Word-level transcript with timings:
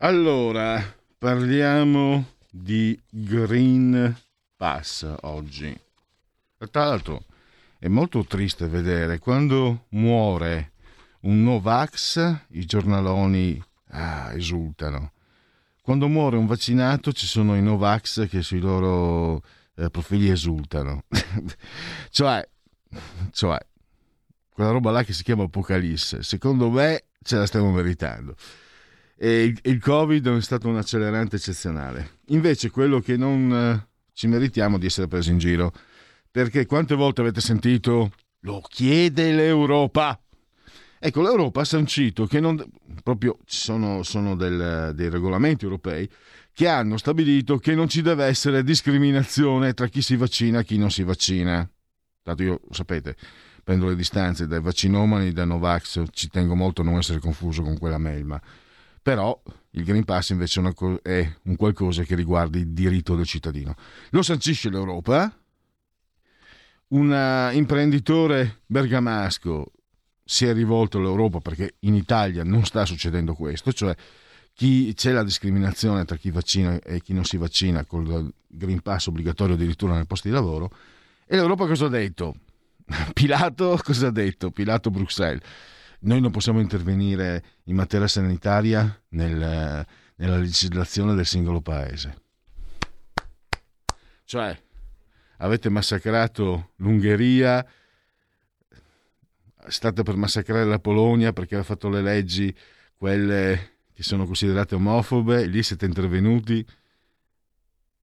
Allora, 0.00 0.80
parliamo 1.18 2.34
di 2.48 2.96
Green 3.10 4.16
Pass 4.56 5.04
oggi. 5.22 5.76
Tra 6.70 6.84
l'altro 6.84 7.24
è 7.80 7.88
molto 7.88 8.24
triste 8.24 8.68
vedere 8.68 9.18
quando 9.18 9.86
muore 9.90 10.70
un 11.22 11.42
Novax, 11.42 12.42
i 12.50 12.64
giornaloni 12.64 13.60
ah, 13.88 14.32
esultano. 14.34 15.14
Quando 15.82 16.06
muore 16.06 16.36
un 16.36 16.46
vaccinato 16.46 17.12
ci 17.12 17.26
sono 17.26 17.56
i 17.56 17.60
Novax 17.60 18.28
che 18.28 18.40
sui 18.42 18.60
loro 18.60 19.42
eh, 19.74 19.90
profili 19.90 20.30
esultano. 20.30 21.06
cioè, 22.10 22.48
cioè, 23.32 23.58
quella 24.52 24.70
roba 24.70 24.92
là 24.92 25.02
che 25.02 25.12
si 25.12 25.24
chiama 25.24 25.42
Apocalisse, 25.42 26.22
secondo 26.22 26.70
me 26.70 27.06
ce 27.20 27.36
la 27.36 27.46
stiamo 27.46 27.72
meritando 27.72 28.36
e 29.20 29.42
il, 29.44 29.58
il 29.64 29.80
Covid 29.80 30.36
è 30.36 30.40
stato 30.40 30.68
un 30.68 30.76
accelerante 30.76 31.36
eccezionale. 31.36 32.18
Invece 32.26 32.70
quello 32.70 33.00
che 33.00 33.16
non 33.16 33.52
eh, 33.52 33.88
ci 34.12 34.28
meritiamo 34.28 34.78
di 34.78 34.86
essere 34.86 35.08
presi 35.08 35.30
in 35.30 35.38
giro, 35.38 35.72
perché 36.30 36.66
quante 36.66 36.94
volte 36.94 37.22
avete 37.22 37.40
sentito 37.40 38.12
lo 38.42 38.62
chiede 38.68 39.32
l'Europa? 39.32 40.20
Ecco, 41.00 41.22
l'Europa 41.22 41.62
ha 41.62 41.64
sancito 41.64 42.26
che 42.26 42.38
non, 42.38 42.64
proprio 43.02 43.38
ci 43.44 43.58
sono, 43.58 44.02
sono 44.04 44.36
del, 44.36 44.92
dei 44.94 45.08
regolamenti 45.08 45.64
europei 45.64 46.08
che 46.52 46.66
hanno 46.68 46.96
stabilito 46.96 47.58
che 47.58 47.74
non 47.74 47.88
ci 47.88 48.02
deve 48.02 48.24
essere 48.24 48.64
discriminazione 48.64 49.74
tra 49.74 49.86
chi 49.86 50.02
si 50.02 50.16
vaccina 50.16 50.60
e 50.60 50.64
chi 50.64 50.76
non 50.76 50.90
si 50.90 51.02
vaccina. 51.02 51.68
Tanto 52.22 52.42
io, 52.42 52.60
sapete, 52.70 53.16
prendo 53.62 53.86
le 53.86 53.94
distanze 53.94 54.46
dai 54.46 54.60
vaccinomani, 54.60 55.32
dai 55.32 55.46
Novax, 55.46 56.02
ci 56.10 56.28
tengo 56.28 56.54
molto 56.54 56.82
a 56.82 56.84
non 56.84 56.98
essere 56.98 57.20
confuso 57.20 57.62
con 57.62 57.78
quella 57.78 57.98
mail, 57.98 58.24
ma 58.24 58.42
però 59.00 59.40
il 59.70 59.84
Green 59.84 60.04
Pass 60.04 60.30
invece 60.30 60.60
è 61.02 61.32
un 61.44 61.56
qualcosa 61.56 62.02
che 62.02 62.14
riguarda 62.14 62.58
il 62.58 62.68
diritto 62.68 63.14
del 63.14 63.26
cittadino. 63.26 63.74
Lo 64.10 64.22
sancisce 64.22 64.70
l'Europa. 64.70 65.32
Un 66.88 67.12
eh, 67.12 67.54
imprenditore 67.54 68.60
bergamasco 68.66 69.72
si 70.24 70.46
è 70.46 70.52
rivolto 70.52 70.98
all'Europa 70.98 71.40
perché 71.40 71.76
in 71.80 71.94
Italia 71.94 72.44
non 72.44 72.64
sta 72.64 72.84
succedendo 72.84 73.34
questo, 73.34 73.72
cioè 73.72 73.94
chi, 74.54 74.92
c'è 74.94 75.12
la 75.12 75.22
discriminazione 75.22 76.04
tra 76.04 76.16
chi 76.16 76.30
vaccina 76.30 76.78
e 76.80 77.00
chi 77.00 77.12
non 77.12 77.24
si 77.24 77.36
vaccina 77.36 77.84
con 77.84 78.04
il 78.04 78.32
Green 78.46 78.80
Pass 78.80 79.06
obbligatorio 79.06 79.54
addirittura 79.54 79.94
nel 79.94 80.06
posto 80.06 80.28
di 80.28 80.34
lavoro. 80.34 80.70
E 81.26 81.36
l'Europa 81.36 81.66
cosa 81.66 81.86
ha 81.86 81.90
detto? 81.90 82.36
Pilato 83.12 83.78
cosa 83.82 84.08
ha 84.08 84.10
detto? 84.10 84.50
Pilato 84.50 84.90
Bruxelles 84.90 85.42
noi 86.00 86.20
non 86.20 86.30
possiamo 86.30 86.60
intervenire 86.60 87.44
in 87.64 87.74
materia 87.74 88.06
sanitaria 88.06 89.02
nel, 89.10 89.86
nella 90.16 90.36
legislazione 90.36 91.14
del 91.14 91.26
singolo 91.26 91.60
paese. 91.60 92.22
Cioè, 94.24 94.56
avete 95.38 95.68
massacrato 95.70 96.72
l'Ungheria, 96.76 97.66
state 99.68 100.02
per 100.02 100.16
massacrare 100.16 100.64
la 100.64 100.78
Polonia 100.78 101.32
perché 101.32 101.56
ha 101.56 101.62
fatto 101.62 101.88
le 101.88 102.02
leggi, 102.02 102.54
quelle 102.96 103.76
che 103.92 104.02
sono 104.02 104.26
considerate 104.26 104.74
omofobe, 104.74 105.46
lì 105.46 105.62
siete 105.62 105.86
intervenuti 105.86 106.64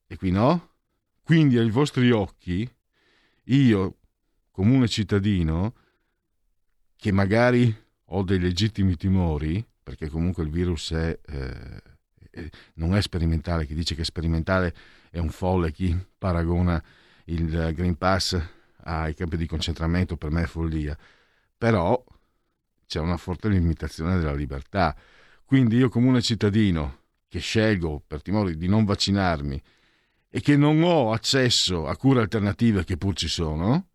e 0.08 0.18
qui 0.18 0.32
no? 0.32 0.72
Quindi 1.24 1.58
ai 1.58 1.70
vostri 1.70 2.12
occhi, 2.12 2.70
io, 3.46 3.98
comune 4.52 4.88
cittadino, 4.88 5.74
che 6.96 7.12
magari 7.12 7.85
ho 8.06 8.24
dei 8.24 8.40
legittimi 8.40 8.96
timori, 8.96 9.66
perché 9.82 10.10
comunque 10.10 10.44
il 10.44 10.50
virus 10.50 10.92
è, 10.92 11.20
eh, 11.26 12.50
non 12.76 12.96
è 12.96 13.02
sperimentale, 13.02 13.66
chi 13.66 13.74
dice 13.74 13.96
che 13.96 14.02
è 14.02 14.06
sperimentale 14.06 14.74
è 15.10 15.20
un 15.20 15.30
folle, 15.30 15.72
chi 15.72 15.98
paragona 16.18 16.82
il 17.26 17.74
Green 17.74 17.98
Pass 17.98 18.40
ai 18.84 19.14
campi 19.16 19.38
di 19.38 19.48
concentramento 19.48 20.18
per 20.18 20.32
me 20.32 20.44
è 20.44 20.48
follia, 20.48 20.98
però 21.58 22.04
c'è 22.86 23.00
una 23.00 23.18
forte 23.18 23.50
limitazione 23.50 24.18
della 24.18 24.34
libertà. 24.34 24.96
Quindi 25.44 25.78
io 25.78 25.90
comune 25.90 26.22
cittadino 26.22 27.04
che 27.28 27.40
scelgo 27.40 28.04
per 28.06 28.22
timore 28.22 28.56
di 28.56 28.68
non 28.68 28.86
vaccinarmi 28.86 29.62
e 30.30 30.42
che 30.42 30.58
non 30.58 30.82
ho 30.84 31.12
accesso 31.12 31.88
a 31.88 31.96
cure 31.96 32.22
alternative 32.22 32.84
che 32.84 32.98
pur 32.98 33.16
ci 33.16 33.28
sono, 33.28 33.90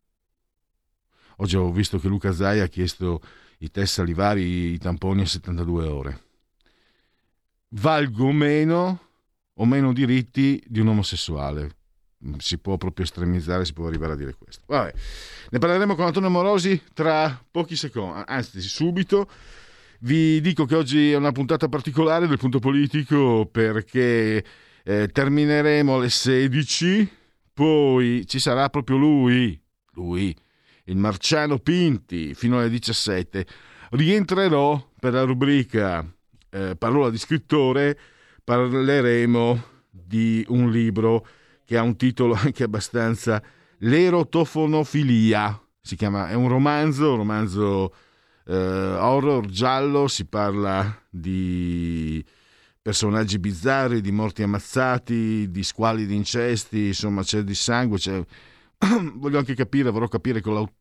oggi 1.41 1.57
ho 1.57 1.71
visto 1.71 1.99
che 1.99 2.09
Luca 2.09 2.33
Zai 2.33 2.61
ha 2.61 2.67
chiesto 2.67 3.21
i 3.59 3.71
test 3.71 3.95
salivari, 3.95 4.73
i 4.73 4.79
tamponi 4.79 5.23
a 5.23 5.27
72 5.27 5.87
ore. 5.87 6.21
Valgo 7.69 8.33
meno 8.33 9.01
o 9.55 9.65
meno 9.67 9.93
diritti 9.93 10.63
di 10.67 10.81
un 10.81 10.89
omosessuale. 10.89 11.77
Si 12.39 12.59
può 12.59 12.77
proprio 12.77 13.05
estremizzare, 13.05 13.65
si 13.65 13.73
può 13.73 13.87
arrivare 13.87 14.13
a 14.13 14.17
dire 14.17 14.35
questo. 14.35 14.63
Vabbè. 14.67 14.93
Ne 15.51 15.59
parleremo 15.59 15.95
con 15.95 16.07
Antonio 16.07 16.31
Morosi 16.31 16.83
tra 16.93 17.43
pochi 17.51 17.77
secondi, 17.77 18.23
anzi 18.27 18.61
subito. 18.61 19.29
Vi 20.01 20.41
dico 20.41 20.65
che 20.65 20.75
oggi 20.75 21.13
è 21.13 21.17
una 21.17 21.33
puntata 21.33 21.69
particolare 21.69 22.27
del 22.27 22.39
punto 22.39 22.59
politico 22.59 23.47
perché 23.51 24.45
eh, 24.83 25.09
termineremo 25.09 25.97
alle 25.97 26.09
16, 26.09 27.11
poi 27.53 28.27
ci 28.27 28.39
sarà 28.39 28.71
proprio 28.71 28.97
lui, 28.97 29.61
lui, 29.93 30.35
il 30.91 30.97
Marciano 30.97 31.59
Pinti 31.59 32.35
fino 32.35 32.59
alle 32.59 32.69
17. 32.69 33.47
Rientrerò 33.91 34.91
per 34.99 35.13
la 35.13 35.23
rubrica 35.23 36.05
eh, 36.51 36.77
Parola 36.77 37.11
di 37.11 37.19
scrittore, 37.19 37.99
parleremo 38.45 39.65
di 39.91 40.45
un 40.49 40.71
libro 40.71 41.27
che 41.65 41.77
ha 41.77 41.83
un 41.83 41.97
titolo 41.97 42.35
anche 42.35 42.65
abbastanza 42.65 43.43
L'erotofonofilia. 43.79 45.59
Si 45.81 45.97
chiama, 45.97 46.29
è 46.29 46.35
un 46.35 46.49
romanzo, 46.49 47.13
un 47.13 47.17
romanzo 47.17 47.95
eh, 48.47 48.55
horror 48.55 49.47
giallo, 49.47 50.07
si 50.09 50.27
parla 50.27 51.03
di 51.09 52.23
personaggi 52.83 53.39
bizzarri, 53.39 54.01
di 54.01 54.11
morti 54.11 54.43
ammazzati, 54.43 55.51
di 55.51 55.63
squali 55.63 56.05
di 56.05 56.17
incesti, 56.17 56.89
insomma 56.89 57.23
c'è 57.23 57.43
di 57.43 57.55
sangue, 57.55 57.97
c'è... 57.97 58.23
voglio 59.15 59.39
anche 59.39 59.55
capire, 59.55 59.91
vorrò 59.91 60.09
capire 60.09 60.41
con 60.41 60.55
l'autore 60.55 60.79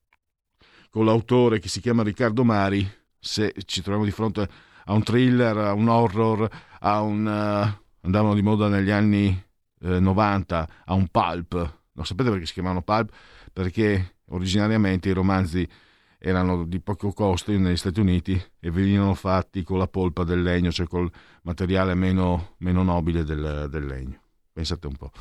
con 0.89 1.05
l'autore 1.05 1.59
che 1.59 1.69
si 1.69 1.81
chiama 1.81 2.03
Riccardo 2.03 2.43
Mari, 2.43 2.89
se 3.19 3.53
ci 3.65 3.81
troviamo 3.81 4.05
di 4.05 4.11
fronte 4.11 4.47
a 4.85 4.93
un 4.93 5.03
thriller, 5.03 5.57
a 5.57 5.73
un 5.73 5.87
horror, 5.87 6.49
a 6.79 7.01
un... 7.01 7.25
Uh, 7.25 7.87
andavano 8.01 8.33
di 8.33 8.41
moda 8.41 8.67
negli 8.67 8.89
anni 8.89 9.27
eh, 9.81 9.99
90, 9.99 10.69
a 10.85 10.93
un 10.93 11.07
pulp. 11.07 11.77
Non 11.91 12.05
sapete 12.05 12.29
perché 12.29 12.45
si 12.45 12.53
chiamavano 12.53 12.81
pulp? 12.81 13.13
Perché 13.51 14.15
originariamente 14.29 15.09
i 15.09 15.13
romanzi 15.13 15.67
erano 16.17 16.65
di 16.65 16.79
poco 16.81 17.11
costo 17.13 17.51
negli 17.51 17.77
Stati 17.77 17.99
Uniti 17.99 18.41
e 18.59 18.71
venivano 18.71 19.13
fatti 19.13 19.63
con 19.63 19.77
la 19.77 19.87
polpa 19.87 20.23
del 20.23 20.41
legno, 20.41 20.71
cioè 20.71 20.87
col 20.87 21.09
materiale 21.43 21.93
meno, 21.95 22.55
meno 22.57 22.83
nobile 22.83 23.23
del, 23.23 23.67
del 23.69 23.85
legno. 23.85 24.19
Pensate 24.51 24.87
un 24.87 24.95
po'. 24.95 25.11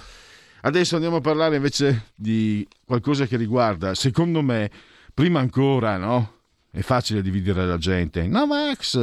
Adesso 0.62 0.96
andiamo 0.96 1.16
a 1.16 1.20
parlare 1.20 1.56
invece 1.56 2.06
di 2.16 2.66
qualcosa 2.84 3.26
che 3.26 3.36
riguarda, 3.36 3.94
secondo 3.94 4.42
me, 4.42 4.70
prima 5.18 5.40
ancora, 5.40 5.96
no? 5.96 6.34
È 6.70 6.78
facile 6.78 7.22
dividere 7.22 7.66
la 7.66 7.76
gente. 7.76 8.28
No, 8.28 8.46
Max, 8.46 8.96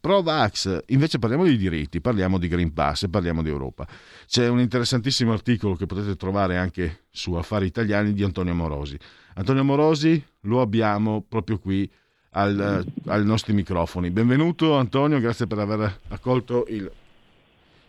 pro 0.00 0.22
Vax, 0.22 0.84
invece 0.86 1.18
parliamo 1.18 1.44
di 1.44 1.58
diritti, 1.58 2.00
parliamo 2.00 2.38
di 2.38 2.48
Green 2.48 2.72
Pass 2.72 3.02
e 3.02 3.10
parliamo 3.10 3.42
di 3.42 3.50
Europa. 3.50 3.86
C'è 4.26 4.48
un 4.48 4.58
interessantissimo 4.58 5.30
articolo 5.30 5.74
che 5.74 5.84
potete 5.84 6.16
trovare 6.16 6.56
anche 6.56 7.00
su 7.10 7.34
Affari 7.34 7.66
Italiani 7.66 8.14
di 8.14 8.22
Antonio 8.22 8.54
Morosi. 8.54 8.96
Antonio 9.34 9.64
Morosi 9.64 10.24
lo 10.42 10.62
abbiamo 10.62 11.22
proprio 11.28 11.58
qui 11.58 11.86
al, 12.30 12.86
ai 13.04 13.24
nostri 13.26 13.52
microfoni. 13.52 14.08
Benvenuto 14.08 14.78
Antonio, 14.78 15.20
grazie 15.20 15.46
per 15.46 15.58
aver 15.58 16.00
accolto 16.08 16.64
il, 16.68 16.90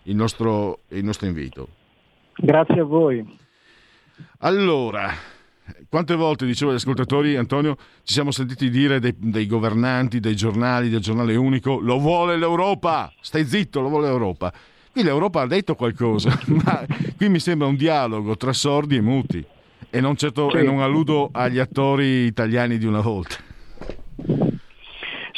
il, 0.03 0.15
nostro, 0.15 0.79
il 0.89 1.05
nostro 1.05 1.25
invito. 1.25 1.69
Grazie 2.35 2.81
a 2.81 2.83
voi. 2.83 3.37
Allora, 4.39 5.37
quante 5.89 6.15
volte, 6.15 6.45
dicevo 6.45 6.71
agli 6.71 6.77
ascoltatori, 6.77 7.35
Antonio, 7.35 7.75
ci 8.03 8.13
siamo 8.13 8.31
sentiti 8.31 8.69
dire 8.69 8.99
dei, 8.99 9.15
dei, 9.17 9.47
governanti, 9.47 10.19
dei 10.19 10.35
giornali, 10.35 10.89
del 10.89 11.01
giornale 11.01 11.35
unico, 11.35 11.79
lo 11.79 11.99
vuole 11.99 12.37
l'Europa, 12.37 13.11
stai 13.21 13.45
zitto, 13.45 13.81
lo 13.81 13.89
vuole 13.89 14.07
l'Europa. 14.07 14.53
Qui 14.91 15.03
l'Europa 15.03 15.41
ha 15.41 15.47
detto 15.47 15.75
qualcosa, 15.75 16.37
ma 16.47 16.85
qui 17.15 17.29
mi 17.29 17.39
sembra 17.39 17.67
un 17.67 17.75
dialogo 17.75 18.35
tra 18.37 18.53
sordi 18.53 18.95
e 18.95 19.01
muti. 19.01 19.45
E 19.91 19.99
non, 20.01 20.15
certo, 20.15 20.49
sì. 20.51 20.57
e 20.57 20.61
non 20.61 20.81
alludo 20.81 21.29
agli 21.31 21.57
attori 21.57 22.25
italiani 22.25 22.77
di 22.77 22.85
una 22.85 23.01
volta. 23.01 23.48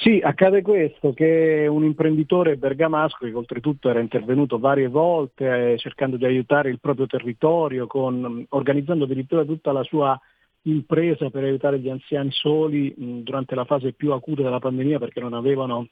Sì, 0.01 0.19
accade 0.19 0.63
questo, 0.63 1.13
che 1.13 1.67
un 1.69 1.83
imprenditore 1.83 2.57
bergamasco, 2.57 3.23
che 3.23 3.33
oltretutto 3.33 3.87
era 3.87 3.99
intervenuto 3.99 4.57
varie 4.57 4.87
volte 4.87 5.73
eh, 5.73 5.77
cercando 5.77 6.17
di 6.17 6.25
aiutare 6.25 6.71
il 6.71 6.79
proprio 6.79 7.05
territorio, 7.05 7.85
con, 7.85 8.43
organizzando 8.49 9.03
addirittura 9.03 9.45
tutta 9.45 9.71
la 9.71 9.83
sua 9.83 10.19
impresa 10.63 11.29
per 11.29 11.43
aiutare 11.43 11.77
gli 11.77 11.89
anziani 11.89 12.31
soli 12.31 12.91
mh, 12.97 13.19
durante 13.19 13.53
la 13.53 13.65
fase 13.65 13.93
più 13.93 14.11
acuta 14.11 14.41
della 14.41 14.57
pandemia 14.57 14.97
perché 14.97 15.19
non 15.19 15.33
avevano 15.33 15.87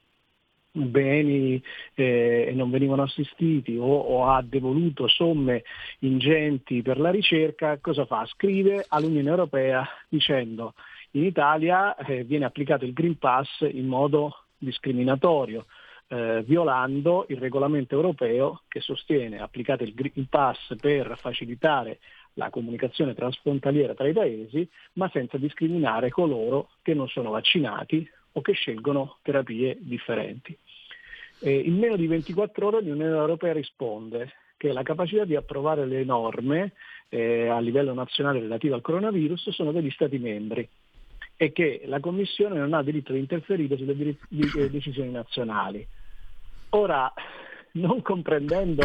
beni 0.72 1.62
eh, 1.94 2.46
e 2.50 2.54
non 2.54 2.72
venivano 2.72 3.04
assistiti 3.04 3.78
o, 3.78 3.86
o, 3.86 4.26
ha 4.26 4.42
devoluto 4.42 5.08
somme 5.08 5.64
ingenti 6.00 6.82
per 6.82 7.00
la 7.00 7.12
ricerca, 7.12 7.78
cosa 7.80 8.06
fa? 8.06 8.26
Scrive 8.26 8.86
all'Unione 8.88 9.30
Europea 9.30 9.88
dicendo 10.08 10.74
in 11.12 11.24
Italia 11.24 11.96
eh, 11.96 12.24
viene 12.24 12.46
applicato 12.46 12.86
il 12.86 12.94
Green 12.94 13.18
Pass 13.18 13.62
in 13.62 13.88
modo 13.88 14.46
discriminatorio, 14.58 15.66
eh, 16.08 16.44
violando 16.46 17.26
il 17.30 17.38
regolamento 17.38 17.96
europeo 17.96 18.62
che 18.68 18.80
sostiene 18.80 19.40
applicate 19.40 19.84
il 19.84 19.94
Green 19.94 20.28
Pass 20.28 20.76
per 20.80 21.18
facilitare 21.18 22.00
la 22.34 22.50
comunicazione 22.50 23.16
transfrontaliera 23.16 23.96
tra 23.96 24.08
i 24.08 24.14
paesi, 24.14 24.68
ma 24.94 25.10
senza 25.12 25.38
discriminare 25.38 26.10
coloro 26.10 26.70
che 26.82 26.94
non 26.94 27.08
sono 27.08 27.32
vaccinati 27.32 28.08
o 28.34 28.42
che 28.42 28.54
scelgono 28.54 29.18
terapie 29.24 29.78
differenti. 29.80 30.58
Eh, 31.42 31.58
in 31.58 31.78
meno 31.78 31.96
di 31.96 32.06
24 32.06 32.68
ore 32.68 32.82
l'Unione 32.82 33.16
Europea 33.16 33.54
risponde 33.54 34.32
che 34.58 34.72
la 34.74 34.84
capacità 34.84 35.24
di 35.24 35.36
approvare 35.36 35.86
le 35.86 36.04
norme 36.04 36.74
eh, 37.08 37.48
a 37.48 37.60
livello 37.60 37.94
nazionale 37.94 38.40
relative 38.40 38.76
al 38.76 38.82
coronavirus 38.82 39.50
sono 39.50 39.72
degli 39.72 39.90
Stati 39.90 40.18
membri 40.18 40.68
e 41.42 41.54
che 41.54 41.84
la 41.86 42.02
Commissione 42.02 42.60
non 42.60 42.74
ha 42.74 42.84
diritto 42.84 43.14
di 43.14 43.20
interferire 43.20 43.78
sulle 43.78 43.94
eh, 43.94 44.70
decisioni 44.70 45.10
nazionali. 45.10 45.88
Ora, 46.72 47.10
non 47.74 48.02
comprendendo 48.02 48.84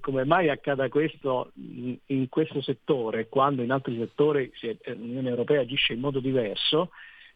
come 0.00 0.24
mai 0.24 0.50
accada 0.50 0.90
questo 0.90 1.50
in 1.54 2.28
questo 2.28 2.60
settore, 2.60 3.28
quando 3.30 3.62
in 3.62 3.70
altri 3.70 3.96
settori 3.96 4.52
l'Unione 4.84 5.30
Europea 5.30 5.62
agisce 5.62 5.94
in 5.94 6.00
modo 6.00 6.20
diverso, 6.20 6.90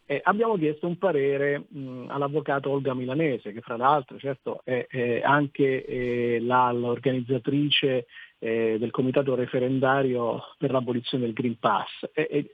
eh, 0.05 0.21
abbiamo 0.23 0.59
chiesto 0.59 0.87
un 0.87 0.99
parere 0.99 1.65
mh, 1.67 2.09
all'avvocato 2.09 2.69
Olga 2.69 2.93
Milanese, 2.93 3.55
che 3.55 3.63
fra 3.63 3.79
l'altro 3.79 4.19
certo 4.19 4.61
è, 4.65 4.87
è 4.87 5.23
anche 5.25 5.83
eh, 5.87 6.41
la, 6.43 6.71
l'organizzatrice 6.73 8.05
eh, 8.39 8.77
del 8.79 8.91
comitato 8.91 9.35
referendario 9.35 10.43
per 10.59 10.73
l'abolizione 10.73 11.25
del 11.25 11.33
Green 11.33 11.59
Pass. 11.59 11.89
E 12.13 12.51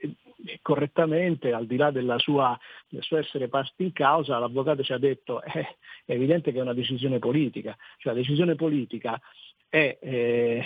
correttamente, 0.61 1.53
al 1.53 1.65
di 1.65 1.77
là 1.77 1.91
sua, 2.17 2.57
del 2.87 3.03
suo 3.03 3.17
essere 3.17 3.47
parte 3.47 3.83
in 3.83 3.91
causa, 3.91 4.39
l'avvocato 4.39 4.83
ci 4.83 4.93
ha 4.93 4.97
detto 4.97 5.41
eh, 5.43 5.77
è 6.05 6.13
evidente 6.13 6.51
che 6.51 6.59
è 6.59 6.61
una 6.61 6.73
decisione 6.73 7.19
politica, 7.19 7.75
cioè 7.97 8.13
la 8.13 8.19
decisione 8.19 8.55
politica 8.55 9.19
è 9.67 9.97
eh, 10.01 10.63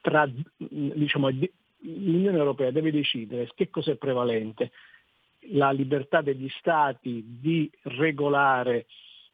tra, 0.00 0.28
diciamo, 0.56 1.28
l'Unione 1.80 2.38
Europea 2.38 2.70
deve 2.70 2.90
decidere 2.90 3.50
che 3.54 3.70
cosa 3.70 3.92
è 3.92 3.96
prevalente, 3.96 4.72
la 5.52 5.70
libertà 5.70 6.20
degli 6.20 6.48
Stati 6.58 7.24
di 7.40 7.70
regolare 7.82 8.86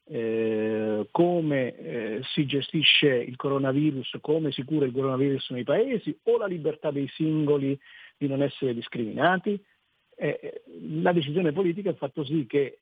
eh, 0.09 1.09
come 1.11 1.77
eh, 1.77 2.21
si 2.33 2.47
gestisce 2.47 3.09
il 3.09 3.35
coronavirus, 3.37 4.19
come 4.21 4.53
si 4.53 4.63
cura 4.63 4.87
il 4.87 4.93
coronavirus 4.93 5.51
nei 5.51 5.65
paesi 5.65 6.17
o 6.25 6.39
la 6.39 6.47
libertà 6.47 6.93
dei 6.93 7.09
singoli 7.09 7.79
di 8.17 8.29
non 8.29 8.43
essere 8.43 8.75
discriminati. 8.75 9.63
Eh, 10.17 10.63
la 11.03 11.13
decisione 11.13 11.53
politica 11.53 11.91
ha 11.91 11.95
fatto 11.95 12.25
sì 12.25 12.47
che 12.47 12.79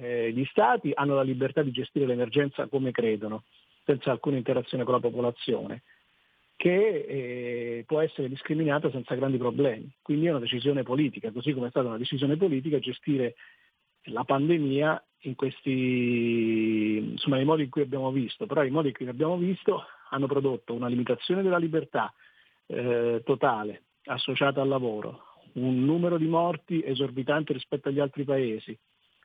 eh, 0.00 0.32
gli 0.32 0.44
Stati 0.46 0.90
hanno 0.94 1.14
la 1.14 1.22
libertà 1.22 1.62
di 1.62 1.70
gestire 1.70 2.06
l'emergenza 2.06 2.66
come 2.66 2.90
credono, 2.90 3.44
senza 3.84 4.10
alcuna 4.10 4.36
interazione 4.36 4.84
con 4.84 4.94
la 4.94 5.00
popolazione 5.00 5.82
che 6.56 7.04
eh, 7.08 7.84
può 7.86 8.00
essere 8.00 8.28
discriminata 8.28 8.88
senza 8.90 9.16
grandi 9.16 9.36
problemi. 9.36 9.90
Quindi 10.00 10.26
è 10.26 10.30
una 10.30 10.38
decisione 10.38 10.84
politica, 10.84 11.32
così 11.32 11.52
come 11.52 11.66
è 11.66 11.70
stata 11.70 11.88
una 11.88 11.98
decisione 11.98 12.36
politica 12.36 12.78
gestire 12.78 13.34
la 14.06 14.22
pandemia 14.22 15.04
in 15.24 15.34
questi, 15.34 16.98
insomma, 17.12 17.36
nei 17.36 17.44
modi 17.44 17.64
in 17.64 17.70
cui 17.70 17.82
abbiamo 17.82 18.12
visto, 18.12 18.46
però 18.46 18.62
i 18.62 18.70
modi 18.70 18.88
in 18.88 18.94
cui 18.94 19.08
abbiamo 19.08 19.36
visto 19.38 19.82
hanno 20.10 20.26
prodotto 20.26 20.72
una 20.72 20.86
limitazione 20.86 21.42
della 21.42 21.58
libertà 21.58 22.12
eh, 22.66 23.22
totale 23.24 23.82
associata 24.04 24.60
al 24.60 24.68
lavoro, 24.68 25.24
un 25.54 25.84
numero 25.84 26.18
di 26.18 26.26
morti 26.26 26.82
esorbitante 26.84 27.52
rispetto 27.52 27.88
agli 27.88 28.00
altri 28.00 28.24
paesi, 28.24 28.78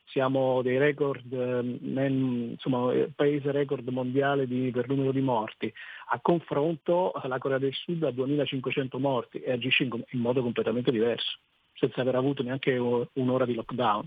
siamo 0.10 0.62
dei 0.62 0.78
record, 0.78 1.32
ehm, 1.32 2.52
insomma, 2.52 2.94
paese 3.14 3.52
record 3.52 3.88
mondiale 3.90 4.48
di, 4.48 4.72
per 4.72 4.88
numero 4.88 5.12
di 5.12 5.22
morti. 5.22 5.72
A 6.12 6.20
confronto 6.22 7.14
la 7.24 7.38
Corea 7.38 7.58
del 7.58 7.74
Sud 7.74 8.04
ha 8.04 8.12
2500 8.12 9.00
morti 9.00 9.40
e 9.40 9.52
agisce 9.52 9.84
in, 9.84 10.04
in 10.12 10.20
modo 10.20 10.42
completamente 10.42 10.92
diverso, 10.92 11.38
senza 11.74 12.02
aver 12.02 12.16
avuto 12.16 12.42
neanche 12.42 12.78
un'ora 12.78 13.46
di 13.46 13.54
lockdown. 13.54 14.06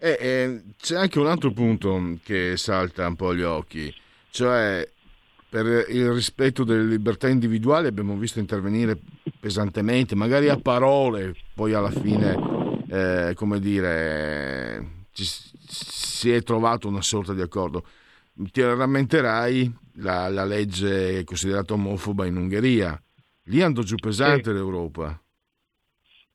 Eh, 0.00 0.16
eh, 0.20 0.62
c'è 0.78 0.96
anche 0.96 1.18
un 1.18 1.26
altro 1.26 1.50
punto 1.52 2.18
che 2.22 2.56
salta 2.56 3.06
un 3.06 3.16
po' 3.16 3.30
agli 3.30 3.42
occhi, 3.42 3.92
cioè 4.30 4.88
per 5.48 5.86
il 5.88 6.10
rispetto 6.12 6.64
delle 6.64 6.84
libertà 6.84 7.28
individuali 7.28 7.86
abbiamo 7.86 8.16
visto 8.16 8.38
intervenire 8.38 8.98
pesantemente, 9.40 10.14
magari 10.14 10.48
a 10.48 10.58
parole, 10.58 11.34
poi 11.54 11.72
alla 11.72 11.90
fine 11.90 12.36
eh, 12.88 13.32
come 13.34 13.58
dire, 13.60 15.04
ci, 15.12 15.24
si 15.24 16.30
è 16.30 16.42
trovato 16.42 16.88
una 16.88 17.02
sorta 17.02 17.32
di 17.32 17.40
accordo. 17.40 17.84
Ti 18.34 18.62
rammenterai 18.62 19.74
la, 19.96 20.28
la 20.28 20.44
legge 20.44 21.24
considerata 21.24 21.74
omofoba 21.74 22.26
in 22.26 22.36
Ungheria. 22.36 23.00
Lì 23.44 23.62
andò 23.62 23.82
giù 23.82 23.96
pesante 23.96 24.50
sì. 24.50 24.52
l'Europa. 24.52 25.20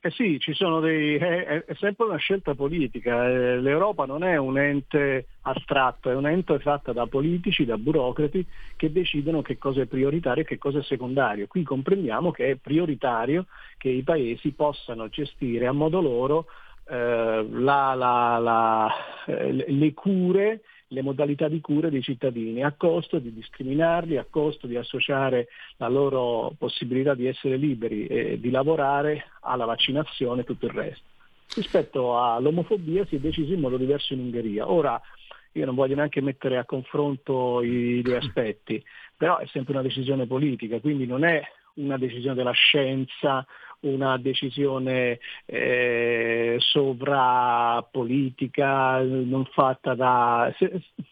Eh 0.06 0.12
sì, 0.12 0.38
dei, 0.82 1.16
è, 1.16 1.64
è, 1.64 1.74
sempre 1.76 2.04
una 2.04 2.18
scelta 2.18 2.56
politica. 2.56 3.26
Eh, 3.26 3.62
L'Europa 3.62 4.06
non 4.06 4.26
è 4.26 4.36
un 4.36 4.58
ente 4.58 5.28
astratto, 5.44 6.10
è 6.10 6.16
un 6.16 6.28
ente 6.28 6.60
fatto 6.60 6.92
da 6.92 7.08
politici, 7.08 7.64
da 7.64 7.78
burocrati 7.78 8.46
che 8.76 8.92
decidono 8.92 9.42
che 9.42 9.58
cosa 9.58 9.80
è 9.80 9.86
prioritario 9.86 10.44
e 10.44 10.46
che 10.46 10.58
cosa 10.58 10.80
è 10.80 10.84
secondario. 10.84 11.48
Qui 11.48 11.64
comprendiamo 11.64 12.32
che 12.32 12.52
è 12.52 12.56
prioritario 12.56 13.46
che 13.78 13.88
i 13.88 14.04
paesi 14.04 14.52
possano 14.52 15.08
gestire 15.08 15.68
a 15.68 15.72
modo 15.72 16.02
loro 16.02 16.48
eh, 16.90 17.48
la, 17.50 17.94
la, 17.94 18.38
la, 18.40 18.94
eh, 19.26 19.54
le 19.54 19.94
cure 19.94 20.64
le 20.94 21.02
modalità 21.02 21.48
di 21.48 21.60
cura 21.60 21.90
dei 21.90 22.04
cittadini, 22.04 22.64
a 22.64 22.72
costo 22.72 23.18
di 23.18 23.34
discriminarli, 23.34 24.18
a 24.18 24.28
costo 24.30 24.68
di 24.68 24.78
associare 24.78 25.48
la 25.78 25.88
loro 25.90 26.54
possibilità 26.58 27.16
di 27.16 27.26
essere 27.26 27.58
liberi 27.58 28.06
e 28.06 28.40
di 28.40 28.52
lavorare 28.52 29.32
alla 29.42 29.66
vaccinazione 29.66 30.42
e 30.42 30.44
tutto 30.46 30.68
il 30.68 30.72
resto. 30.72 31.04
Rispetto 31.56 32.20
all'omofobia 32.20 33.06
si 33.06 33.16
è 33.16 33.20
deciso 33.20 33.54
in 33.54 33.60
modo 33.60 33.78
diverso 33.78 34.14
in 34.14 34.20
Ungheria. 34.20 34.72
Ora, 34.72 35.02
io 35.54 35.66
non 35.66 35.76
voglio 35.76 35.96
neanche 35.96 36.22
mettere 36.22 36.58
a 36.58 36.66
confronto 36.66 37.62
i 37.62 38.02
due 38.04 38.18
aspetti, 38.18 38.84
però 39.18 39.38
è 39.38 39.48
sempre 39.48 39.74
una 39.74 39.82
decisione 39.82 40.28
politica, 40.28 40.80
quindi 40.80 41.08
non 41.08 41.24
è 41.24 41.42
una 41.76 41.98
decisione 41.98 42.36
della 42.36 42.52
scienza 42.52 43.46
una 43.84 44.18
decisione 44.18 45.20
eh, 45.46 46.58
sovrapolitica 46.60 49.02
non 49.02 49.46
fatta 49.52 49.96
da... 49.96 50.54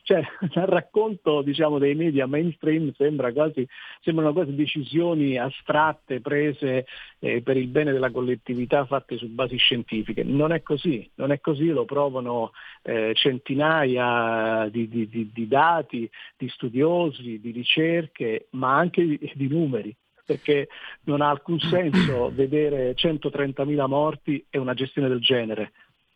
Cioè, 0.04 0.22
dal 0.54 0.68
racconto 0.68 1.42
diciamo, 1.42 1.80
dei 1.80 1.96
media 1.96 2.28
mainstream 2.28 2.92
sembra 2.94 3.32
quasi, 3.32 3.66
sembrano 4.02 4.34
quasi 4.34 4.54
decisioni 4.56 5.38
astratte 5.38 6.20
prese 6.22 6.86
eh, 7.20 7.42
per 7.42 7.58
il 7.58 7.68
bene 7.68 7.92
della 7.92 8.12
collettività 8.12 8.86
fatte 8.86 9.18
su 9.18 9.28
basi 9.30 9.58
scientifiche. 9.58 10.24
Non 10.24 10.52
è 10.52 10.62
così, 10.62 11.10
non 11.16 11.32
è 11.32 11.40
così, 11.40 11.68
lo 11.68 11.86
provano 11.86 12.52
eh, 12.84 13.14
centinaia 13.16 14.68
di, 14.70 14.88
di, 14.88 15.08
di, 15.08 15.32
di 15.34 15.48
dati, 15.48 16.10
di 16.38 16.48
studiosi, 16.50 17.40
di 17.40 17.52
ricerche, 17.52 18.48
ma 18.52 18.76
anche 18.76 19.20
di 19.34 19.48
numeri 19.48 19.96
perché 20.32 20.70
non 21.04 21.22
ha 21.22 21.30
alcun 21.30 21.60
senso 21.60 22.32
vedere 22.34 22.94
130.000 22.96 23.88
morti 23.88 24.46
e 24.50 24.58
una 24.58 24.74
gestione 24.74 25.08
del 25.08 25.20
genere. 25.20 25.72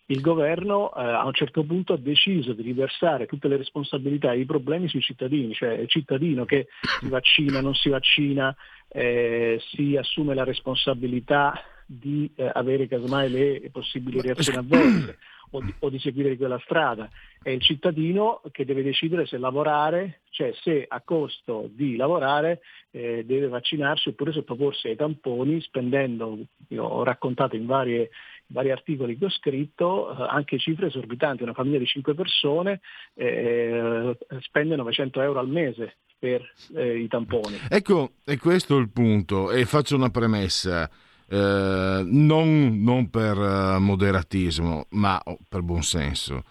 Il 0.08 0.22
governo 0.22 0.94
eh, 0.94 1.02
a 1.02 1.26
un 1.26 1.34
certo 1.34 1.64
punto 1.64 1.94
ha 1.94 1.98
deciso 1.98 2.54
di 2.54 2.62
riversare 2.62 3.26
tutte 3.26 3.48
le 3.48 3.58
responsabilità 3.58 4.34
e 4.34 4.40
i 4.40 4.46
problemi 4.46 4.88
sui 4.88 5.02
cittadini, 5.02 5.54
cioè 5.54 5.74
il 5.74 5.90
cittadino 5.90 6.46
che 6.46 6.68
si 7.00 7.08
vaccina, 7.08 7.60
non 7.60 7.74
si 7.74 7.90
vaccina, 7.90 8.56
eh, 8.88 9.60
si 9.72 9.96
assume 9.98 10.36
la 10.36 10.44
responsabilità 10.44 11.60
di 11.86 12.32
eh, 12.36 12.50
avere 12.52 12.88
casomai 12.88 13.30
le 13.30 13.70
possibili 13.72 14.22
reazioni 14.22 14.58
avverse 14.58 15.18
o 15.52 15.62
di, 15.62 15.74
o 15.80 15.90
di, 15.90 16.00
seguire 16.00 16.36
quella 16.36 16.60
strada. 16.64 17.10
È 17.42 17.50
il 17.50 17.62
cittadino 17.62 18.42
che 18.52 18.66
deve 18.66 18.84
decidere 18.84 19.26
se 19.26 19.38
lavorare, 19.38 20.22
cioè 20.32 20.52
se 20.62 20.86
a 20.88 21.02
costo 21.02 21.70
di 21.72 21.96
lavorare 21.96 22.62
eh, 22.92 23.24
deve 23.26 23.48
vaccinarsi 23.48 24.10
oppure 24.10 24.32
sottoporsi 24.32 24.88
ai 24.88 24.96
tamponi 24.96 25.62
spendendo, 25.62 26.38
io 26.70 26.84
ho 26.84 27.04
raccontato 27.04 27.56
in 27.56 27.66
varie, 27.66 28.10
vari 28.48 28.72
articoli 28.72 29.18
che 29.18 29.26
ho 29.26 29.30
scritto, 29.30 30.12
eh, 30.12 30.28
anche 30.28 30.58
cifre 30.58 30.88
esorbitanti. 30.88 31.44
Una 31.44 31.54
famiglia 31.54 31.80
di 31.80 31.86
5 31.86 32.14
persone 32.16 32.82
eh, 33.14 34.18
spende 34.40 34.76
900 34.76 35.22
euro 35.22 35.40
al 35.40 35.50
mese 35.50 35.98
per 36.18 36.42
eh, 36.74 36.98
i 36.98 37.08
tamponi. 37.08 37.60
Ecco, 37.70 38.14
è 38.24 38.38
questo 38.38 38.78
il 38.78 38.90
punto 38.90 39.52
e 39.52 39.66
faccio 39.66 39.96
una 39.96 40.10
premessa. 40.10 40.90
Eh, 41.28 42.04
non, 42.06 42.82
non, 42.84 43.10
per 43.10 43.38
uh, 43.38 43.80
moderatismo, 43.80 44.86
ma 44.92 45.20
oh, 45.24 45.38
per 45.50 45.62
buonsenso. 45.62 46.44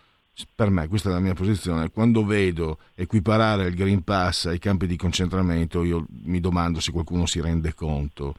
Per 0.55 0.69
me, 0.69 0.89
questa 0.89 1.11
è 1.11 1.13
la 1.13 1.21
mia 1.21 1.35
posizione. 1.35 1.91
Quando 1.91 2.25
vedo 2.25 2.79
equiparare 2.95 3.69
il 3.69 3.75
Green 3.77 4.03
Pass 4.03 4.47
ai 4.47 4.59
campi 4.59 4.87
di 4.87 4.97
concentramento, 4.97 5.85
io 5.85 6.07
mi 6.25 6.41
domando 6.41 6.81
se 6.81 6.91
qualcuno 6.91 7.25
si 7.27 7.41
rende 7.41 7.73
conto. 7.73 8.35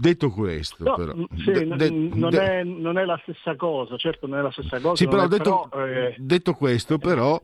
Detto 0.00 0.30
questo, 0.30 0.84
no, 0.84 0.94
però, 0.94 1.12
sì, 1.36 1.50
de, 1.50 1.66
de, 1.76 1.90
non, 1.90 2.32
è, 2.32 2.62
non, 2.62 2.98
è, 2.98 3.04
la 3.04 3.18
stessa 3.22 3.56
cosa, 3.56 3.96
certo 3.96 4.28
non 4.28 4.38
è 4.38 4.42
la 4.42 4.52
stessa 4.52 4.78
cosa. 4.78 4.94
Sì, 4.94 5.08
però, 5.08 5.26
detto, 5.26 5.66
però 5.68 5.86
eh... 5.86 6.14
detto, 6.16 6.54
questo, 6.54 6.98
però, 6.98 7.38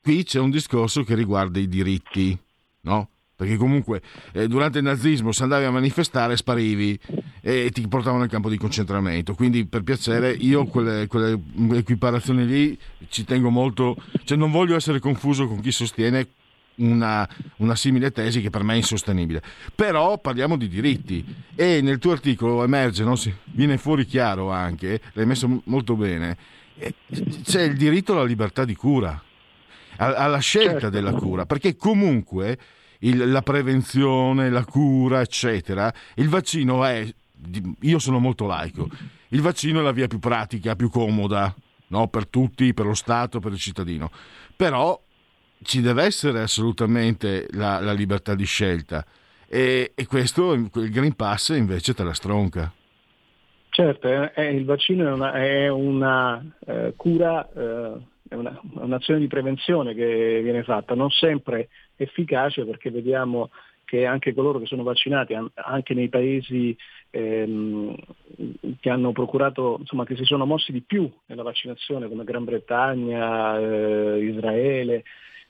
qui 0.00 0.24
c'è 0.24 0.40
un 0.40 0.48
discorso 0.48 1.04
che 1.04 1.14
riguarda 1.14 1.58
i 1.58 1.68
diritti, 1.68 2.36
no? 2.80 3.10
Perché 3.40 3.56
comunque 3.56 4.02
eh, 4.32 4.46
durante 4.46 4.78
il 4.78 4.84
nazismo 4.84 5.32
se 5.32 5.44
andavi 5.44 5.64
a 5.64 5.70
manifestare 5.70 6.36
sparivi 6.36 6.98
e 7.40 7.70
ti 7.72 7.88
portavano 7.88 8.24
al 8.24 8.28
campo 8.28 8.50
di 8.50 8.58
concentramento 8.58 9.32
quindi 9.32 9.64
per 9.64 9.82
piacere 9.82 10.30
io 10.30 10.66
quelle, 10.66 11.06
quelle 11.06 11.40
equiparazioni 11.72 12.44
lì 12.44 12.78
ci 13.08 13.24
tengo 13.24 13.48
molto 13.48 13.96
cioè 14.24 14.36
non 14.36 14.50
voglio 14.50 14.76
essere 14.76 14.98
confuso 14.98 15.46
con 15.46 15.60
chi 15.60 15.72
sostiene 15.72 16.26
una, 16.76 17.26
una, 17.56 17.74
simile 17.76 18.10
tesi 18.10 18.40
che 18.40 18.48
per 18.48 18.62
me 18.62 18.72
è 18.72 18.76
insostenibile. 18.76 19.42
Però 19.74 20.16
parliamo 20.16 20.56
di 20.56 20.66
diritti 20.66 21.22
e 21.54 21.82
nel 21.82 21.98
tuo 21.98 22.12
articolo 22.12 22.64
emerge, 22.64 23.04
no? 23.04 23.14
viene 23.52 23.76
fuori 23.76 24.06
chiaro 24.06 24.50
anche, 24.50 24.98
l'hai 25.12 25.26
messo 25.26 25.60
molto 25.64 25.94
bene, 25.94 26.38
c'è 27.44 27.62
il 27.62 27.76
diritto 27.76 28.12
alla 28.12 28.24
libertà 28.24 28.64
di 28.64 28.74
cura, 28.74 29.22
alla 29.96 30.38
scelta 30.38 30.70
certo. 30.70 30.88
della 30.88 31.12
cura, 31.12 31.44
perché 31.44 31.76
comunque 31.76 32.58
il, 33.00 33.30
la 33.30 33.42
prevenzione, 33.42 34.50
la 34.50 34.64
cura, 34.64 35.20
eccetera, 35.20 35.92
il 36.16 36.28
vaccino 36.28 36.84
è, 36.84 37.06
io 37.80 37.98
sono 37.98 38.18
molto 38.18 38.46
laico, 38.46 38.88
il 39.28 39.40
vaccino 39.40 39.80
è 39.80 39.82
la 39.82 39.92
via 39.92 40.06
più 40.06 40.18
pratica, 40.18 40.76
più 40.76 40.90
comoda, 40.90 41.54
no? 41.88 42.08
per 42.08 42.26
tutti, 42.26 42.74
per 42.74 42.86
lo 42.86 42.94
Stato, 42.94 43.40
per 43.40 43.52
il 43.52 43.58
cittadino. 43.58 44.10
Però 44.56 45.00
ci 45.62 45.80
deve 45.80 46.04
essere 46.04 46.40
assolutamente 46.40 47.46
la, 47.52 47.80
la 47.80 47.92
libertà 47.92 48.34
di 48.34 48.44
scelta 48.44 49.04
e, 49.46 49.92
e, 49.94 50.06
questo, 50.06 50.52
il 50.52 50.70
Green 50.70 51.14
Pass 51.14 51.48
invece 51.48 51.92
te 51.92 52.04
la 52.04 52.14
stronca. 52.14 52.72
Certo, 53.70 54.32
è, 54.32 54.42
il 54.42 54.64
vaccino 54.64 55.08
è 55.08 55.12
una, 55.12 55.32
è 55.32 55.68
una 55.68 56.44
eh, 56.66 56.92
cura, 56.96 57.48
eh, 57.52 57.92
è 58.28 58.34
una, 58.34 58.60
un'azione 58.74 59.20
di 59.20 59.26
prevenzione 59.26 59.94
che 59.94 60.40
viene 60.42 60.62
fatta, 60.62 60.94
non 60.94 61.10
sempre 61.10 61.68
efficace 62.02 62.64
perché 62.64 62.90
vediamo 62.90 63.50
che 63.84 64.06
anche 64.06 64.32
coloro 64.34 64.60
che 64.60 64.66
sono 64.66 64.84
vaccinati, 64.84 65.36
anche 65.54 65.94
nei 65.94 66.08
paesi 66.08 66.76
ehm, 67.10 67.92
che 68.78 68.88
hanno 68.88 69.10
procurato, 69.10 69.78
insomma, 69.80 70.04
che 70.04 70.14
si 70.14 70.22
sono 70.24 70.46
mossi 70.46 70.70
di 70.70 70.80
più 70.80 71.10
nella 71.26 71.42
vaccinazione, 71.42 72.06
come 72.06 72.22
Gran 72.22 72.44
Bretagna, 72.44 73.58
eh, 73.58 74.20
Israele, 74.22 75.02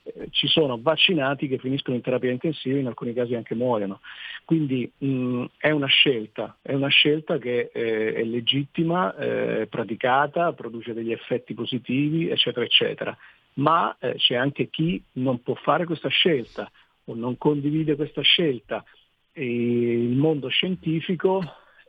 eh, 0.05 0.29
ci 0.31 0.47
sono 0.47 0.79
vaccinati 0.81 1.49
che 1.49 1.59
finiscono 1.59 1.97
in 1.97 2.03
terapia 2.03 2.31
intensiva 2.31 2.77
e 2.77 2.81
in 2.81 2.87
alcuni 2.87 3.13
casi 3.13 3.35
anche 3.35 3.55
muoiono. 3.55 4.01
Quindi 4.47 4.91
mh, 4.97 5.45
è 5.59 5.71
una 5.71 5.89
scelta, 5.89 6.57
è 6.63 6.73
una 6.73 6.89
scelta 6.89 7.37
che 7.37 7.71
eh, 7.71 8.15
è 8.15 8.25
legittima, 8.25 9.15
eh, 9.17 9.67
praticata, 9.69 10.55
produce 10.55 10.95
degli 10.95 11.13
effetti 11.13 11.53
positivi, 11.53 12.31
eccetera, 12.31 12.65
eccetera 12.65 13.15
ma 13.55 13.97
eh, 13.99 14.15
c'è 14.15 14.35
anche 14.35 14.69
chi 14.69 15.03
non 15.13 15.43
può 15.43 15.55
fare 15.55 15.85
questa 15.85 16.09
scelta 16.09 16.71
o 17.05 17.15
non 17.15 17.37
condivide 17.39 17.97
questa 17.97 18.23
scelta. 18.23 18.85
E 19.33 19.45
il 19.45 20.17
mondo 20.17 20.49
scientifico 20.49 21.43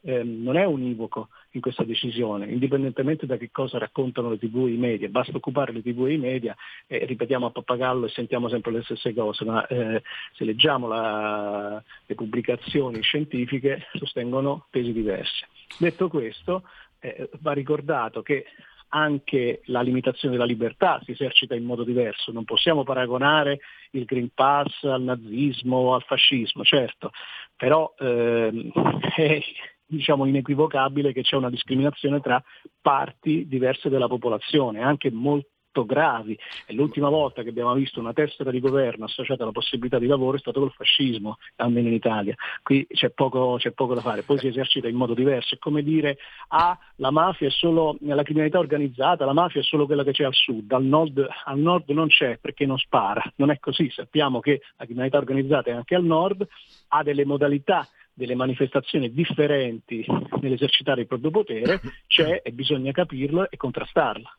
eh, 0.04 0.24
non 0.24 0.58
è 0.58 0.66
univoco 0.66 1.30
in 1.52 1.62
questa 1.62 1.84
decisione, 1.84 2.46
indipendentemente 2.46 3.26
da 3.26 3.38
che 3.38 3.50
cosa 3.52 3.78
raccontano 3.78 4.30
le 4.30 4.38
tv 4.38 4.68
e 4.68 4.72
i 4.72 4.78
media. 4.78 5.10
Basta 5.10 5.36
occupare 5.36 5.74
le 5.74 5.82
tv 5.82 6.06
e 6.08 6.14
i 6.14 6.18
media 6.18 6.56
e 6.88 7.06
ripetiamo 7.06 7.48
a 7.48 7.52
pappagallo 7.52 8.06
e 8.06 8.10
sentiamo 8.10 8.48
sempre 8.50 8.72
le 8.72 8.84
stesse 8.84 9.14
cose, 9.14 9.44
ma 9.46 9.66
eh, 9.68 10.02
se 10.34 10.46
leggiamo 10.46 10.88
la, 10.88 11.82
le 12.06 12.16
pubblicazioni 12.16 13.02
scientifiche 13.02 13.88
sostengono 13.94 14.68
tesi 14.70 14.94
diverse. 14.94 15.48
Detto 15.78 16.08
questo, 16.08 16.64
eh, 17.00 17.30
va 17.40 17.52
ricordato 17.52 18.22
che 18.22 18.46
anche 18.94 19.62
la 19.66 19.82
limitazione 19.82 20.34
della 20.34 20.48
libertà 20.48 21.02
si 21.04 21.12
esercita 21.12 21.56
in 21.56 21.64
modo 21.64 21.84
diverso. 21.84 22.32
Non 22.32 22.46
possiamo 22.46 22.84
paragonare 22.84 23.60
il 23.92 24.06
Green 24.06 24.30
Pass 24.34 24.84
al 24.84 25.02
nazismo 25.02 25.78
o 25.78 25.94
al 25.94 26.04
fascismo, 26.04 26.64
certo, 26.64 27.12
però 27.56 27.94
ehm, 27.98 28.72
è 29.16 29.42
diciamo, 29.86 30.26
inequivocabile 30.26 31.12
che 31.14 31.22
c'è 31.22 31.36
una 31.36 31.50
discriminazione 31.50 32.22
tra 32.22 32.42
parti 32.82 33.48
diverse 33.48 33.90
della 33.90 34.08
popolazione, 34.08 34.82
anche 34.82 35.12
molto 35.12 35.50
molto 35.72 35.86
gravi 35.86 36.38
e 36.66 36.74
l'ultima 36.74 37.10
volta 37.10 37.42
che 37.42 37.50
abbiamo 37.50 37.74
visto 37.74 38.00
una 38.00 38.14
tessera 38.14 38.52
di 38.52 38.60
governo 38.60 39.06
associata 39.06 39.44
alla 39.44 39.54
possibilità 39.54 39.98
di 39.98 40.06
lavoro 40.06 40.36
è 40.36 40.40
stato 40.40 40.60
col 40.60 40.72
fascismo, 40.72 41.38
almeno 41.56 41.88
in 41.88 41.94
Italia. 41.94 42.36
Qui 42.62 42.86
c'è 42.90 43.10
poco, 43.10 43.56
c'è 43.58 43.72
poco 43.72 43.94
da 43.94 44.02
fare, 44.02 44.24
poi 44.24 44.38
si 44.38 44.48
esercita 44.48 44.88
in 44.88 44.96
modo 44.96 45.14
diverso. 45.14 45.56
È 45.56 45.58
come 45.58 45.82
dire 45.82 46.18
ah, 46.50 46.78
la 46.98 47.12
mafia 47.12 47.48
è 47.48 47.52
solo 47.52 47.98
la 48.02 48.24
criminalità 48.24 48.60
organizzata, 48.60 49.26
la 49.26 49.34
mafia 49.34 49.62
è 49.62 49.64
solo 49.64 49.86
quella 49.86 50.04
che 50.04 50.12
c'è 50.12 50.26
al 50.26 50.34
sud, 50.34 50.72
al 50.72 50.84
nord, 50.84 51.26
al 51.46 51.60
nord 51.60 51.90
non 51.90 52.10
c'è 52.10 52.38
perché 52.38 52.66
non 52.66 52.78
spara. 52.78 53.24
Non 53.36 53.50
è 53.50 53.60
così, 53.60 53.90
sappiamo 53.90 54.40
che 54.40 54.62
la 54.78 54.86
criminalità 54.86 55.18
organizzata 55.18 55.70
è 55.70 55.74
anche 55.74 55.96
al 55.96 56.04
nord, 56.04 56.46
ha 56.90 57.04
delle 57.04 57.26
modalità 57.26 57.88
delle 58.22 58.36
manifestazioni 58.36 59.12
differenti 59.12 60.06
nell'esercitare 60.42 61.02
il 61.02 61.08
proprio 61.08 61.32
potere, 61.32 61.82
c'è 62.06 62.42
e 62.44 62.52
bisogna 62.52 62.92
capirlo 62.92 63.50
e 63.50 63.58
contrastarla. 63.58 64.38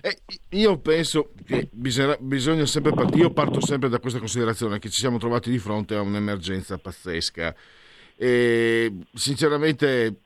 Eh, 0.00 0.18
io 0.50 0.78
penso 0.78 1.32
che 1.44 1.68
bisogna, 1.72 2.16
bisogna 2.20 2.64
sempre 2.64 2.92
partire, 2.92 3.22
io 3.22 3.32
parto 3.32 3.60
sempre 3.60 3.88
da 3.88 3.98
questa 3.98 4.20
considerazione 4.20 4.78
che 4.78 4.88
ci 4.88 5.00
siamo 5.00 5.18
trovati 5.18 5.50
di 5.50 5.58
fronte 5.58 5.96
a 5.96 6.00
un'emergenza 6.00 6.78
pazzesca 6.78 7.52
e 8.14 8.92
sinceramente 9.12 10.20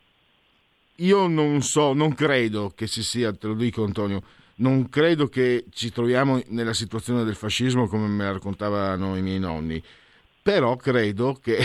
io 0.96 1.26
non 1.28 1.62
so, 1.62 1.94
non 1.94 2.14
credo 2.14 2.72
che 2.74 2.86
ci 2.86 3.02
sia, 3.02 3.32
te 3.32 3.46
lo 3.46 3.54
dico 3.54 3.84
Antonio, 3.84 4.22
non 4.56 4.90
credo 4.90 5.28
che 5.28 5.64
ci 5.70 5.90
troviamo 5.90 6.42
nella 6.48 6.74
situazione 6.74 7.24
del 7.24 7.36
fascismo 7.36 7.88
come 7.88 8.06
me 8.06 8.24
la 8.24 8.32
raccontavano 8.32 9.16
i 9.16 9.22
miei 9.22 9.38
nonni, 9.38 9.82
però 10.42 10.76
credo 10.76 11.38
che 11.40 11.56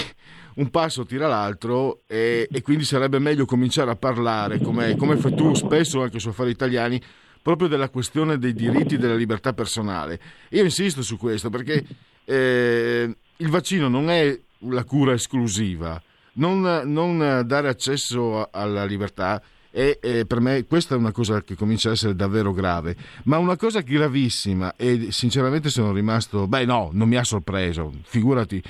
un 0.58 0.70
passo 0.70 1.06
tira 1.06 1.28
l'altro 1.28 2.02
e, 2.08 2.48
e 2.52 2.62
quindi 2.62 2.84
sarebbe 2.84 3.20
meglio 3.20 3.46
cominciare 3.46 3.92
a 3.92 3.96
parlare, 3.96 4.60
come, 4.60 4.96
come 4.96 5.18
fai 5.18 5.34
tu 5.34 5.54
spesso 5.54 6.02
anche 6.02 6.20
su 6.20 6.30
affari 6.30 6.52
italiani, 6.52 7.02
proprio 7.42 7.68
della 7.68 7.90
questione 7.90 8.38
dei 8.38 8.54
diritti 8.54 8.98
della 8.98 9.16
libertà 9.16 9.54
personale. 9.54 10.20
Io 10.50 10.64
insisto 10.64 11.02
su 11.02 11.18
questo 11.18 11.50
perché 11.50 11.84
eh, 12.26 13.16
il 13.38 13.50
vaccino 13.50 13.88
non 13.88 14.10
è 14.10 14.38
la 14.62 14.84
cura 14.84 15.14
esclusiva, 15.14 16.02
non, 16.34 16.62
non 16.86 17.44
dare 17.46 17.70
accesso 17.70 18.50
alla 18.52 18.84
libertà 18.86 19.42
e, 19.70 20.00
e, 20.02 20.26
per 20.26 20.40
me 20.40 20.66
questa 20.66 20.96
è 20.96 20.98
una 20.98 21.12
cosa 21.12 21.42
che 21.42 21.56
comincia 21.56 21.90
a 21.90 21.92
essere 21.92 22.16
davvero 22.16 22.52
grave, 22.52 22.96
ma 23.26 23.38
una 23.38 23.56
cosa 23.56 23.82
gravissima 23.82 24.76
e 24.76 25.12
sinceramente 25.12 25.70
sono 25.70 25.94
rimasto, 25.94 26.48
beh 26.48 26.66
no, 26.66 26.90
non 26.94 27.08
mi 27.08 27.16
ha 27.16 27.24
sorpreso, 27.24 27.94
figurati, 28.04 28.62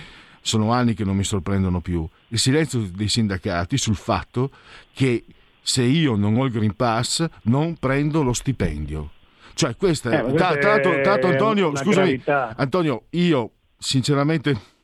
sono 0.41 0.71
anni 0.71 0.93
che 0.93 1.03
non 1.03 1.15
mi 1.15 1.23
sorprendono 1.23 1.81
più, 1.81 2.07
il 2.29 2.39
silenzio 2.39 2.79
dei 2.81 3.07
sindacati 3.07 3.77
sul 3.77 3.95
fatto 3.95 4.51
che 4.93 5.23
se 5.61 5.83
io 5.83 6.15
non 6.15 6.37
ho 6.37 6.45
il 6.45 6.51
Green 6.51 6.75
Pass 6.75 7.25
non 7.43 7.75
prendo 7.75 8.23
lo 8.23 8.33
stipendio. 8.33 9.11
Cioè, 9.53 9.75
questa 9.75 10.11
è. 10.11 10.25
Eh, 10.25 10.33
tra, 10.33 10.55
tra, 10.55 10.79
tra, 10.79 11.13
Antonio, 11.13 11.75
scusami, 11.75 12.21
gravità. 12.21 12.53
Antonio, 12.55 13.05
io 13.11 13.51
sinceramente 13.77 14.75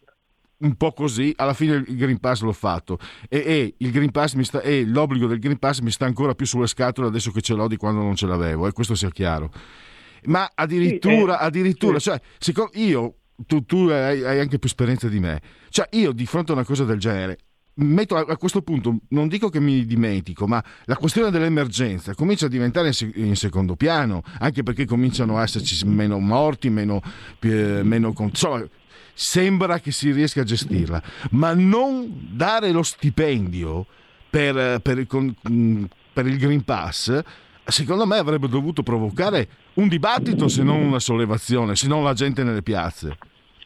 un 0.58 0.76
po' 0.76 0.94
così, 0.94 1.34
alla 1.38 1.54
fine 1.54 1.76
il 1.76 1.96
Green 1.96 2.20
Pass 2.20 2.42
l'ho 2.42 2.54
fatto 2.54 2.98
e, 3.30 3.76
e, 3.78 4.44
sta, 4.44 4.62
e, 4.62 4.86
l'obbligo 4.86 5.28
del 5.28 5.40
Green 5.40 5.60
Pass 5.60 5.80
mi 5.80 5.92
sta 5.92 6.06
ancora 6.06 6.36
più 6.36 6.46
sulle 6.46 6.68
scatole 6.68 7.08
adesso 7.08 7.32
che 7.32 7.42
ce 7.42 7.54
l'ho 7.54 7.68
di 7.68 7.78
quando 7.78 8.02
non 8.02 8.16
ce 8.16 8.26
l'avevo, 8.26 8.68
e 8.68 8.72
questo 8.72 8.96
sia 8.96 9.10
chiaro. 9.10 9.52
Ma 10.26 10.50
addirittura, 10.54 11.38
sì, 11.38 11.44
eh, 11.44 11.46
addirittura, 11.46 12.00
sì. 12.00 12.10
cioè, 12.10 12.22
io, 12.74 13.16
tu, 13.46 13.66
tu 13.66 13.88
hai, 13.90 14.24
hai, 14.24 14.40
anche 14.40 14.60
più 14.60 14.68
esperienza 14.68 15.08
di 15.08 15.20
me, 15.20 15.42
cioè 15.70 15.88
io 15.92 16.12
di 16.12 16.26
fronte 16.26 16.52
a 16.52 16.56
una 16.56 16.66
cosa 16.66 16.84
del 16.84 17.00
genere 17.00 17.38
metto 17.76 18.16
a, 18.16 18.38
questo 18.38 18.62
punto, 18.62 19.00
non 19.10 19.28
dico 19.28 19.50
che 19.50 19.60
mi 19.60 19.86
dimentico, 19.86 20.46
ma 20.46 20.64
la 20.86 20.96
questione 20.96 21.32
dell'emergenza 21.32 22.14
comincia 22.14 22.46
a 22.46 22.50
diventare 22.50 22.92
in, 23.00 23.12
in 23.16 23.36
secondo 23.36 23.76
piano, 23.76 24.22
anche 24.40 24.62
perché 24.62 24.86
cominciano 24.86 25.38
a 25.38 25.44
esserci 25.44 25.84
meno 25.86 26.20
morti, 26.20 26.70
meno, 26.70 27.02
meno 27.40 28.14
insomma, 28.16 28.64
sembra 29.14 29.80
che 29.80 29.92
si 29.92 30.12
riesca 30.12 30.42
a 30.42 30.44
gestirla, 30.44 31.02
ma 31.32 31.54
non 31.54 32.30
dare 32.32 32.72
lo 32.72 32.84
stipendio 32.84 33.88
per, 34.30 34.80
per, 34.82 35.08
con, 35.08 35.36
per 36.14 36.28
il 36.28 36.38
Green 36.38 36.64
Pass 36.64 37.22
secondo 37.66 38.06
me 38.06 38.18
avrebbe 38.18 38.48
dovuto 38.48 38.84
provocare 38.84 39.48
un 39.76 39.88
dibattito 39.88 40.48
se 40.48 40.64
non 40.64 40.82
una 40.82 41.00
sollevazione, 41.00 41.76
se 41.76 41.88
non 41.88 42.04
la 42.04 42.14
gente 42.14 42.44
nelle 42.44 42.62
piazze. 42.62 43.18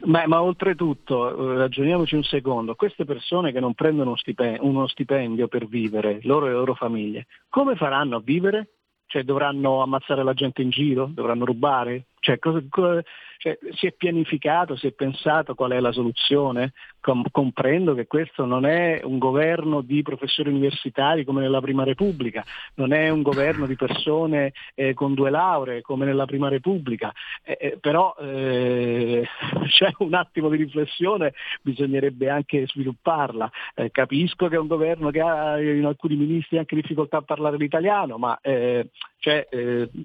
Ma, 0.05 0.27
ma, 0.27 0.41
oltretutto, 0.41 1.53
eh, 1.53 1.57
ragioniamoci 1.57 2.15
un 2.15 2.23
secondo, 2.23 2.75
queste 2.75 3.03
persone 3.03 3.51
che 3.51 3.59
non 3.59 3.73
prendono 3.73 4.15
stipendio, 4.15 4.63
uno 4.65 4.87
stipendio 4.87 5.47
per 5.47 5.67
vivere, 5.67 6.19
loro 6.23 6.45
e 6.45 6.49
le 6.49 6.55
loro 6.55 6.75
famiglie, 6.75 7.25
come 7.49 7.75
faranno 7.75 8.17
a 8.17 8.21
vivere? 8.23 8.73
Cioè 9.07 9.23
dovranno 9.23 9.81
ammazzare 9.81 10.23
la 10.23 10.33
gente 10.33 10.61
in 10.61 10.69
giro? 10.69 11.09
Dovranno 11.11 11.45
rubare? 11.45 12.07
Cioè, 12.27 12.39
cosa, 12.39 12.61
cosa, 12.69 13.01
cioè, 13.37 13.57
si 13.75 13.87
è 13.87 13.93
pianificato, 13.93 14.75
si 14.75 14.87
è 14.87 14.91
pensato 14.91 15.55
qual 15.55 15.71
è 15.71 15.79
la 15.79 15.91
soluzione? 15.91 16.73
Com- 16.99 17.25
comprendo 17.31 17.93
che 17.93 18.07
questo 18.07 18.45
non 18.45 18.65
è 18.65 18.99
un 19.03 19.17
governo 19.17 19.81
di 19.81 20.01
professori 20.01 20.49
universitari 20.49 21.23
come 21.23 21.39
nella 21.39 21.61
Prima 21.61 21.83
Repubblica, 21.83 22.43
non 22.75 22.91
è 22.91 23.09
un 23.09 23.21
governo 23.21 23.65
di 23.65 23.75
persone 23.75 24.51
eh, 24.75 24.93
con 24.93 25.13
due 25.13 25.29
lauree 25.29 25.81
come 25.81 26.05
nella 26.05 26.25
Prima 26.25 26.49
Repubblica, 26.49 27.13
eh, 27.43 27.57
eh, 27.59 27.77
però 27.79 28.13
eh, 28.19 29.25
c'è 29.69 29.91
un 29.99 30.13
attimo 30.13 30.49
di 30.49 30.57
riflessione, 30.57 31.33
bisognerebbe 31.61 32.29
anche 32.29 32.65
svilupparla. 32.67 33.49
Eh, 33.75 33.91
capisco 33.91 34.47
che 34.47 34.55
è 34.55 34.59
un 34.59 34.67
governo 34.67 35.11
che 35.11 35.21
ha 35.21 35.61
in 35.61 35.85
alcuni 35.85 36.15
ministri 36.15 36.57
anche 36.57 36.75
difficoltà 36.75 37.17
a 37.17 37.21
parlare 37.21 37.57
l'italiano, 37.57 38.17
ma 38.17 38.37
eh, 38.41 38.89
cioè, 39.19 39.47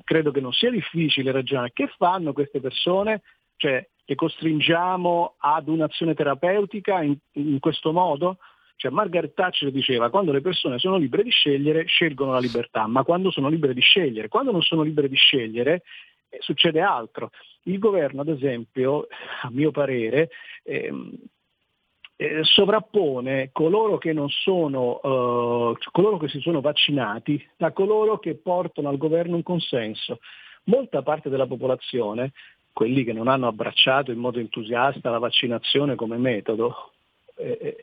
credo 0.04 0.30
che 0.30 0.40
non 0.40 0.52
sia 0.52 0.70
difficile 0.70 1.30
ragionare. 1.32 1.70
Che 1.72 1.88
fanno 2.12 2.32
queste 2.32 2.60
persone? 2.60 3.22
Cioè, 3.56 3.86
le 4.04 4.14
costringiamo 4.14 5.34
ad 5.38 5.68
un'azione 5.68 6.14
terapeutica 6.14 7.02
in, 7.02 7.16
in 7.32 7.58
questo 7.58 7.92
modo? 7.92 8.38
Cioè 8.76 8.90
Margaret 8.90 9.32
Thatcher 9.32 9.70
diceva 9.70 10.10
quando 10.10 10.32
le 10.32 10.40
persone 10.40 10.78
sono 10.78 10.96
libere 10.96 11.22
di 11.22 11.30
scegliere 11.30 11.84
scelgono 11.84 12.32
la 12.32 12.40
libertà, 12.40 12.86
ma 12.86 13.04
quando 13.04 13.30
sono 13.30 13.48
libere 13.48 13.74
di 13.74 13.80
scegliere, 13.80 14.28
quando 14.28 14.50
non 14.50 14.62
sono 14.62 14.82
libere 14.82 15.08
di 15.08 15.16
scegliere 15.16 15.82
eh, 16.28 16.38
succede 16.40 16.80
altro. 16.80 17.30
Il 17.64 17.78
governo 17.78 18.22
ad 18.22 18.28
esempio, 18.28 19.06
a 19.42 19.50
mio 19.50 19.70
parere, 19.70 20.30
ehm, 20.64 21.14
eh, 22.16 22.40
sovrappone 22.42 23.50
coloro 23.52 23.98
che, 23.98 24.12
non 24.12 24.28
sono, 24.28 24.96
eh, 24.96 25.76
coloro 25.92 26.16
che 26.18 26.28
si 26.28 26.40
sono 26.40 26.60
vaccinati 26.60 27.40
da 27.56 27.70
coloro 27.72 28.18
che 28.18 28.34
portano 28.34 28.88
al 28.88 28.96
governo 28.96 29.36
un 29.36 29.42
consenso. 29.44 30.18
Molta 30.64 31.02
parte 31.02 31.28
della 31.28 31.46
popolazione 31.46 32.32
quelli 32.72 33.04
che 33.04 33.12
non 33.12 33.28
hanno 33.28 33.48
abbracciato 33.48 34.10
in 34.10 34.18
modo 34.18 34.38
entusiasta 34.38 35.10
la 35.10 35.18
vaccinazione 35.18 35.94
come 35.94 36.16
metodo, 36.16 36.92
eh, 37.36 37.58
eh, 37.60 37.76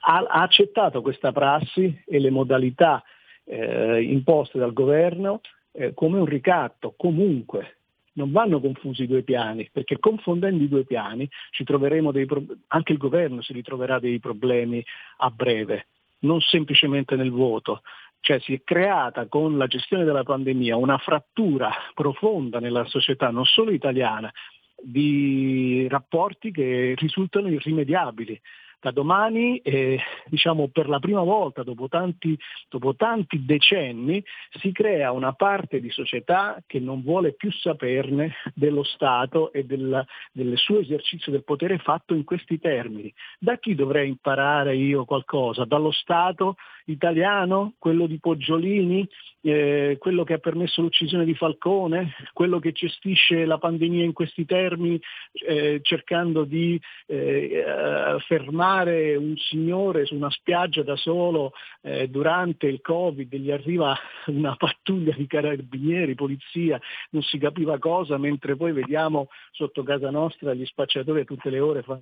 ha, 0.00 0.18
ha, 0.18 0.42
accettato 0.42 1.00
questa 1.02 1.32
prassi 1.32 2.02
e 2.04 2.18
le 2.18 2.30
modalità 2.30 3.02
eh, 3.44 4.02
imposte 4.02 4.58
dal 4.58 4.72
governo 4.72 5.40
eh, 5.72 5.94
come 5.94 6.18
un 6.18 6.26
ricatto. 6.26 6.94
Comunque 6.96 7.76
non 8.14 8.32
vanno 8.32 8.60
confusi 8.60 9.04
i 9.04 9.06
due 9.06 9.22
piani, 9.22 9.68
perché 9.72 9.98
confondendo 9.98 10.62
i 10.62 10.68
due 10.68 10.84
piani 10.84 11.28
ci 11.50 11.64
troveremo 11.64 12.12
dei 12.12 12.26
pro- 12.26 12.44
anche 12.68 12.92
il 12.92 12.98
governo 12.98 13.40
si 13.40 13.52
ritroverà 13.52 13.98
dei 13.98 14.18
problemi 14.18 14.84
a 15.18 15.30
breve, 15.30 15.86
non 16.20 16.40
semplicemente 16.40 17.16
nel 17.16 17.30
voto. 17.30 17.82
Cioè 18.24 18.38
si 18.38 18.54
è 18.54 18.62
creata 18.62 19.26
con 19.26 19.58
la 19.58 19.66
gestione 19.66 20.04
della 20.04 20.22
pandemia 20.22 20.76
una 20.76 20.96
frattura 20.96 21.72
profonda 21.92 22.60
nella 22.60 22.84
società, 22.84 23.30
non 23.30 23.44
solo 23.44 23.72
italiana, 23.72 24.32
di 24.80 25.88
rapporti 25.88 26.52
che 26.52 26.94
risultano 26.96 27.48
irrimediabili 27.48 28.40
da 28.82 28.90
domani, 28.90 29.58
eh, 29.58 29.96
diciamo 30.26 30.66
per 30.66 30.88
la 30.88 30.98
prima 30.98 31.22
volta 31.22 31.62
dopo 31.62 31.86
tanti, 31.86 32.36
dopo 32.68 32.96
tanti, 32.96 33.44
decenni, 33.44 34.22
si 34.58 34.72
crea 34.72 35.12
una 35.12 35.32
parte 35.34 35.80
di 35.80 35.88
società 35.88 36.60
che 36.66 36.80
non 36.80 37.00
vuole 37.02 37.32
più 37.32 37.52
saperne 37.52 38.32
dello 38.54 38.82
Stato 38.82 39.52
e 39.52 39.64
del, 39.64 40.04
del 40.32 40.58
suo 40.58 40.80
esercizio 40.80 41.30
del 41.30 41.44
potere 41.44 41.78
fatto 41.78 42.12
in 42.12 42.24
questi 42.24 42.58
termini. 42.58 43.12
Da 43.38 43.56
chi 43.58 43.76
dovrei 43.76 44.08
imparare 44.08 44.74
io 44.74 45.04
qualcosa? 45.04 45.64
Dallo 45.64 45.92
Stato 45.92 46.56
italiano, 46.86 47.74
quello 47.78 48.06
di 48.06 48.18
Poggiolini, 48.18 49.08
eh, 49.42 49.96
quello 49.98 50.24
che 50.24 50.34
ha 50.34 50.38
permesso 50.38 50.80
l'uccisione 50.80 51.24
di 51.24 51.34
Falcone, 51.34 52.14
quello 52.32 52.58
che 52.58 52.72
gestisce 52.72 53.44
la 53.44 53.58
pandemia 53.58 54.04
in 54.04 54.12
questi 54.12 54.44
termini, 54.44 55.00
eh, 55.46 55.80
cercando 55.82 56.44
di 56.44 56.80
eh, 57.06 58.16
fermare 58.26 58.71
un 58.80 59.36
signore 59.36 60.06
su 60.06 60.14
una 60.14 60.30
spiaggia 60.30 60.82
da 60.82 60.96
solo 60.96 61.52
eh, 61.82 62.08
durante 62.08 62.66
il 62.66 62.80
Covid, 62.80 63.34
gli 63.34 63.50
arriva 63.50 63.96
una 64.26 64.56
pattuglia 64.56 65.14
di 65.14 65.26
carabinieri, 65.26 66.14
polizia, 66.14 66.80
non 67.10 67.22
si 67.22 67.38
capiva 67.38 67.78
cosa, 67.78 68.18
mentre 68.18 68.56
poi 68.56 68.72
vediamo 68.72 69.28
sotto 69.50 69.82
casa 69.82 70.10
nostra 70.10 70.54
gli 70.54 70.64
spacciatori 70.64 71.20
a 71.20 71.24
tutte 71.24 71.50
le 71.50 71.60
ore 71.60 71.82
fare... 71.82 72.00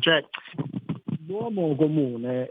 Cioè, 0.00 0.24
l'uomo 1.26 1.74
comune 1.74 2.50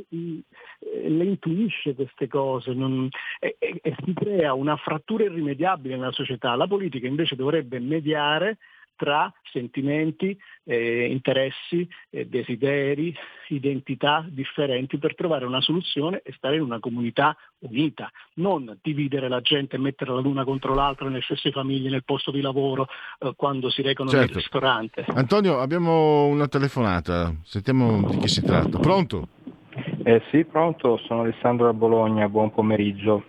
le 0.00 1.24
intuisce 1.24 1.94
queste 1.94 2.26
cose 2.28 2.72
non, 2.72 3.08
e, 3.38 3.56
e, 3.58 3.78
e 3.82 3.94
si 4.04 4.12
crea 4.14 4.54
una 4.54 4.76
frattura 4.76 5.24
irrimediabile 5.24 5.96
nella 5.96 6.12
società. 6.12 6.54
La 6.54 6.66
politica 6.66 7.06
invece 7.06 7.36
dovrebbe 7.36 7.78
mediare 7.78 8.58
tra 9.02 9.32
sentimenti, 9.50 10.38
eh, 10.62 11.06
interessi, 11.06 11.88
eh, 12.10 12.28
desideri, 12.28 13.12
identità 13.48 14.24
differenti 14.28 14.96
per 14.98 15.16
trovare 15.16 15.44
una 15.44 15.60
soluzione 15.60 16.22
e 16.24 16.32
stare 16.36 16.54
in 16.54 16.62
una 16.62 16.78
comunità 16.78 17.36
unita, 17.58 18.08
non 18.34 18.78
dividere 18.80 19.28
la 19.28 19.40
gente 19.40 19.74
e 19.74 19.80
metterla 19.80 20.20
l'una 20.20 20.44
contro 20.44 20.72
l'altra 20.72 21.08
nelle 21.08 21.20
stesse 21.22 21.50
famiglie, 21.50 21.90
nel 21.90 22.04
posto 22.04 22.30
di 22.30 22.40
lavoro, 22.40 22.86
eh, 23.18 23.32
quando 23.34 23.70
si 23.70 23.82
recano 23.82 24.08
certo. 24.08 24.26
nel 24.26 24.34
ristorante. 24.36 25.04
Antonio, 25.08 25.58
abbiamo 25.58 26.26
una 26.26 26.46
telefonata, 26.46 27.34
sentiamo 27.42 28.08
di 28.08 28.18
chi 28.18 28.28
si 28.28 28.40
tratta. 28.40 28.78
Pronto? 28.78 29.26
Eh, 30.04 30.22
sì, 30.30 30.44
pronto, 30.44 31.00
sono 31.08 31.22
Alessandro 31.22 31.66
da 31.66 31.72
Bologna, 31.72 32.28
buon 32.28 32.52
pomeriggio. 32.52 33.24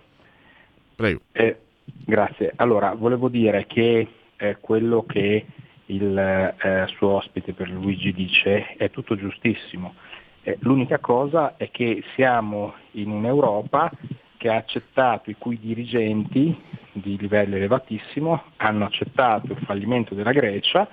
Prego. 0.94 1.22
Eh, 1.32 1.58
grazie. 1.86 2.52
Allora, 2.54 2.94
volevo 2.94 3.28
dire 3.28 3.66
che 3.66 4.08
eh, 4.36 4.56
quello 4.60 5.04
che 5.04 5.46
il 5.86 6.16
eh, 6.18 6.86
suo 6.96 7.16
ospite 7.16 7.52
per 7.52 7.68
Luigi 7.68 8.12
dice 8.12 8.74
è 8.76 8.90
tutto 8.90 9.16
giustissimo. 9.16 9.94
Eh, 10.42 10.58
l'unica 10.60 10.98
cosa 10.98 11.56
è 11.56 11.70
che 11.70 12.02
siamo 12.14 12.74
in 12.92 13.10
un'Europa 13.10 13.90
che 14.36 14.50
ha 14.50 14.56
accettato, 14.56 15.30
i 15.30 15.36
cui 15.38 15.58
dirigenti 15.58 16.54
di 16.92 17.16
livello 17.18 17.56
elevatissimo 17.56 18.42
hanno 18.56 18.84
accettato 18.84 19.52
il 19.52 19.58
fallimento 19.64 20.14
della 20.14 20.32
Grecia 20.32 20.86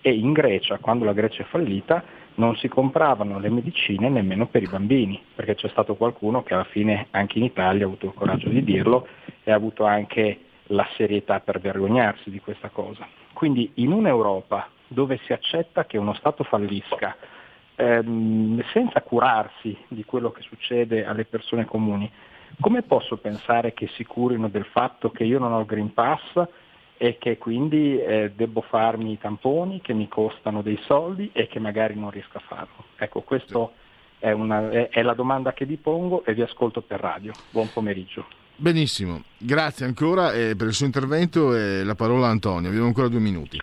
e 0.00 0.12
in 0.12 0.32
Grecia, 0.32 0.78
quando 0.78 1.04
la 1.04 1.12
Grecia 1.12 1.42
è 1.42 1.46
fallita, 1.46 2.04
non 2.34 2.54
si 2.56 2.68
compravano 2.68 3.38
le 3.38 3.48
medicine 3.48 4.08
nemmeno 4.08 4.46
per 4.46 4.62
i 4.62 4.68
bambini, 4.68 5.20
perché 5.34 5.54
c'è 5.54 5.68
stato 5.68 5.96
qualcuno 5.96 6.42
che 6.42 6.54
alla 6.54 6.64
fine 6.64 7.08
anche 7.10 7.38
in 7.38 7.44
Italia 7.44 7.84
ha 7.84 7.86
avuto 7.86 8.06
il 8.06 8.14
coraggio 8.14 8.48
di 8.48 8.62
dirlo 8.62 9.08
e 9.42 9.50
ha 9.50 9.54
avuto 9.54 9.84
anche 9.84 10.40
la 10.66 10.86
serietà 10.96 11.40
per 11.40 11.60
vergognarsi 11.60 12.30
di 12.30 12.40
questa 12.40 12.68
cosa. 12.68 13.06
Quindi 13.38 13.70
in 13.74 13.92
un'Europa 13.92 14.68
dove 14.88 15.20
si 15.24 15.32
accetta 15.32 15.84
che 15.84 15.96
uno 15.96 16.12
Stato 16.14 16.42
fallisca 16.42 17.16
ehm, 17.76 18.60
senza 18.72 19.00
curarsi 19.00 19.78
di 19.86 20.04
quello 20.04 20.32
che 20.32 20.42
succede 20.42 21.04
alle 21.04 21.24
persone 21.24 21.64
comuni, 21.64 22.10
come 22.58 22.82
posso 22.82 23.16
pensare 23.18 23.74
che 23.74 23.86
si 23.92 24.04
curino 24.04 24.48
del 24.48 24.64
fatto 24.64 25.12
che 25.12 25.22
io 25.22 25.38
non 25.38 25.52
ho 25.52 25.60
il 25.60 25.66
Green 25.66 25.94
Pass 25.94 26.48
e 26.96 27.16
che 27.18 27.38
quindi 27.38 28.02
eh, 28.02 28.32
devo 28.34 28.60
farmi 28.62 29.12
i 29.12 29.18
tamponi 29.18 29.82
che 29.82 29.94
mi 29.94 30.08
costano 30.08 30.60
dei 30.60 30.80
soldi 30.86 31.30
e 31.32 31.46
che 31.46 31.60
magari 31.60 31.94
non 31.94 32.10
riesco 32.10 32.38
a 32.38 32.42
farlo? 32.44 32.86
Ecco, 32.96 33.20
questa 33.20 33.70
è, 34.18 34.34
è, 34.34 34.88
è 34.88 35.02
la 35.02 35.14
domanda 35.14 35.52
che 35.52 35.64
vi 35.64 35.76
pongo 35.76 36.24
e 36.24 36.34
vi 36.34 36.42
ascolto 36.42 36.80
per 36.80 36.98
radio. 36.98 37.36
Buon 37.50 37.70
pomeriggio. 37.72 38.37
Benissimo, 38.60 39.22
grazie 39.38 39.86
ancora 39.86 40.32
eh, 40.32 40.56
per 40.56 40.66
il 40.66 40.72
suo 40.72 40.84
intervento 40.84 41.54
e 41.54 41.84
la 41.84 41.94
parola 41.94 42.26
a 42.26 42.30
Antonio, 42.30 42.68
abbiamo 42.68 42.88
ancora 42.88 43.06
due 43.06 43.20
minuti. 43.20 43.56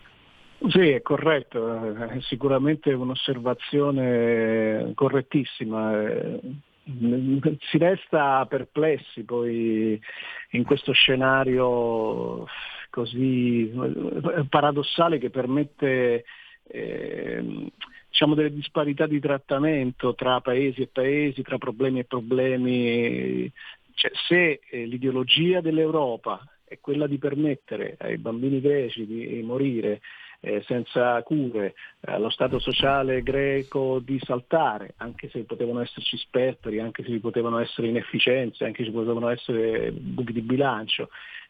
Sì, 0.70 0.88
è 0.88 1.02
corretto, 1.02 2.08
è 2.08 2.22
sicuramente 2.22 2.94
un'osservazione 2.94 4.94
correttissima. 4.96 5.92
Si 6.86 7.78
resta 7.78 8.46
perplessi 8.46 9.24
poi 9.24 10.00
in 10.52 10.64
questo 10.64 10.94
scenario 10.94 12.46
così 12.90 13.74
paradossale 14.48 15.18
che 15.18 15.30
permette 15.30 16.24
eh, 16.68 17.70
diciamo 18.10 18.34
delle 18.34 18.54
disparità 18.54 19.08
di 19.08 19.20
trattamento 19.20 20.16
tra 20.16 20.40
paesi 20.40 20.84
e 20.84 20.88
paesi, 20.88 21.42
tra 21.42 21.58
problemi 21.58 22.00
e 22.00 22.06
problemi. 22.06 23.52
Cioè, 23.96 24.12
se 24.28 24.60
eh, 24.70 24.86
l'ideologia 24.86 25.62
dell'Europa 25.62 26.40
è 26.64 26.80
quella 26.80 27.08
di 27.08 27.18
permettere 27.18 27.96
ai 28.00 28.18
bambini 28.18 28.62
greci 28.62 29.06
di 29.06 29.42
morire 29.44 30.02
eh, 30.42 30.62
senza 30.68 31.22
cure, 31.24 31.74
eh, 32.02 32.12
allo 32.12 32.30
Stato 32.30 32.60
sociale 32.60 33.24
greco 33.24 34.00
di 34.00 34.20
saltare, 34.24 34.94
anche 34.98 35.30
se 35.30 35.44
potevano 35.44 35.82
esserci 35.82 36.18
spettri, 36.18 36.80
anche 36.80 37.04
se 37.04 37.20
potevano 37.20 37.58
essere 37.60 37.88
inefficienze, 37.88 38.66
anche 38.66 38.84
se 38.84 38.92
potevano 38.92 39.30
essere 39.30 39.92
buchi 39.92 40.34
di 40.34 40.42
bilancio. 40.42 41.10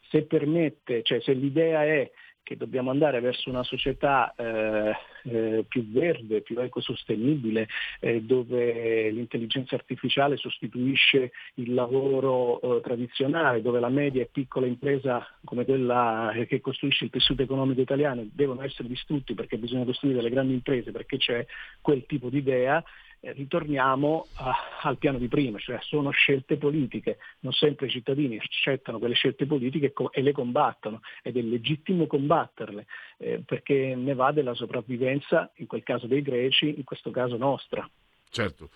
Se 0.09 0.23
permette, 0.23 1.01
cioè 1.03 1.19
se 1.21 1.33
l'idea 1.33 1.83
è 1.83 2.09
che 2.45 2.55
dobbiamo 2.55 2.91
andare 2.91 3.19
verso 3.21 3.49
una 3.49 3.63
società 3.63 4.31
eh, 4.35 4.95
eh, 5.23 5.65
più 5.67 5.91
verde, 5.91 6.41
più 6.41 6.59
ecosostenibile, 6.59 7.67
eh, 7.99 8.21
dove 8.21 9.09
l'intelligenza 9.09 9.73
artificiale 9.73 10.37
sostituisce 10.37 11.31
il 11.55 11.73
lavoro 11.73 12.61
eh, 12.61 12.81
tradizionale, 12.81 13.63
dove 13.63 13.79
la 13.79 13.89
media 13.89 14.21
e 14.21 14.29
piccola 14.31 14.67
impresa 14.67 15.27
come 15.43 15.65
quella 15.65 16.31
che 16.47 16.61
costruisce 16.61 17.05
il 17.05 17.09
tessuto 17.09 17.41
economico 17.41 17.81
italiano 17.81 18.23
devono 18.31 18.61
essere 18.61 18.87
distrutti 18.87 19.33
perché 19.33 19.57
bisogna 19.57 19.83
costruire 19.83 20.21
le 20.21 20.29
grandi 20.29 20.53
imprese, 20.53 20.91
perché 20.91 21.17
c'è 21.17 21.43
quel 21.81 22.05
tipo 22.05 22.29
di 22.29 22.37
idea, 22.37 22.77
eh, 22.77 22.83
ritorniamo 23.33 24.27
a, 24.35 24.53
al 24.81 24.97
piano 24.97 25.17
di 25.17 25.27
prima, 25.27 25.57
cioè 25.59 25.79
sono 25.81 26.11
scelte 26.11 26.57
politiche, 26.57 27.17
non 27.39 27.53
sempre 27.53 27.87
i 27.87 27.89
cittadini 27.89 28.37
accettano 28.37 28.99
quelle 28.99 29.15
scelte 29.15 29.45
politiche 29.45 29.93
e 30.11 30.21
le 30.21 30.31
combattono 30.31 31.01
ed 31.23 31.37
è 31.37 31.41
legittimo 31.41 32.07
combatterle 32.07 32.85
eh, 33.17 33.41
perché 33.45 33.95
ne 33.95 34.13
va 34.13 34.31
della 34.31 34.53
sopravvivenza, 34.53 35.51
in 35.55 35.67
quel 35.67 35.83
caso 35.83 36.07
dei 36.07 36.21
greci, 36.21 36.75
in 36.77 36.83
questo 36.83 37.11
caso 37.11 37.37
nostra. 37.37 37.89
Certo. 38.29 38.69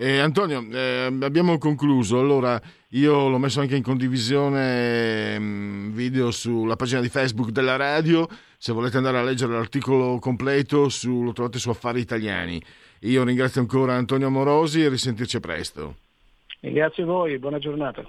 Eh, 0.00 0.20
Antonio, 0.20 0.64
eh, 0.70 1.12
abbiamo 1.22 1.58
concluso. 1.58 2.20
Allora, 2.20 2.60
io 2.90 3.28
l'ho 3.28 3.38
messo 3.38 3.60
anche 3.60 3.74
in 3.74 3.82
condivisione 3.82 5.34
eh, 5.34 5.38
video 5.90 6.30
sulla 6.30 6.76
pagina 6.76 7.00
di 7.00 7.08
Facebook 7.08 7.50
della 7.50 7.74
radio. 7.74 8.28
Se 8.56 8.72
volete 8.72 8.96
andare 8.96 9.18
a 9.18 9.24
leggere 9.24 9.54
l'articolo 9.54 10.20
completo, 10.20 10.88
su, 10.88 11.24
lo 11.24 11.32
trovate 11.32 11.58
su 11.58 11.68
Affari 11.68 11.98
Italiani. 11.98 12.62
Io 13.00 13.22
ringrazio 13.22 13.60
ancora 13.60 13.94
Antonio 13.94 14.30
Morosi 14.30 14.82
e 14.82 14.88
risentirci 14.88 15.38
presto. 15.40 15.96
E 16.60 16.72
grazie 16.72 17.04
a 17.04 17.06
voi, 17.06 17.38
buona 17.38 17.58
giornata. 17.58 18.04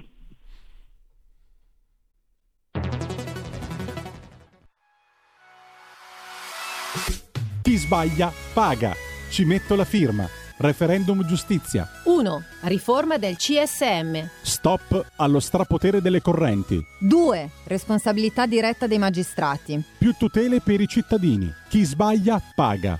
Chi 7.62 7.75
sbaglia 7.75 8.32
paga. 8.54 8.93
Ci 9.30 9.45
metto 9.45 9.75
la 9.75 9.86
firma. 9.86 10.28
Referendum 10.58 11.23
giustizia. 11.25 11.88
1. 12.06 12.43
Riforma 12.63 13.17
del 13.17 13.38
CSM. 13.38 14.28
Stop 14.41 15.12
allo 15.17 15.39
strapotere 15.39 16.02
delle 16.02 16.21
correnti. 16.21 16.84
2. 16.99 17.49
Responsabilità 17.65 18.47
diretta 18.47 18.88
dei 18.88 18.97
magistrati. 18.97 19.82
Più 19.97 20.13
tutele 20.17 20.60
per 20.62 20.82
i 20.82 20.88
cittadini. 20.88 21.54
Chi 21.69 21.84
sbaglia 21.84 22.41
paga. 22.56 22.99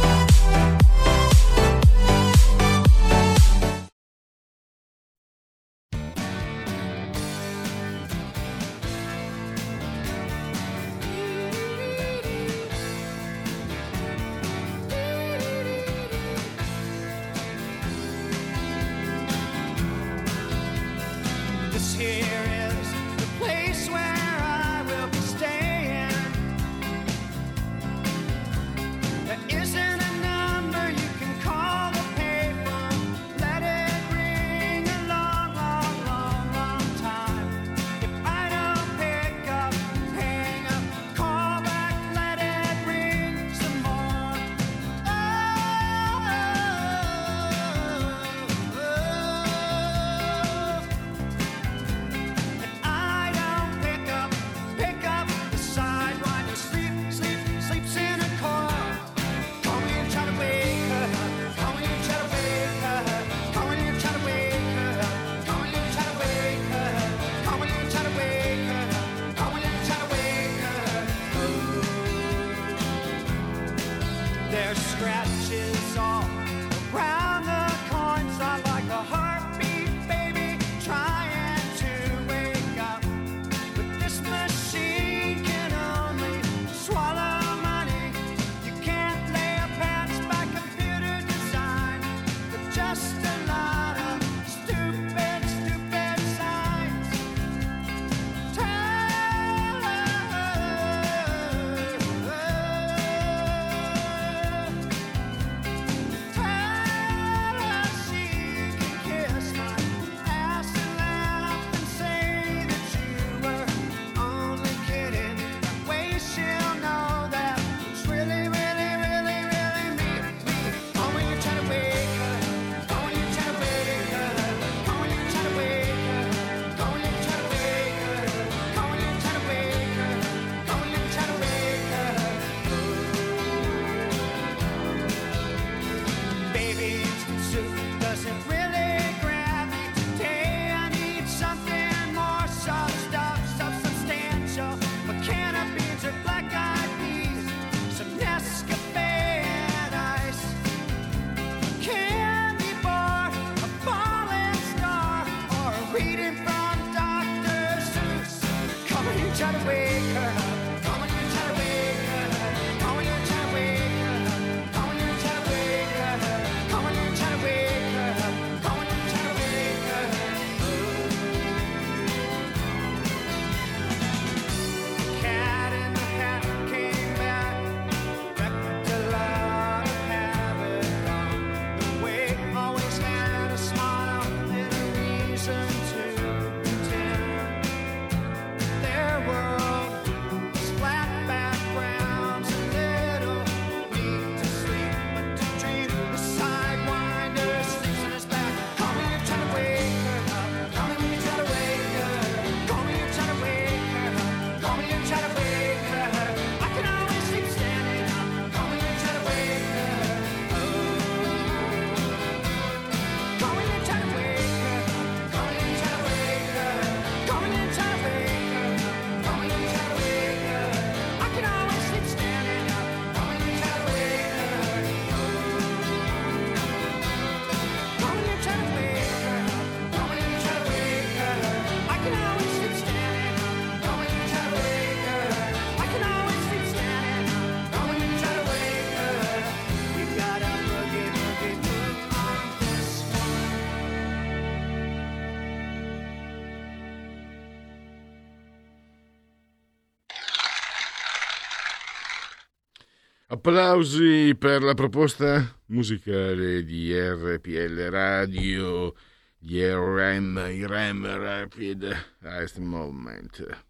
Applausi 253.43 254.35
per 254.37 254.61
la 254.61 254.75
proposta 254.75 255.57
musicale 255.69 256.63
di 256.63 256.93
RPL 256.93 257.89
Radio, 257.89 258.93
di 259.35 259.65
RM, 259.65 260.47
i 260.51 260.67
REM 260.67 261.07
Rapid 261.07 262.05
Last 262.19 262.59
Moment. 262.59 263.63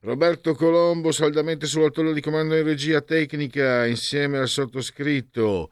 Roberto 0.00 0.56
Colombo 0.56 1.12
saldamente 1.12 1.66
sull'altore 1.66 2.12
di 2.12 2.20
comando 2.20 2.56
in 2.56 2.64
regia 2.64 3.02
tecnica 3.02 3.86
insieme 3.86 4.38
al 4.38 4.48
sottoscritto 4.48 5.70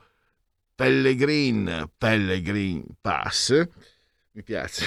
Pellegrin, 0.77 1.90
Pellegrin 1.98 2.85
Pass. 3.01 3.61
Mi 4.31 4.44
piace 4.44 4.87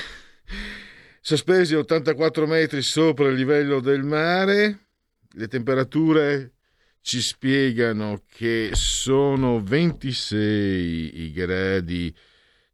sospesi 1.22 1.76
a 1.76 1.80
84 1.80 2.48
metri 2.48 2.82
sopra 2.82 3.30
il 3.30 3.36
livello 3.36 3.80
del 3.80 4.04
mare. 4.04 4.88
Le 5.34 5.48
temperature 5.48 6.54
ci 7.02 7.22
spiegano 7.22 8.24
che 8.28 8.72
sono 8.74 9.62
26 9.62 11.22
i 11.22 11.32
gradi 11.32 12.14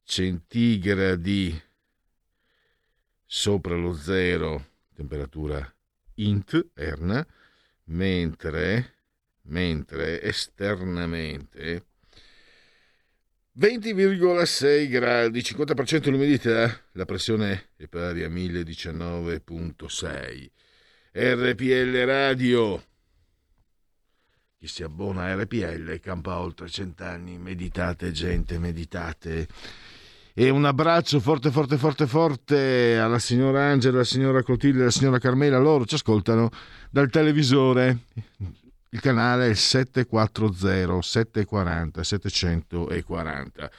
centigradi 0.04 1.62
sopra 3.26 3.76
lo 3.76 3.94
zero, 3.94 4.70
temperatura 4.96 5.62
interna, 6.16 7.28
mentre, 7.86 8.94
mentre 9.44 10.22
esternamente 10.22 11.87
20,6 13.60 14.88
gradi, 14.88 15.40
50% 15.40 16.12
l'umidità, 16.12 16.80
la 16.92 17.06
pressione 17.06 17.70
è 17.76 17.88
pari 17.88 18.24
a 18.24 18.30
1019,6. 18.30 20.48
RPL 21.12 22.06
Radio. 22.06 22.84
Chi 24.60 24.68
si 24.68 24.84
abbona 24.84 25.24
a 25.24 25.34
RPL 25.34 26.00
campa 26.00 26.38
oltre 26.38 26.70
cent'anni. 26.70 27.40
Meditate, 27.40 28.12
gente, 28.12 28.60
meditate. 28.60 29.48
E 30.36 30.50
un 30.52 30.66
abbraccio 30.66 31.20
forte, 31.20 31.50
forte, 31.50 31.78
forte, 31.78 32.06
forte 32.06 33.00
alla 33.00 33.18
signora 33.18 33.64
Angela, 33.64 33.96
alla 33.96 34.04
signora 34.04 34.44
Clotilde, 34.44 34.82
alla 34.82 34.92
signora 34.92 35.18
Carmela. 35.18 35.58
Loro 35.58 35.84
ci 35.86 35.96
ascoltano 35.96 36.52
dal 36.92 37.10
televisore 37.10 38.02
il 38.98 39.04
canale 39.04 39.52
è 39.52 39.54
740 39.54 41.02
740 41.02 42.04
740. 42.04 43.72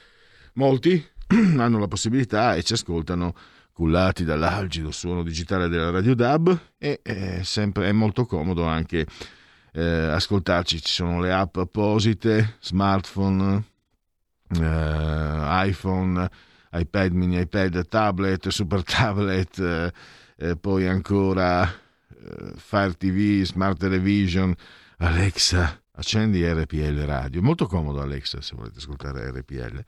Molti 0.53 1.05
hanno 1.57 1.77
la 1.77 1.87
possibilità 1.87 2.55
e 2.55 2.63
ci 2.63 2.73
ascoltano 2.73 3.35
cullati 3.73 4.23
dall'algido 4.23 4.91
suono 4.91 5.23
digitale 5.23 5.67
della 5.67 5.89
Radio 5.89 6.15
DAB 6.15 6.57
e 6.77 7.01
è, 7.01 7.43
sempre, 7.43 7.87
è 7.87 7.91
molto 7.91 8.25
comodo 8.25 8.65
anche 8.65 9.05
eh, 9.73 9.83
ascoltarci. 9.83 10.81
Ci 10.81 10.93
sono 10.93 11.19
le 11.19 11.33
app 11.33 11.57
apposite, 11.57 12.55
smartphone, 12.61 13.63
eh, 14.57 15.67
iPhone, 15.67 16.29
iPad 16.71 17.11
mini, 17.11 17.39
iPad, 17.41 17.87
tablet, 17.87 18.47
super 18.47 18.83
tablet, 18.83 19.91
eh, 20.37 20.55
poi 20.55 20.87
ancora 20.87 21.63
eh, 21.63 22.53
Fire 22.55 22.93
TV, 22.93 23.43
Smart 23.43 23.77
Television, 23.77 24.55
Alexa, 25.01 25.81
accendi 25.93 26.45
RPL 26.45 27.05
radio. 27.05 27.41
Molto 27.41 27.67
comodo 27.67 28.01
Alexa 28.01 28.41
se 28.41 28.55
volete 28.55 28.79
ascoltare 28.79 29.31
RPL. 29.31 29.83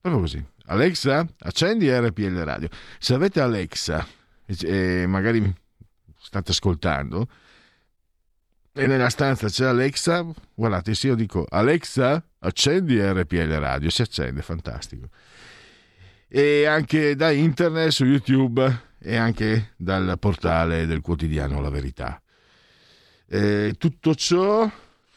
Proprio 0.00 0.22
così. 0.22 0.44
Alexa, 0.66 1.26
accendi 1.40 1.88
RPL 1.88 2.42
radio. 2.42 2.68
Se 2.98 3.14
avete 3.14 3.40
Alexa 3.40 4.06
e 4.46 5.06
magari 5.06 5.54
state 6.18 6.50
ascoltando 6.50 7.28
e 8.74 8.86
nella 8.86 9.10
stanza 9.10 9.48
c'è 9.48 9.66
Alexa, 9.66 10.26
guardate, 10.54 10.94
se 10.94 11.08
io 11.08 11.14
dico 11.14 11.46
Alexa, 11.48 12.24
accendi 12.38 12.98
RPL 13.00 13.58
radio, 13.58 13.90
si 13.90 14.00
accende, 14.00 14.40
fantastico. 14.40 15.08
E 16.26 16.64
anche 16.64 17.14
da 17.14 17.30
internet 17.30 17.90
su 17.90 18.06
YouTube 18.06 18.90
e 18.98 19.16
anche 19.16 19.72
dal 19.76 20.16
portale 20.18 20.86
del 20.86 21.02
quotidiano 21.02 21.60
La 21.60 21.68
Verità. 21.68 22.21
Eh, 23.34 23.76
tutto 23.78 24.14
ciò 24.14 24.70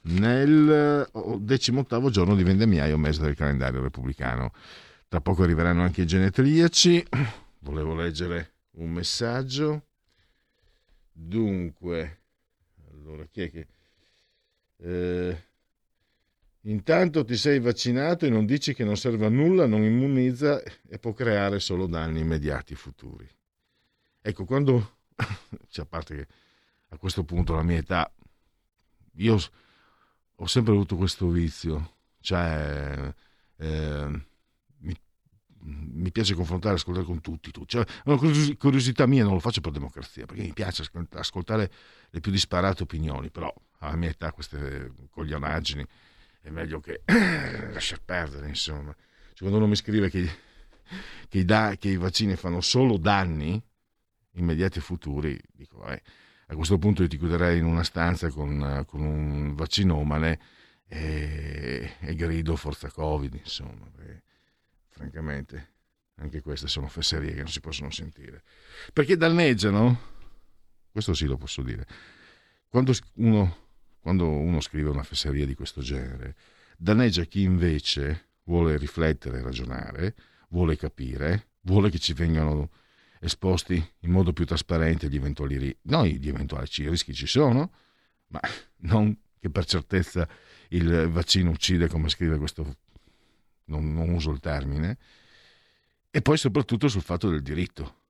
nel 0.03 1.09
decimottavo 1.39 2.09
giorno 2.09 2.33
di 2.33 2.43
vendemmiaio, 2.43 2.97
mese 2.97 3.21
del 3.21 3.35
calendario 3.35 3.81
repubblicano. 3.81 4.53
Tra 5.09 5.19
poco 5.19 5.43
arriveranno 5.43 5.81
anche 5.81 6.03
i 6.03 6.05
genetriaci. 6.05 7.07
Volevo 7.59 7.93
leggere 7.93 8.53
un 8.77 8.89
messaggio. 8.91 9.87
Dunque, 11.11 12.19
allora 12.93 13.25
chi 13.25 13.41
è 13.41 13.51
che... 13.51 13.67
Eh, 14.77 15.43
intanto 16.61 17.25
ti 17.25 17.35
sei 17.35 17.59
vaccinato 17.59 18.25
e 18.25 18.29
non 18.29 18.45
dici 18.45 18.73
che 18.73 18.85
non 18.85 18.95
serve 18.95 19.25
a 19.25 19.29
nulla, 19.29 19.65
non 19.65 19.83
immunizza 19.83 20.63
e 20.63 20.99
può 20.99 21.11
creare 21.11 21.59
solo 21.59 21.85
danni 21.85 22.21
immediati 22.21 22.75
futuri. 22.75 23.27
Ecco, 24.21 24.45
quando... 24.45 24.99
cioè, 25.67 25.83
a 25.83 25.87
parte 25.87 26.15
che 26.15 26.27
a 26.89 26.97
questo 26.97 27.23
punto, 27.23 27.53
alla 27.53 27.63
mia 27.63 27.77
età, 27.77 28.11
io 29.17 29.39
ho 30.35 30.47
sempre 30.47 30.73
avuto 30.73 30.95
questo 30.95 31.29
vizio, 31.29 31.97
cioè 32.19 33.13
eh, 33.57 34.21
mi, 34.77 34.95
mi, 35.59 36.11
piace 36.11 36.33
confrontare, 36.33 36.75
ascoltare 36.75 37.05
con 37.05 37.21
tutti, 37.21 37.51
tu. 37.51 37.65
cioè, 37.65 37.85
una 38.05 38.17
curiosità 38.57 39.05
mia, 39.05 39.23
non 39.23 39.33
lo 39.33 39.39
faccio 39.39 39.61
per 39.61 39.71
democrazia, 39.71 40.25
perché 40.25 40.43
mi 40.43 40.53
piace 40.53 40.83
ascoltare 41.11 41.71
le 42.09 42.19
più 42.19 42.31
disparate 42.31 42.83
opinioni, 42.83 43.29
però 43.29 43.53
alla 43.79 43.95
mia 43.95 44.09
età 44.09 44.31
queste 44.31 44.91
coglionaggini 45.09 45.85
è 46.41 46.49
meglio 46.49 46.79
che 46.79 47.01
lasciar 47.71 48.01
perdere, 48.03 48.47
insomma. 48.47 48.93
Cioè, 48.93 49.39
quando 49.39 49.57
uno 49.57 49.67
mi 49.67 49.75
scrive 49.75 50.09
che, 50.09 50.29
che, 51.29 51.45
da, 51.45 51.75
che 51.77 51.89
i 51.89 51.97
vaccini 51.97 52.35
fanno 52.35 52.61
solo 52.61 52.97
danni 52.97 53.61
immediati 54.33 54.79
e 54.79 54.81
futuri, 54.81 55.39
dico, 55.53 55.77
vabbè 55.77 56.01
a 56.47 56.55
questo 56.55 56.77
punto 56.77 57.01
io 57.01 57.07
ti 57.07 57.17
chiuderei 57.17 57.57
in 57.57 57.65
una 57.65 57.83
stanza 57.83 58.29
con, 58.29 58.83
con 58.85 59.01
un 59.01 59.55
vaccinomane 59.55 60.39
e, 60.87 61.95
e, 61.99 62.15
grido 62.15 62.55
forza 62.55 62.91
Covid, 62.91 63.33
insomma, 63.33 63.89
perché, 63.95 64.23
francamente 64.89 65.73
anche 66.17 66.41
queste 66.41 66.67
sono 66.67 66.87
fesserie 66.87 67.33
che 67.33 67.41
non 67.41 67.47
si 67.47 67.59
possono 67.59 67.89
sentire. 67.91 68.43
Perché 68.93 69.17
danneggiano, 69.17 69.99
questo 70.91 71.13
sì 71.13 71.25
lo 71.25 71.37
posso 71.37 71.61
dire, 71.61 71.85
quando 72.69 72.93
uno, 73.15 73.57
quando 73.99 74.29
uno 74.29 74.61
scrive 74.61 74.89
una 74.89 75.03
fesseria 75.03 75.45
di 75.45 75.55
questo 75.55 75.81
genere, 75.81 76.35
danneggia 76.77 77.23
chi 77.23 77.41
invece 77.41 78.29
vuole 78.43 78.77
riflettere, 78.77 79.41
ragionare, 79.41 80.15
vuole 80.49 80.77
capire, 80.77 81.49
vuole 81.61 81.89
che 81.89 81.99
ci 81.99 82.13
vengano 82.13 82.69
esposti 83.25 83.75
in 83.99 84.11
modo 84.11 84.33
più 84.33 84.45
trasparente 84.45 85.09
gli 85.09 85.15
eventuali 85.15 85.57
rischi. 85.57 85.77
No, 85.83 86.05
gli 86.05 86.27
eventuali 86.27 86.67
rischi 86.87 87.13
ci 87.13 87.27
sono, 87.27 87.71
ma 88.27 88.39
non 88.87 89.17
che 89.39 89.49
per 89.49 89.65
certezza 89.65 90.27
il 90.69 91.07
vaccino 91.09 91.51
uccide, 91.51 91.87
come 91.87 92.09
scrive 92.09 92.37
questo, 92.37 92.77
non, 93.65 93.93
non 93.93 94.09
uso 94.09 94.31
il 94.31 94.39
termine, 94.39 94.97
e 96.09 96.21
poi 96.21 96.37
soprattutto 96.37 96.87
sul 96.87 97.01
fatto 97.01 97.29
del 97.29 97.41
diritto. 97.41 98.03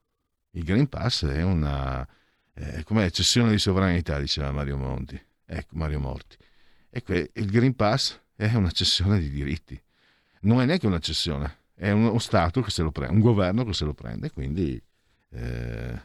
Il 0.51 0.63
Green 0.63 0.87
Pass 0.87 1.25
è 1.25 1.41
una 1.41 2.07
eh, 2.53 2.83
come 2.83 3.11
cessione 3.11 3.51
di 3.51 3.59
sovranità, 3.59 4.17
diceva 4.19 4.51
Mario 4.51 4.77
Monti, 4.77 5.21
ecco 5.45 5.75
Mario 5.75 5.99
Morti. 5.99 6.37
E 6.89 7.03
que- 7.03 7.31
il 7.33 7.47
Green 7.47 7.75
Pass 7.75 8.19
è 8.35 8.53
una 8.53 8.71
cessione 8.71 9.19
di 9.19 9.29
diritti. 9.29 9.79
Non 10.41 10.61
è 10.61 10.65
neanche 10.65 10.87
una 10.87 10.99
cessione, 10.99 11.63
è 11.73 11.91
uno 11.91 12.17
Stato 12.19 12.61
che 12.61 12.69
se 12.69 12.81
lo 12.81 12.91
prende, 12.91 13.13
un 13.13 13.21
governo 13.21 13.65
che 13.65 13.73
se 13.73 13.83
lo 13.83 13.93
prende, 13.93 14.31
quindi 14.31 14.81
eh, 15.35 16.01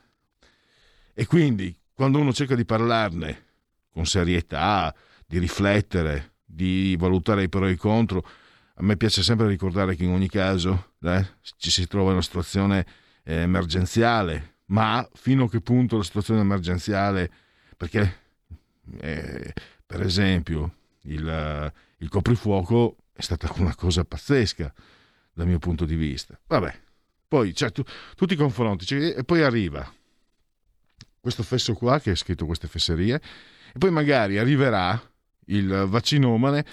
e 1.14 1.26
quindi 1.26 1.76
quando 1.94 2.18
uno 2.18 2.32
cerca 2.32 2.54
di 2.54 2.64
parlarne 2.64 3.46
con 3.90 4.06
serietà, 4.06 4.94
di 5.26 5.38
riflettere, 5.38 6.34
di 6.44 6.96
valutare 6.98 7.44
i 7.44 7.48
pro 7.48 7.66
e 7.66 7.72
i 7.72 7.76
contro, 7.76 8.26
a 8.74 8.82
me 8.82 8.96
piace 8.96 9.22
sempre 9.22 9.46
ricordare 9.46 9.94
che 9.94 10.04
in 10.04 10.10
ogni 10.10 10.28
caso 10.28 10.94
eh, 11.02 11.26
ci 11.56 11.70
si 11.70 11.86
trova 11.86 12.06
in 12.06 12.14
una 12.14 12.22
situazione 12.22 12.86
eh, 13.24 13.34
emergenziale, 13.34 14.56
ma 14.66 15.06
fino 15.12 15.44
a 15.44 15.50
che 15.50 15.60
punto 15.60 15.98
la 15.98 16.02
situazione 16.02 16.40
emergenziale, 16.40 17.30
perché 17.76 18.18
eh, 18.98 19.52
per 19.84 20.00
esempio 20.00 20.74
il, 21.02 21.72
il 21.98 22.08
coprifuoco 22.08 22.96
è 23.12 23.20
stata 23.20 23.52
una 23.56 23.74
cosa 23.74 24.04
pazzesca 24.04 24.72
dal 25.32 25.46
mio 25.46 25.58
punto 25.58 25.84
di 25.84 25.96
vista. 25.96 26.38
Vabbè, 26.46 26.80
poi 27.30 27.54
cioè, 27.54 27.70
tu, 27.70 27.84
tu, 28.16 28.26
ti 28.26 28.34
confronti 28.34 28.84
cioè, 28.84 29.14
e 29.18 29.22
poi 29.22 29.42
arriva 29.44 29.88
questo 31.20 31.44
fesso 31.44 31.74
qua 31.74 32.00
che 32.00 32.10
ha 32.10 32.16
scritto 32.16 32.44
queste 32.44 32.66
fesserie 32.66 33.14
e 33.72 33.78
poi 33.78 33.92
magari 33.92 34.36
arriverà 34.36 35.00
il 35.46 35.86
vaccinomane 35.86 36.66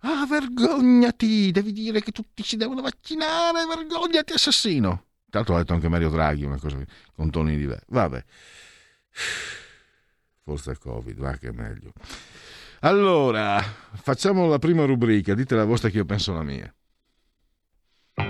ah 0.00 0.26
vergognati 0.26 1.52
devi 1.52 1.72
dire 1.72 2.02
che 2.02 2.10
tutti 2.10 2.42
si 2.42 2.56
devono 2.56 2.82
vaccinare 2.82 3.64
vergognati 3.66 4.32
assassino 4.32 5.04
Tra 5.30 5.38
l'altro 5.38 5.54
ha 5.54 5.58
detto 5.58 5.74
anche 5.74 5.88
Mario 5.88 6.10
Draghi 6.10 6.44
una 6.44 6.58
cosa 6.58 6.76
con 7.14 7.30
toni 7.30 7.56
diversi. 7.56 7.84
Vabbè. 7.90 8.24
Forza 10.42 10.76
Covid, 10.76 11.16
va 11.18 11.36
che 11.36 11.48
è 11.48 11.52
meglio. 11.52 11.92
Allora, 12.80 13.62
facciamo 13.92 14.48
la 14.48 14.58
prima 14.58 14.84
rubrica. 14.86 15.34
Dite 15.34 15.54
la 15.54 15.64
vostra 15.64 15.88
che 15.88 15.98
io 15.98 16.04
penso 16.04 16.32
la 16.32 16.42
mia. 16.42 16.74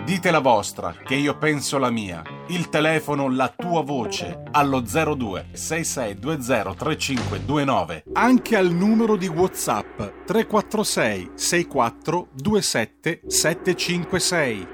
Dite 0.05 0.31
la 0.31 0.39
vostra, 0.41 0.93
che 0.93 1.15
io 1.15 1.37
penso 1.39 1.79
la 1.79 1.91
mia. 1.91 2.23
Il 2.49 2.69
telefono, 2.69 3.29
la 3.29 3.49
tua 3.49 3.83
voce, 3.83 4.43
allo 4.51 4.81
02 4.81 5.49
6620 5.53 6.77
3529. 6.77 8.05
Anche 8.13 8.57
al 8.57 8.71
numero 8.71 9.17
di 9.17 9.27
WhatsApp 9.27 10.25
346 10.27 11.31
64 11.35 12.29
27 12.35 13.23
756. 13.27 14.69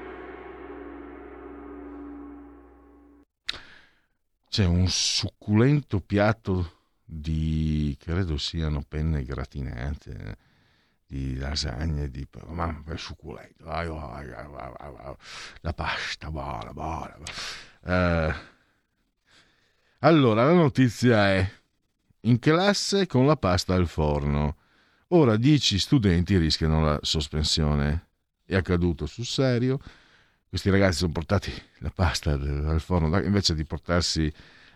C'è 4.49 4.65
un 4.65 4.87
succulento 4.87 5.99
piatto 5.99 6.71
di, 7.03 7.95
credo 7.99 8.37
siano 8.37 8.83
penne 8.87 9.23
gratinate 9.23 10.45
di 11.07 11.37
lasagne, 11.37 12.09
di 12.09 12.27
ma 12.47 12.83
è 12.85 12.97
succulento, 12.97 13.63
la 13.63 15.13
pasta 15.73 16.29
buona, 16.29 16.73
buona. 16.73 17.17
Uh, 17.81 18.33
allora, 19.99 20.43
la 20.43 20.53
notizia 20.53 21.33
è 21.33 21.49
in 22.21 22.39
classe 22.39 23.07
con 23.07 23.25
la 23.25 23.37
pasta 23.37 23.73
al 23.73 23.87
forno. 23.87 24.57
Ora 25.09 25.37
10 25.37 25.79
studenti 25.79 26.37
rischiano 26.37 26.83
la 26.83 26.99
sospensione. 27.01 28.07
È 28.45 28.55
accaduto 28.55 29.05
sul 29.05 29.25
serio. 29.25 29.79
Questi 30.49 30.69
ragazzi 30.69 30.99
sono 30.99 31.13
portati 31.13 31.51
la 31.79 31.89
pasta 31.89 32.31
al 32.31 32.81
forno 32.81 33.17
invece 33.19 33.55
di 33.55 33.63
portarsi 33.63 34.31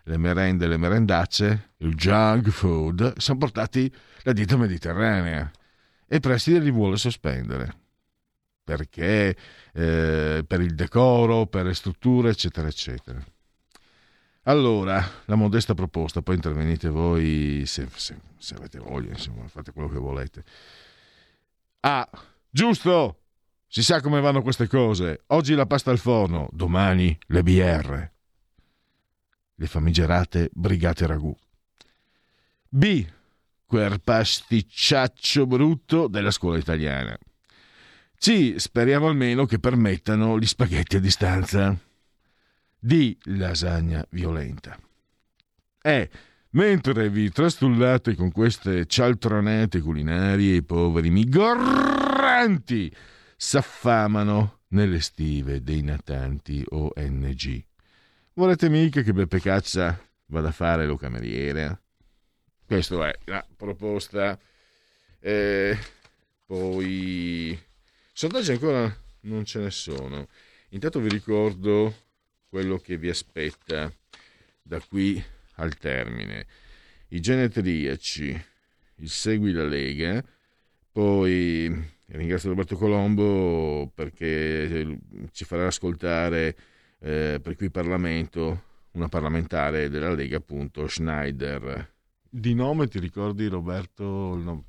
le 0.06 0.18
merende, 0.18 0.68
le 0.68 0.78
merendacce, 0.78 1.74
il 1.78 1.94
junk 1.94 2.50
food, 2.50 3.18
sono 3.18 3.38
portati 3.38 3.94
la 4.24 4.34
dieta 4.34 4.58
mediterranea 4.58 5.52
e 6.14 6.20
Preside 6.20 6.60
li 6.60 6.72
vuole 6.72 6.98
sospendere 6.98 7.74
perché 8.66 9.34
eh, 9.72 10.44
per 10.46 10.60
il 10.60 10.76
decoro, 10.76 11.46
per 11.46 11.64
le 11.64 11.74
strutture, 11.74 12.32
eccetera, 12.32 12.68
eccetera. 12.68 13.24
Allora, 14.44 15.02
la 15.26 15.36
modesta 15.36 15.74
proposta, 15.74 16.22
poi 16.22 16.36
intervenite 16.36 16.90
voi 16.90 17.64
se, 17.66 17.88
se, 17.96 18.18
se 18.38 18.56
avete 18.56 18.80
voglia, 18.80 19.12
insomma, 19.12 19.48
fate 19.48 19.72
quello 19.72 19.88
che 19.88 20.00
volete. 20.00 20.44
Ah, 21.80 22.10
giusto! 22.50 23.20
Si 23.68 23.82
sa 23.82 24.02
come 24.02 24.20
vanno 24.20 24.42
queste 24.42 24.68
cose. 24.68 25.24
Oggi 25.28 25.54
la 25.54 25.66
pasta 25.66 25.92
al 25.92 25.98
forno, 25.98 26.50
domani 26.52 27.18
le 27.28 27.42
BR. 27.42 28.10
Le 29.56 29.66
famigerate 29.66 30.50
brigate 30.52 31.08
ragù. 31.08 31.34
B 32.68 33.06
quel 33.72 34.02
pasticciaccio 34.02 35.48
brutto 35.48 36.08
della 36.08 36.32
scuola 36.32 36.58
italiana. 36.58 37.18
C, 38.18 38.56
speriamo 38.58 39.08
almeno 39.08 39.46
che 39.46 39.60
permettano 39.60 40.38
gli 40.38 40.46
spaghetti 40.46 40.98
a 40.98 41.00
distanza. 41.00 41.74
D, 42.78 43.16
lasagna 43.28 44.06
violenta. 44.10 44.78
E, 45.82 46.10
mentre 46.50 47.10
vi 47.10 47.32
trastullate 47.32 48.14
con 48.16 48.34
queste 48.34 48.88
cialtronate 48.88 49.80
culinarie, 49.80 50.56
i 50.56 50.64
poveri 50.64 51.10
migranti 51.10 52.94
s'affamano 53.38 54.64
nelle 54.72 55.00
stive 55.00 55.64
dei 55.64 55.82
natanti 55.82 56.62
ONG. 56.68 57.66
Volete 58.34 58.68
mica 58.68 59.02
che 59.02 59.14
Beppe 59.14 59.40
Caccia 59.40 59.98
vada 60.26 60.50
a 60.50 60.52
fare 60.52 60.86
lo 60.86 60.98
cameriere? 60.98 61.81
Questa 62.72 63.10
è 63.10 63.20
la 63.26 63.46
proposta. 63.58 64.40
Eh, 65.20 65.78
poi 66.46 67.60
sondaggi 68.14 68.52
ancora 68.52 68.98
non 69.24 69.44
ce 69.44 69.60
ne 69.60 69.72
sono. 69.72 70.30
Intanto 70.70 71.02
vi 71.02 71.10
ricordo 71.10 71.94
quello 72.48 72.78
che 72.78 72.96
vi 72.96 73.10
aspetta 73.10 73.94
da 74.62 74.80
qui 74.80 75.22
al 75.56 75.78
termine. 75.78 76.46
I 77.10 77.20
genetriaci, 77.20 78.46
il 78.96 79.10
Segui 79.10 79.52
la 79.52 79.66
Lega, 79.66 80.24
poi 80.94 81.70
ringrazio 82.06 82.48
Roberto 82.48 82.78
Colombo 82.78 83.92
perché 83.94 84.98
ci 85.34 85.44
farà 85.44 85.68
ascoltare 85.68 86.56
eh, 87.00 87.38
per 87.44 87.58
qui 87.58 87.70
Parlamento 87.70 88.64
una 88.92 89.10
parlamentare 89.10 89.90
della 89.90 90.14
Lega, 90.14 90.38
appunto 90.38 90.88
Schneider 90.88 92.00
di 92.34 92.54
nome 92.54 92.88
ti 92.88 92.98
ricordi 93.00 93.48
Roberto? 93.48 94.04
Nome? 94.04 94.64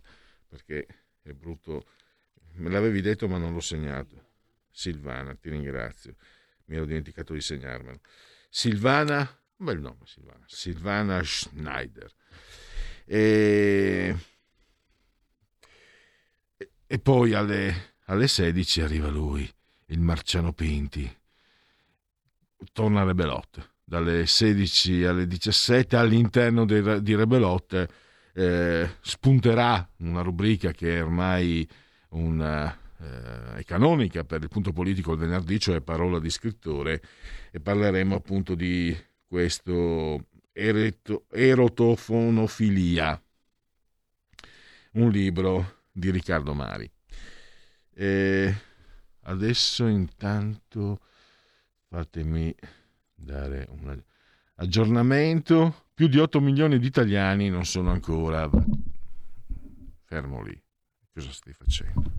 Perché 0.49 0.87
è 1.23 1.33
brutto. 1.33 1.87
Me 2.55 2.69
l'avevi 2.69 3.01
detto 3.01 3.29
ma 3.29 3.39
non 3.39 3.55
l'ho 3.55 3.61
segnato. 3.61 4.31
Silvana, 4.71 5.35
ti 5.37 5.49
ringrazio. 5.49 6.17
Mi 6.67 6.77
ero 6.77 6.85
dimenticato 6.85 7.33
di 7.33 7.41
segnarmelo. 7.41 8.01
Silvana, 8.51 9.27
bel 9.57 9.81
nome 9.81 10.05
Silvana. 10.05 10.45
Silvana 10.47 11.23
Schneider. 11.23 12.13
E, 13.05 14.17
e 16.87 16.99
poi 16.99 17.33
alle, 17.33 17.95
alle 18.07 18.27
16 18.27 18.81
arriva 18.81 19.09
lui, 19.09 19.49
il 19.87 20.01
Marciano 20.01 20.53
Pinti. 20.53 21.21
Torna 22.73 23.03
alle 23.03 23.15
belotte 23.15 23.72
dalle 23.93 24.24
16 24.24 25.05
alle 25.05 25.26
17 25.26 25.97
all'interno 25.97 26.64
dei, 26.64 27.03
di 27.03 27.14
Rebelot 27.14 27.86
eh, 28.32 28.90
spunterà 29.03 29.86
una 29.99 30.22
rubrica 30.22 30.70
che 30.70 30.97
è 30.97 31.03
ormai 31.03 31.68
una, 32.12 32.74
eh, 32.99 33.57
è 33.57 33.64
canonica 33.64 34.24
per 34.24 34.40
il 34.40 34.49
punto 34.49 34.72
politico 34.72 35.12
il 35.12 35.18
venerdì, 35.18 35.61
cioè 35.61 35.82
parola 35.82 36.18
di 36.20 36.30
scrittore, 36.30 37.03
e 37.51 37.61
parleremo 37.61 38.14
appunto 38.14 38.55
di 38.55 38.97
questo 39.26 40.28
ereto, 40.53 41.26
erotofonofilia, 41.30 43.22
un 44.93 45.11
libro 45.11 45.82
di 45.93 46.11
Riccardo 46.11 46.55
Mari. 46.55 46.90
E 47.93 48.55
adesso 49.24 49.86
intanto 49.86 50.99
fatemi 51.90 52.55
dare 53.23 53.66
un 53.70 54.01
aggiornamento. 54.57 55.87
Più 55.95 56.09
di 56.09 56.18
8 56.18 56.41
milioni 56.41 56.79
di 56.79 56.87
italiani 56.87 57.49
non 57.49 57.64
sono 57.64 57.91
ancora... 57.91 58.49
Fermo 60.05 60.43
lì. 60.43 60.61
Cosa 61.12 61.31
stai 61.31 61.53
facendo? 61.53 62.11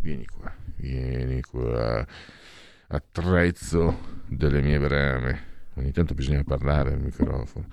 Vieni 0.00 0.26
qua, 0.26 0.52
vieni 0.76 1.40
qua. 1.42 2.06
Attrezzo 2.88 4.22
delle 4.26 4.60
mie 4.60 4.78
brame. 4.78 5.48
Ogni 5.74 5.92
tanto 5.92 6.14
bisogna 6.14 6.42
parlare 6.42 6.92
al 6.92 7.00
microfono. 7.00 7.66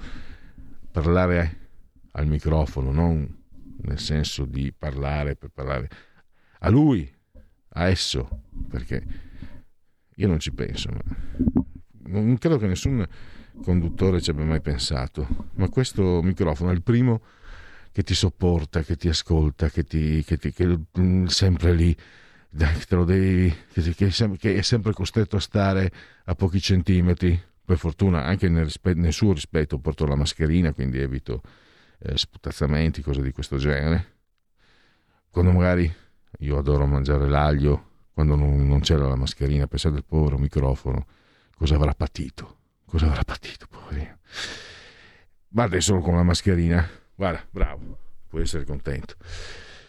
Parlare 0.91 1.69
al 2.11 2.27
microfono, 2.27 2.91
non 2.91 3.45
nel 3.81 3.99
senso 3.99 4.45
di 4.45 4.73
parlare 4.73 5.35
per 5.35 5.49
parlare 5.49 5.89
a 6.59 6.69
lui, 6.69 7.09
a 7.69 7.88
esso, 7.88 8.43
perché 8.69 9.05
io 10.15 10.27
non 10.27 10.39
ci 10.39 10.51
penso, 10.51 10.89
ma 10.91 11.01
non 12.07 12.37
credo 12.37 12.57
che 12.57 12.67
nessun 12.67 13.05
conduttore 13.61 14.21
ci 14.21 14.29
abbia 14.29 14.45
mai 14.45 14.61
pensato, 14.61 15.27
ma 15.55 15.69
questo 15.69 16.21
microfono 16.21 16.71
è 16.71 16.73
il 16.73 16.83
primo 16.83 17.21
che 17.91 18.03
ti 18.03 18.13
sopporta, 18.13 18.83
che 18.83 18.95
ti 18.95 19.09
ascolta, 19.09 19.69
che, 19.69 19.83
ti, 19.83 20.23
che, 20.23 20.37
ti, 20.37 20.51
che 20.51 20.65
è 20.65 20.99
mm, 20.99 21.25
sempre 21.25 21.73
lì, 21.73 21.95
devi, 22.49 23.53
che, 23.71 24.55
è 24.55 24.61
sempre 24.61 24.93
costretto 24.93 25.35
a 25.37 25.39
stare 25.39 25.91
a 26.25 26.35
pochi 26.35 26.61
centimetri. 26.61 27.41
Per 27.67 27.77
fortuna, 27.77 28.23
anche 28.23 28.47
nel, 28.47 28.71
nel 28.93 29.11
suo 29.11 29.33
rispetto, 29.33 29.77
porto 29.79 30.05
la 30.05 30.15
mascherina, 30.15 30.71
quindi 30.73 30.99
evito 30.99 31.41
eh, 31.99 32.15
sputazzamenti, 32.17 33.01
cose 33.01 33.21
di 33.21 33.31
questo 33.31 33.57
genere. 33.57 34.15
Quando 35.29 35.51
magari 35.51 35.91
io 36.39 36.57
adoro 36.57 36.85
mangiare 36.85 37.27
l'aglio, 37.27 37.89
quando 38.13 38.35
non, 38.35 38.65
non 38.65 38.79
c'era 38.79 39.07
la 39.07 39.15
mascherina, 39.15 39.67
pensate 39.67 39.97
al 39.97 40.05
povero 40.05 40.37
microfono 40.37 41.05
cosa 41.57 41.75
avrà 41.75 41.93
patito? 41.93 42.55
Cosa 42.85 43.07
avrà 43.07 43.23
patito, 43.23 43.67
poverino? 43.69 44.17
Ma 45.49 45.63
adesso 45.63 45.97
con 45.99 46.15
la 46.15 46.23
mascherina, 46.23 46.87
guarda, 47.15 47.45
bravo, 47.49 47.97
puoi 48.27 48.43
essere 48.43 48.63
contento. 48.63 49.15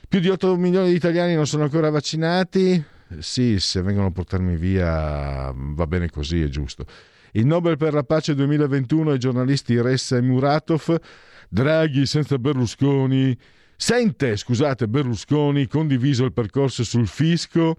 Più 0.08 0.20
di 0.20 0.28
8 0.28 0.56
milioni 0.56 0.88
di 0.88 0.94
italiani 0.94 1.34
non 1.34 1.46
sono 1.46 1.64
ancora 1.64 1.90
vaccinati. 1.90 2.82
Sì, 3.18 3.60
se 3.60 3.82
vengono 3.82 4.06
a 4.06 4.10
portarmi 4.10 4.56
via 4.56 5.52
va 5.54 5.86
bene 5.86 6.08
così, 6.08 6.42
è 6.42 6.48
giusto. 6.48 6.86
Il 7.32 7.44
Nobel 7.46 7.76
per 7.76 7.92
la 7.92 8.02
pace 8.02 8.34
2021 8.34 9.10
ai 9.10 9.18
giornalisti 9.18 9.80
Ressa 9.80 10.16
e 10.16 10.22
Muratov. 10.22 10.98
Draghi 11.50 12.06
senza 12.06 12.38
Berlusconi. 12.38 13.38
Sente, 13.76 14.36
scusate, 14.36 14.88
Berlusconi 14.88 15.66
condiviso 15.66 16.24
il 16.24 16.32
percorso 16.32 16.82
sul 16.84 17.06
fisco 17.06 17.76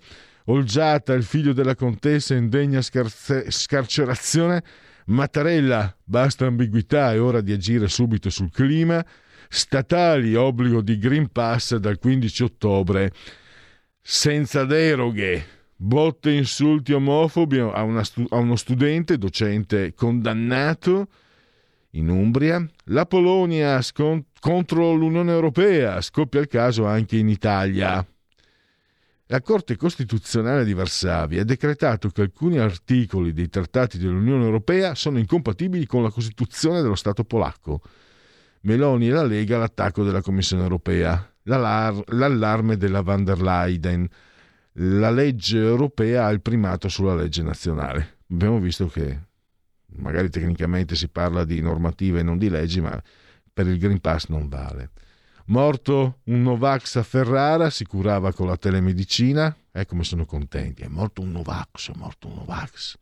Olgiata, 0.50 1.14
il 1.14 1.24
figlio 1.24 1.54
della 1.54 1.76
contessa 1.76 2.34
in 2.34 2.50
degna 2.50 2.82
scarze- 2.82 3.52
scarcerazione. 3.52 4.64
Mattarella, 5.06 5.95
basta 6.04 6.47
ambiguità, 6.47 7.14
è 7.14 7.22
ora 7.22 7.41
di 7.41 7.52
agire 7.52 7.88
subito 7.88 8.30
sul 8.32 8.52
clima. 8.52 9.04
Statali, 9.47 10.36
obbligo 10.36 10.82
di 10.82 10.97
Green 10.97 11.32
Pass 11.32 11.76
dal 11.76 12.00
15 12.00 12.43
ottobre, 12.43 13.12
senza 14.02 14.66
deroghe. 14.66 15.58
Botte 15.76 16.32
insulti 16.32 16.93
omofobi 16.93 17.60
a, 17.60 17.84
una 17.84 18.04
a 18.30 18.36
uno 18.38 18.56
studente, 18.56 19.18
docente 19.18 19.93
condannato 19.93 21.08
in 21.91 22.10
Umbria. 22.10 22.68
La 22.86 23.06
Polonia 23.06 23.82
scont- 23.82 24.26
contro 24.39 24.93
l'Unione 24.93 25.32
Europea, 25.32 26.02
scoppia 26.02 26.39
il 26.39 26.47
caso 26.47 26.86
anche 26.86 27.18
in 27.18 27.30
Italia. 27.30 28.06
La 29.32 29.41
Corte 29.41 29.75
Costituzionale 29.75 30.65
di 30.65 30.73
Varsavia 30.73 31.41
ha 31.41 31.45
decretato 31.45 32.09
che 32.09 32.21
alcuni 32.21 32.57
articoli 32.57 33.32
dei 33.32 33.47
trattati 33.47 33.99
dell'Unione 33.99 34.43
Europea 34.43 34.95
sono 34.95 35.19
incompatibili 35.19 35.86
con 35.86 36.01
la 36.01 36.09
Costituzione 36.09 36.82
dello 36.82 36.95
Stato 36.95 37.23
polacco. 37.23 37.80
Meloni 38.61 39.07
e 39.07 39.11
la 39.11 39.21
Lega 39.21 39.57
all'attacco 39.57 40.03
della 40.03 40.23
Commissione 40.23 40.63
Europea, 40.63 41.32
l'allarme 41.43 42.75
della 42.75 43.01
van 43.03 43.23
der 43.23 43.39
Leyen. 43.39 44.07
La 44.71 45.11
legge 45.11 45.59
europea 45.59 46.25
ha 46.25 46.32
il 46.32 46.41
primato 46.41 46.89
sulla 46.89 47.13
legge 47.13 47.43
nazionale. 47.43 48.21
Abbiamo 48.32 48.59
visto 48.59 48.88
che 48.88 49.19
magari 49.97 50.32
tecnicamente 50.32 50.95
si 50.95 51.07
parla 51.07 51.45
di 51.45 51.61
normative 51.61 52.21
e 52.21 52.23
non 52.23 52.39
di 52.39 52.49
leggi, 52.49 52.82
ma 52.82 52.99
per 53.53 53.67
il 53.67 53.77
Green 53.77 53.99
Pass 53.99 54.25
non 54.30 54.49
vale. 54.49 54.89
Morto 55.50 56.20
un 56.26 56.43
Novax 56.43 56.97
a 56.97 57.04
Ferrara, 57.04 57.72
si 57.72 57.84
curava 57.84 58.32
con 58.34 58.45
la 58.45 58.56
telemedicina. 58.56 59.56
Eh, 59.72 59.86
come 59.88 60.04
sono 60.04 60.26
contenti, 60.26 60.84
è 60.84 60.88
morto 60.88 61.22
un 61.22 61.32
Novax, 61.32 61.91
è 61.91 61.95
morto 61.95 62.28
un 62.28 62.36
Novax. 62.36 62.97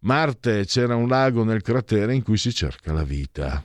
Marte 0.00 0.64
c'era 0.64 0.96
un 0.96 1.06
lago 1.06 1.44
nel 1.44 1.60
cratere 1.60 2.14
in 2.14 2.22
cui 2.22 2.38
si 2.38 2.52
cerca 2.54 2.94
la 2.94 3.04
vita. 3.04 3.62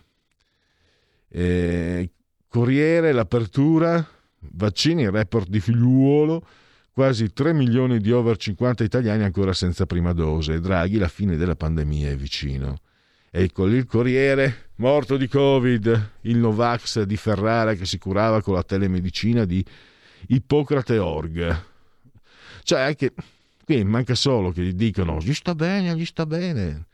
Eh, 1.30 2.12
Corriere, 2.50 3.14
l'apertura, 3.14 4.06
vaccini, 4.40 5.10
report 5.10 5.48
di 5.48 5.62
figliuolo, 5.62 6.46
quasi 6.92 7.32
3 7.32 7.54
milioni 7.54 8.00
di 8.00 8.12
over 8.12 8.36
50 8.36 8.84
italiani 8.84 9.24
ancora 9.24 9.54
senza 9.54 9.86
prima 9.86 10.12
dose. 10.12 10.60
Draghi, 10.60 10.98
la 10.98 11.08
fine 11.08 11.38
della 11.38 11.56
pandemia 11.56 12.10
è 12.10 12.16
vicino. 12.18 12.80
Ecco 13.32 13.68
il 13.68 13.86
Corriere, 13.86 14.72
morto 14.78 15.16
di 15.16 15.28
Covid, 15.28 16.12
il 16.22 16.38
Novax 16.38 17.04
di 17.04 17.16
Ferrara 17.16 17.76
che 17.76 17.86
si 17.86 18.00
curava 18.00 18.42
con 18.42 18.56
la 18.56 18.64
telemedicina 18.64 19.46
di 19.46 19.64
Ippocrate 20.30 20.98
Org. 20.98 21.64
Cioè, 22.64 22.82
anche 22.82 23.14
qui 23.64 23.84
manca 23.84 24.16
solo 24.16 24.52
che 24.52 24.64
gli 24.64 24.74
dicano 24.74 25.20
gli 25.20 25.34
sta 25.36 25.54
bene, 25.54 25.96
gli 25.96 26.06
sta 26.06 26.26
bene. 26.26 26.88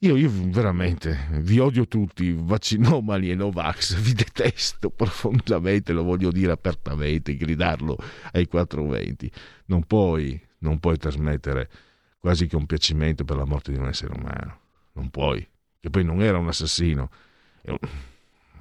Io, 0.00 0.16
io 0.16 0.30
veramente 0.30 1.28
vi 1.40 1.58
odio 1.58 1.88
tutti, 1.88 2.30
vaccinomali 2.38 3.30
e 3.30 3.34
Novax, 3.34 3.94
vi 4.00 4.12
detesto 4.12 4.90
profondamente, 4.90 5.92
lo 5.92 6.02
voglio 6.02 6.30
dire 6.30 6.52
apertamente, 6.52 7.36
gridarlo 7.36 7.96
ai 8.32 8.46
420. 8.46 9.30
Non 9.66 9.84
puoi, 9.84 10.38
non 10.58 10.78
puoi 10.78 10.98
trasmettere 10.98 11.70
quasi 12.18 12.46
compiacimento 12.48 13.24
per 13.24 13.36
la 13.36 13.46
morte 13.46 13.72
di 13.72 13.78
un 13.78 13.88
essere 13.88 14.12
umano. 14.14 14.58
Non 14.92 15.08
puoi 15.08 15.46
che 15.80 15.90
poi 15.90 16.04
non 16.04 16.22
era 16.22 16.38
un 16.38 16.48
assassino, 16.48 17.10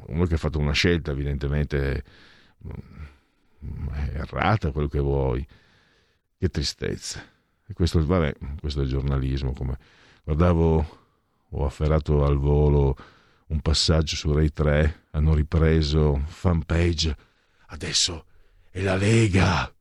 uno 0.08 0.26
che 0.26 0.34
ha 0.36 0.38
fatto 0.38 0.60
una 0.60 0.72
scelta 0.72 1.12
evidentemente 1.12 2.04
mm, 2.66 3.88
errata, 4.14 4.72
quello 4.72 4.88
che 4.88 5.00
vuoi. 5.00 5.46
Che 6.38 6.50
tristezza. 6.50 7.22
E 7.68 7.74
questo, 7.74 8.04
vabbè, 8.06 8.34
questo 8.60 8.80
è 8.80 8.84
il 8.84 8.90
giornalismo. 8.90 9.52
Come 9.52 9.78
guardavo, 10.24 11.00
ho 11.50 11.66
afferrato 11.66 12.24
al 12.24 12.38
volo 12.38 12.96
un 13.48 13.60
passaggio 13.60 14.16
su 14.16 14.32
Rai 14.32 14.52
3, 14.52 15.08
hanno 15.12 15.34
ripreso 15.34 16.24
fanpage. 16.26 17.16
Adesso 17.68 18.26
è 18.70 18.82
la 18.82 18.96
Lega 18.96 19.72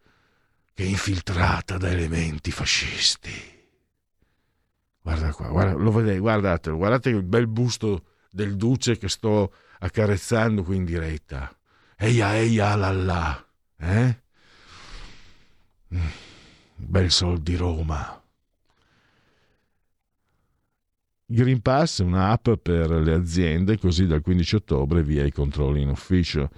che 0.75 0.85
è 0.85 0.87
infiltrata 0.87 1.77
da 1.77 1.91
elementi 1.91 2.51
fascisti. 2.51 3.58
Guarda 5.09 5.33
qua, 5.33 5.49
guarda, 5.49 5.73
lo 5.73 5.91
vedete, 5.91 6.19
guardatelo, 6.19 6.77
guardate 6.77 7.09
il 7.09 7.23
bel 7.23 7.47
busto 7.47 8.03
del 8.31 8.57
duce 8.57 8.99
che 8.99 9.09
sto 9.09 9.55
accarezzando 9.79 10.63
qui 10.63 10.77
in 10.77 10.85
diretta. 10.85 11.51
Eia, 11.97 12.37
eia, 12.37 12.75
la 12.75 12.93
la, 12.93 13.47
eh? 13.79 14.23
Mm, 15.95 16.07
bel 16.75 17.11
sol 17.11 17.41
di 17.41 17.57
Roma. 17.57 18.23
Green 21.25 21.63
Pass 21.63 22.03
è 22.03 22.05
un'app 22.05 22.51
per 22.61 22.91
le 22.91 23.15
aziende, 23.15 23.79
così 23.79 24.07
dal 24.07 24.21
15 24.21 24.57
ottobre 24.57 25.03
via 25.03 25.25
i 25.25 25.33
controlli 25.33 25.81
in 25.81 25.89
ufficio. 25.89 26.51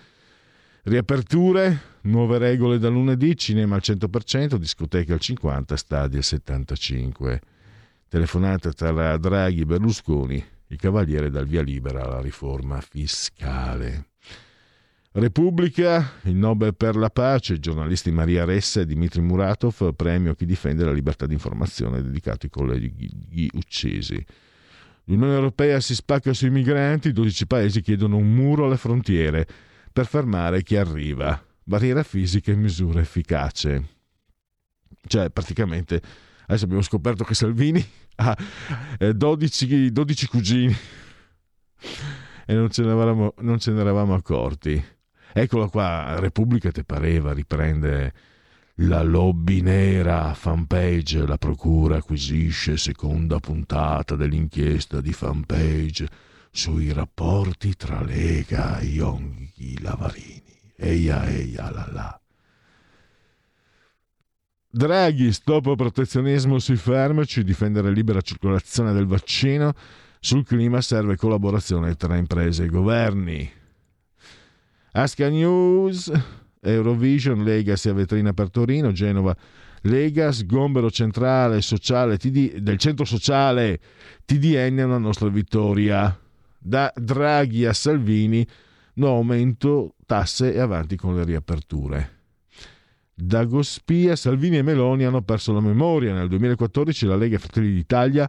Riaperture, 0.83 1.99
nuove 2.03 2.39
regole 2.39 2.79
da 2.79 2.89
lunedì, 2.89 3.37
cinema 3.37 3.77
al 3.77 3.83
100%, 3.85 4.57
discoteche 4.57 5.13
al 5.13 5.21
50%, 5.23 5.75
stadi 5.75 6.17
al 6.17 6.25
75% 6.25 7.39
telefonata 8.11 8.73
tra 8.73 9.17
Draghi 9.17 9.61
e 9.61 9.67
Berlusconi, 9.67 10.45
il 10.67 10.77
Cavaliere 10.77 11.31
dal 11.31 11.47
via 11.47 11.63
libera 11.63 12.03
alla 12.03 12.21
riforma 12.21 12.81
fiscale. 12.81 14.09
Repubblica, 15.13 16.15
il 16.23 16.35
Nobel 16.35 16.75
per 16.75 16.97
la 16.97 17.09
pace, 17.09 17.61
giornalisti 17.61 18.11
Maria 18.11 18.45
Ressa 18.45 18.81
e 18.81 18.87
Dmitry 18.87 19.23
Muratov, 19.23 19.95
premio 19.95 20.33
a 20.33 20.35
chi 20.35 20.45
difende 20.45 20.85
la 20.85 20.93
libertà 20.93 21.27
di 21.27 21.35
informazione 21.35 22.03
dedicato 22.03 22.47
ai 22.47 22.51
colleghi 22.51 23.49
uccisi. 23.55 24.25
L'Unione 25.05 25.35
Europea 25.35 25.79
si 25.79 25.95
spacca 25.95 26.33
sui 26.33 26.51
migranti, 26.51 27.13
12 27.13 27.47
paesi 27.47 27.81
chiedono 27.81 28.17
un 28.17 28.35
muro 28.35 28.67
alle 28.67 28.77
frontiere 28.77 29.47
per 29.93 30.07
fermare 30.07 30.65
chi 30.65 30.77
arriva. 30.77 31.41
Barriera 31.63 32.03
fisica 32.03 32.51
e 32.51 32.57
misura 32.57 33.01
efficace. 33.01 33.89
Cioè, 35.07 35.31
praticamente 35.31 36.03
Adesso 36.51 36.65
abbiamo 36.65 36.83
scoperto 36.83 37.23
che 37.23 37.35
Salvini 37.35 37.85
ha 38.17 38.37
12, 38.99 39.87
eh, 39.87 39.91
12 39.93 40.27
cugini 40.27 40.77
e 42.45 42.55
non 42.55 42.69
ce, 42.71 42.83
ne 42.83 42.91
eravamo, 42.91 43.35
non 43.39 43.61
ce 43.61 43.71
ne 43.71 43.81
eravamo 43.81 44.15
accorti. 44.15 44.85
Eccola 45.33 45.69
qua, 45.69 46.19
Repubblica 46.19 46.73
te 46.73 46.83
pareva, 46.83 47.33
riprende 47.33 48.13
la 48.83 49.03
lobby 49.03 49.61
nera, 49.61 50.35
fanpage, 50.35 51.25
la 51.25 51.39
procura 51.39 51.99
acquisisce 51.99 52.77
seconda 52.77 53.39
puntata 53.39 54.17
dell'inchiesta 54.17 55.01
di 55.01 55.13
fanpage 55.13 56.09
sui 56.51 56.93
rapporti 56.93 57.77
tra 57.77 58.03
Lega 58.03 58.81
e 58.81 58.87
Ionghi 58.87 59.81
Lavarini. 59.81 60.59
Eia, 60.75 61.29
eia, 61.29 61.71
la 61.71 61.89
la. 61.93 62.20
Draghi, 64.73 65.33
stop 65.33 65.75
protezionismo 65.75 66.61
sui 66.61 66.77
farmaci, 66.77 67.43
difendere 67.43 67.91
libera 67.91 68.21
circolazione 68.21 68.93
del 68.93 69.07
vaccino. 69.07 69.73
Sul 70.21 70.45
clima 70.45 70.81
serve 70.81 71.17
collaborazione 71.17 71.97
tra 71.97 72.17
imprese 72.17 72.65
e 72.65 72.69
governi. 72.69 73.51
Asca 74.93 75.29
News, 75.29 76.13
Eurovision, 76.61 77.43
Lega 77.43 77.75
sia 77.75 77.93
vetrina 77.93 78.33
per 78.33 78.49
Torino, 78.51 78.93
Genova, 78.93 79.37
Lega, 79.83 80.31
sgombero 80.31 80.89
centrale 80.89 81.63
sociale 81.63 82.17
TD, 82.17 82.59
del 82.59 82.79
centro 82.79 83.05
sociale 83.05 83.81
TDN 84.25 84.77
è 84.77 84.85
una 84.85 84.99
nostra 84.99 85.29
vittoria. 85.31 86.17
Da 86.57 86.93
Draghi 86.95 87.67
a 87.67 87.73
Salvini, 87.73 88.47
no 88.95 89.09
aumento 89.09 89.97
tasse 90.07 90.55
e 90.55 90.61
avanti 90.61 90.95
con 90.95 91.17
le 91.17 91.25
riaperture. 91.25 92.20
Dagospia, 93.21 94.17
Salvini 94.17 94.59
e 94.59 94.63
Meloni 94.63 95.05
hanno 95.05 95.23
perso 95.23 95.53
la 95.53 95.61
memoria. 95.61 96.15
Nel 96.15 96.29
2014 96.29 97.07
la 97.07 97.17
Lega 97.17 97.37
e 97.37 97.39
Fratelli 97.39 97.73
d'Italia 97.73 98.29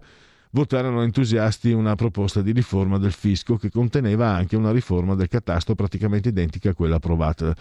votarono 0.52 1.02
entusiasti 1.04 1.72
una 1.72 1.96
proposta 1.96 2.42
di 2.42 2.52
riforma 2.52 2.98
del 2.98 3.14
fisco 3.14 3.56
che 3.56 3.70
conteneva 3.70 4.30
anche 4.30 4.56
una 4.56 4.72
riforma 4.72 5.16
del 5.16 5.30
catasto 5.30 5.76
praticamente 5.76 6.30
identica 6.30 6.72
a 6.72 6.74
quella 6.74 6.96
approvata 6.96 7.56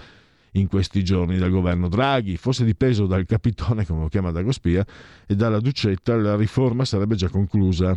in 0.55 0.67
questi 0.67 1.05
giorni 1.05 1.39
dal 1.39 1.51
governo 1.51 1.89
Draghi. 1.89 2.37
Fosse 2.37 2.65
dipeso 2.65 3.07
dal 3.07 3.25
capitone, 3.27 3.87
come 3.87 4.01
lo 4.01 4.09
chiama 4.09 4.33
Dagospia, 4.33 4.85
e 5.27 5.37
dalla 5.37 5.61
Ducetta, 5.61 6.17
la 6.17 6.37
riforma 6.37 6.85
sarebbe 6.85 7.15
già 7.15 7.29
conclusa 7.29 7.97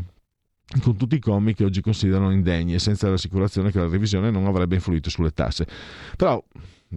con 0.81 0.95
tutti 0.95 1.15
i 1.15 1.19
commi 1.19 1.53
che 1.53 1.65
oggi 1.65 1.81
considerano 1.81 2.31
indegni 2.31 2.75
e 2.75 2.79
senza 2.79 3.09
l'assicurazione 3.09 3.71
che 3.71 3.79
la 3.79 3.87
revisione 3.87 4.31
non 4.31 4.45
avrebbe 4.45 4.75
influito 4.75 5.09
sulle 5.09 5.31
tasse. 5.31 5.67
Però 6.15 6.43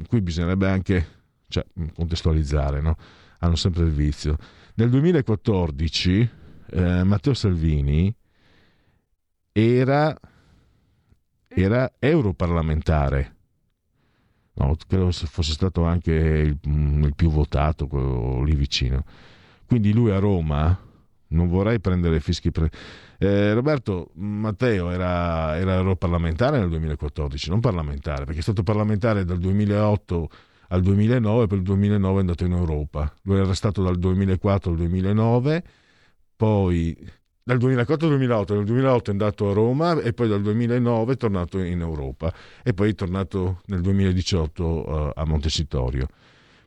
qui 0.08 0.20
bisognerebbe 0.20 0.68
anche 0.68 1.06
cioè 1.48 1.64
contestualizzare, 1.94 2.80
no? 2.80 2.96
hanno 3.38 3.56
sempre 3.56 3.84
il 3.84 3.90
vizio. 3.90 4.36
Nel 4.74 4.90
2014 4.90 6.30
eh, 6.70 7.04
Matteo 7.04 7.34
Salvini 7.34 8.14
era, 9.52 10.14
era 11.48 11.92
europarlamentare, 11.98 13.36
no, 14.54 14.76
credo 14.86 15.10
fosse 15.10 15.52
stato 15.52 15.84
anche 15.84 16.12
il, 16.12 16.58
il 16.62 17.12
più 17.14 17.30
votato, 17.30 17.86
quello 17.86 18.42
lì 18.42 18.54
vicino. 18.54 19.04
Quindi 19.66 19.92
lui 19.92 20.10
a 20.10 20.18
Roma, 20.18 20.78
non 21.28 21.48
vorrei 21.48 21.80
prendere 21.80 22.20
fischi... 22.20 22.50
Pre- 22.50 22.70
eh, 23.18 23.54
Roberto 23.54 24.10
Matteo 24.16 24.90
era, 24.90 25.56
era 25.56 25.76
europarlamentare 25.76 26.58
nel 26.58 26.68
2014, 26.68 27.48
non 27.48 27.60
parlamentare, 27.60 28.24
perché 28.24 28.40
è 28.40 28.42
stato 28.42 28.62
parlamentare 28.62 29.24
dal 29.24 29.38
2008 29.38 30.28
al 30.68 30.82
2009, 30.82 31.46
per 31.46 31.58
il 31.58 31.64
2009 31.64 32.16
è 32.16 32.20
andato 32.20 32.44
in 32.44 32.52
Europa. 32.52 33.12
Lui 33.22 33.38
era 33.38 33.54
stato 33.54 33.82
dal 33.82 33.98
2004 33.98 34.70
al 34.70 34.76
2009, 34.76 35.64
poi 36.36 36.96
dal 37.42 37.58
2004 37.58 38.06
al 38.06 38.12
2008, 38.14 38.54
nel 38.54 38.64
2008 38.64 39.10
è 39.10 39.12
andato 39.12 39.50
a 39.50 39.52
Roma 39.52 40.00
e 40.00 40.12
poi 40.12 40.28
dal 40.28 40.42
2009 40.42 41.12
è 41.12 41.16
tornato 41.16 41.58
in 41.60 41.80
Europa 41.80 42.32
e 42.62 42.74
poi 42.74 42.90
è 42.90 42.94
tornato 42.94 43.60
nel 43.66 43.80
2018 43.80 44.64
uh, 44.64 45.10
a 45.14 45.24
Montecitorio. 45.24 46.08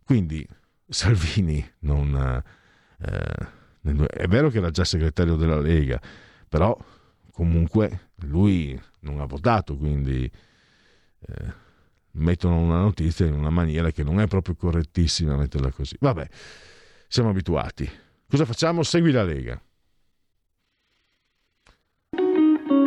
Quindi 0.03 0.47
Salvini 0.87 1.65
non... 1.79 2.43
Uh, 2.97 3.57
è 3.81 4.27
vero 4.27 4.49
che 4.49 4.57
era 4.57 4.71
già 4.71 4.83
segretario 4.83 5.35
della 5.35 5.59
Lega, 5.59 6.01
però 6.47 6.77
comunque 7.31 8.09
lui 8.23 8.79
non 9.01 9.21
ha 9.21 9.25
votato, 9.25 9.77
quindi 9.77 10.29
eh, 11.19 11.53
mettono 12.19 12.57
una 12.57 12.79
notizia 12.79 13.25
in 13.25 13.33
una 13.33 13.49
maniera 13.49 13.91
che 13.91 14.03
non 14.03 14.19
è 14.19 14.27
proprio 14.27 14.55
correttissima 14.55 15.35
metterla 15.35 15.71
così. 15.71 15.95
Vabbè, 15.99 16.27
siamo 17.07 17.29
abituati. 17.29 17.89
Cosa 18.29 18.45
facciamo? 18.45 18.83
Segui 18.83 19.11
la 19.11 19.23
Lega. 19.23 19.61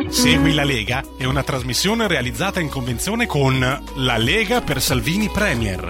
Segui 0.07 0.53
la 0.53 0.63
Lega 0.63 1.03
è 1.17 1.25
una 1.25 1.43
trasmissione 1.43 2.07
realizzata 2.07 2.59
in 2.59 2.69
convenzione 2.69 3.25
con 3.25 3.59
La 3.59 4.17
Lega 4.17 4.61
per 4.61 4.79
Salvini 4.79 5.27
Premier. 5.29 5.89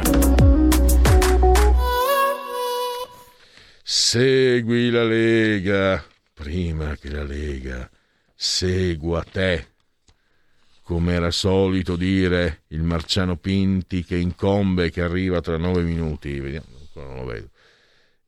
Segui 3.83 4.89
la 4.89 5.03
Lega 5.03 6.03
prima 6.33 6.95
che 6.95 7.09
la 7.09 7.23
Lega 7.23 7.89
segua 8.33 9.23
te. 9.23 9.72
Come 10.83 11.13
era 11.13 11.31
solito 11.31 11.95
dire 11.95 12.65
il 12.67 12.83
Marciano 12.83 13.37
Pinti 13.37 14.03
che 14.03 14.17
incombe 14.17 14.91
che 14.91 15.01
arriva 15.01 15.41
tra 15.41 15.57
nove 15.57 15.81
minuti. 15.81 16.39
Vediamo, 16.39 16.67
ancora 16.79 17.07
non 17.07 17.15
lo 17.17 17.25
vedo. 17.25 17.49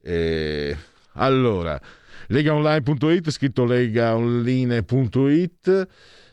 E... 0.01 0.75
Allora, 1.13 1.79
legaonline.it, 2.27 3.29
scritto 3.29 3.65
legaonline.it, 3.65 5.87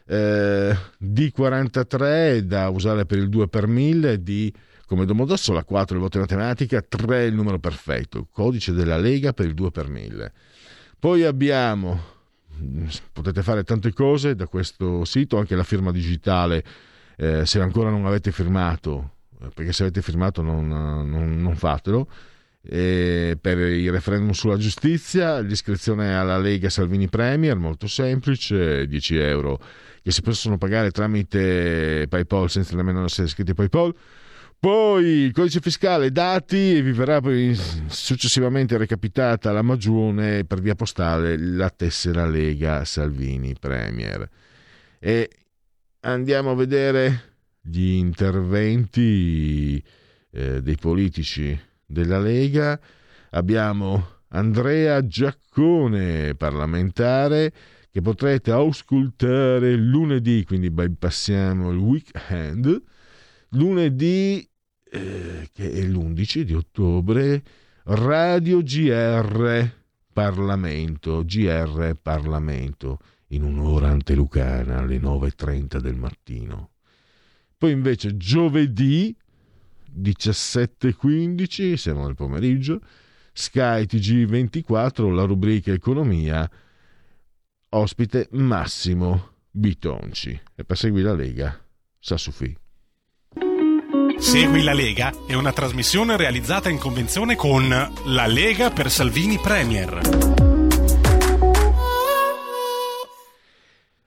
eh, 0.06 0.76
D43 1.02 2.38
da 2.38 2.68
usare 2.68 3.06
per 3.06 3.18
il 3.18 3.28
2 3.28 3.48
per 3.48 3.66
1000, 3.66 4.22
D 4.22 4.52
come 4.92 5.06
Domodossola, 5.06 5.64
4 5.64 5.96
il 5.96 6.02
voto 6.02 6.18
in 6.18 6.24
matematica, 6.24 6.82
3 6.82 7.24
il 7.24 7.34
numero 7.34 7.58
perfetto, 7.58 8.26
codice 8.30 8.72
della 8.72 8.98
Lega 8.98 9.32
per 9.32 9.46
il 9.46 9.54
2 9.54 9.70
per 9.70 9.88
1000. 9.88 10.32
Poi 10.98 11.24
abbiamo, 11.24 11.98
potete 13.12 13.42
fare 13.42 13.64
tante 13.64 13.92
cose 13.92 14.34
da 14.34 14.46
questo 14.46 15.04
sito, 15.04 15.38
anche 15.38 15.54
la 15.54 15.64
firma 15.64 15.90
digitale, 15.90 16.64
eh, 17.16 17.46
se 17.46 17.60
ancora 17.60 17.90
non 17.90 18.06
avete 18.06 18.32
firmato, 18.32 19.12
eh, 19.40 19.48
perché 19.54 19.72
se 19.72 19.82
avete 19.82 20.02
firmato 20.02 20.42
non, 20.42 20.68
non, 20.68 21.40
non 21.40 21.56
fatelo, 21.56 22.08
e 22.64 23.36
per 23.40 23.58
il 23.58 23.90
referendum 23.90 24.30
sulla 24.30 24.56
giustizia, 24.56 25.40
l'iscrizione 25.40 26.16
alla 26.16 26.38
Lega 26.38 26.70
Salvini 26.70 27.08
Premier, 27.08 27.56
molto 27.56 27.88
semplice, 27.88 28.86
10 28.86 29.16
euro 29.16 29.60
che 30.02 30.10
si 30.10 30.20
possono 30.20 30.58
pagare 30.58 30.90
tramite 30.90 32.06
PayPal 32.08 32.50
senza 32.50 32.74
nemmeno 32.74 33.04
essere 33.04 33.28
iscritti 33.28 33.52
a 33.52 33.54
PayPal 33.54 33.94
poi 34.62 35.04
il 35.04 35.32
codice 35.32 35.58
fiscale 35.58 36.12
dati 36.12 36.76
e 36.76 36.82
vi 36.82 36.92
verrà 36.92 37.20
successivamente 37.88 38.76
recapitata 38.76 39.50
la 39.50 39.60
magione 39.60 40.44
per 40.44 40.60
via 40.60 40.76
postale 40.76 41.36
la 41.36 41.68
tessera 41.68 42.28
Lega 42.28 42.84
Salvini 42.84 43.56
Premier. 43.58 44.24
E 45.00 45.28
andiamo 46.02 46.52
a 46.52 46.54
vedere 46.54 47.32
gli 47.60 47.94
interventi 47.94 49.82
eh, 50.30 50.62
dei 50.62 50.76
politici 50.76 51.60
della 51.84 52.20
Lega. 52.20 52.78
Abbiamo 53.30 54.20
Andrea 54.28 55.04
Giaccone, 55.04 56.36
parlamentare, 56.36 57.52
che 57.90 58.00
potrete 58.00 58.52
auscultare 58.52 59.74
lunedì, 59.74 60.44
quindi 60.44 60.70
bypassiamo 60.70 61.72
il 61.72 61.78
weekend. 61.78 62.80
Lunedì 63.54 64.48
eh, 64.94 65.48
che 65.54 65.72
è 65.72 65.82
l'11 65.82 66.42
di 66.42 66.52
ottobre, 66.52 67.42
Radio 67.84 68.62
GR 68.62 69.70
Parlamento, 70.12 71.24
GR 71.24 71.96
Parlamento, 72.00 72.98
in 73.28 73.42
un'ora 73.42 73.88
antelucana 73.88 74.80
alle 74.80 74.98
9.30 74.98 75.78
del 75.78 75.96
mattino. 75.96 76.72
Poi 77.56 77.72
invece 77.72 78.18
giovedì 78.18 79.16
17.15, 79.98 81.74
siamo 81.74 82.04
nel 82.04 82.14
pomeriggio, 82.14 82.80
Sky 83.32 83.84
TG24, 83.84 85.10
la 85.10 85.24
rubrica 85.24 85.72
Economia, 85.72 86.48
ospite 87.70 88.28
Massimo 88.32 89.36
Bitonci. 89.50 90.38
E 90.54 90.64
per 90.64 90.76
seguire 90.76 91.08
la 91.08 91.14
Lega, 91.14 91.58
Sassufi. 91.98 92.61
Segui 94.22 94.62
la 94.62 94.72
Lega 94.72 95.12
è 95.26 95.34
una 95.34 95.52
trasmissione 95.52 96.16
realizzata 96.16 96.68
in 96.68 96.78
convenzione 96.78 97.34
con 97.34 97.68
La 98.04 98.26
Lega 98.26 98.70
per 98.70 98.88
Salvini 98.88 99.36
Premier. 99.36 99.98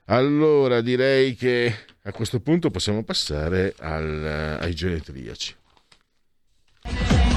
Allora 0.05 0.79
direi 0.79 1.35
che 1.35 1.75
a 2.01 2.11
questo 2.13 2.39
punto 2.39 2.71
possiamo 2.71 3.03
passare 3.03 3.75
al, 3.77 4.57
ai 4.61 4.73
genetriaci. 4.73 5.55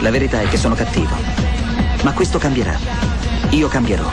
La 0.00 0.10
verità 0.10 0.40
è 0.40 0.48
che 0.48 0.56
sono 0.56 0.76
cattivo, 0.76 1.16
ma 2.04 2.12
questo 2.12 2.38
cambierà. 2.38 2.78
Io 3.50 3.66
cambierò. 3.66 4.08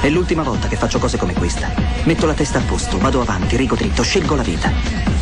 È 0.00 0.08
l'ultima 0.08 0.44
volta 0.44 0.68
che 0.68 0.76
faccio 0.76 1.00
cose 1.00 1.18
come 1.18 1.34
questa. 1.34 1.74
Metto 2.04 2.24
la 2.24 2.34
testa 2.34 2.60
a 2.60 2.62
posto, 2.62 2.98
vado 2.98 3.20
avanti, 3.20 3.56
rigo 3.56 3.74
dritto, 3.74 4.04
scelgo 4.04 4.36
la 4.36 4.42
vita. 4.42 5.21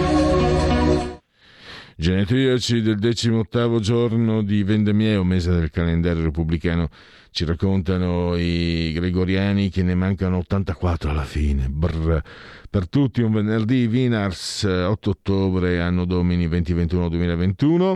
Genetriaci 2.01 2.81
del 2.81 2.97
decimottavo 2.97 3.79
giorno 3.79 4.41
di 4.41 4.63
Vendemieo, 4.63 5.23
mese 5.23 5.51
del 5.51 5.69
calendario 5.69 6.23
repubblicano, 6.23 6.89
ci 7.29 7.45
raccontano 7.45 8.35
i 8.37 8.91
gregoriani 8.91 9.69
che 9.69 9.83
ne 9.83 9.93
mancano 9.93 10.37
84 10.37 11.11
alla 11.11 11.25
fine. 11.25 11.69
Brr. 11.69 12.19
Per 12.67 12.89
tutti 12.89 13.21
un 13.21 13.33
venerdì, 13.33 13.85
Vinars, 13.85 14.63
8 14.63 15.09
ottobre, 15.11 15.79
anno 15.79 16.05
domini 16.05 16.47
2021-2021. 16.47 17.93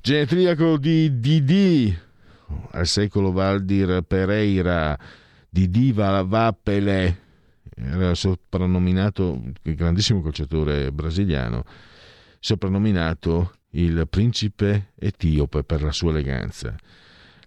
Genetriaco 0.00 0.78
di 0.78 1.20
Didi, 1.20 1.94
al 2.70 2.86
secolo 2.86 3.32
Valdir 3.32 4.00
Pereira, 4.00 4.98
Didi 5.46 5.92
Vappele, 5.92 7.18
era 7.74 8.14
soprannominato 8.14 9.42
il 9.64 9.74
grandissimo 9.74 10.22
calciatore 10.22 10.90
brasiliano 10.90 11.90
soprannominato 12.42 13.54
il 13.70 14.06
principe 14.10 14.88
etiope 14.98 15.62
per 15.62 15.80
la 15.80 15.92
sua 15.92 16.10
eleganza. 16.10 16.74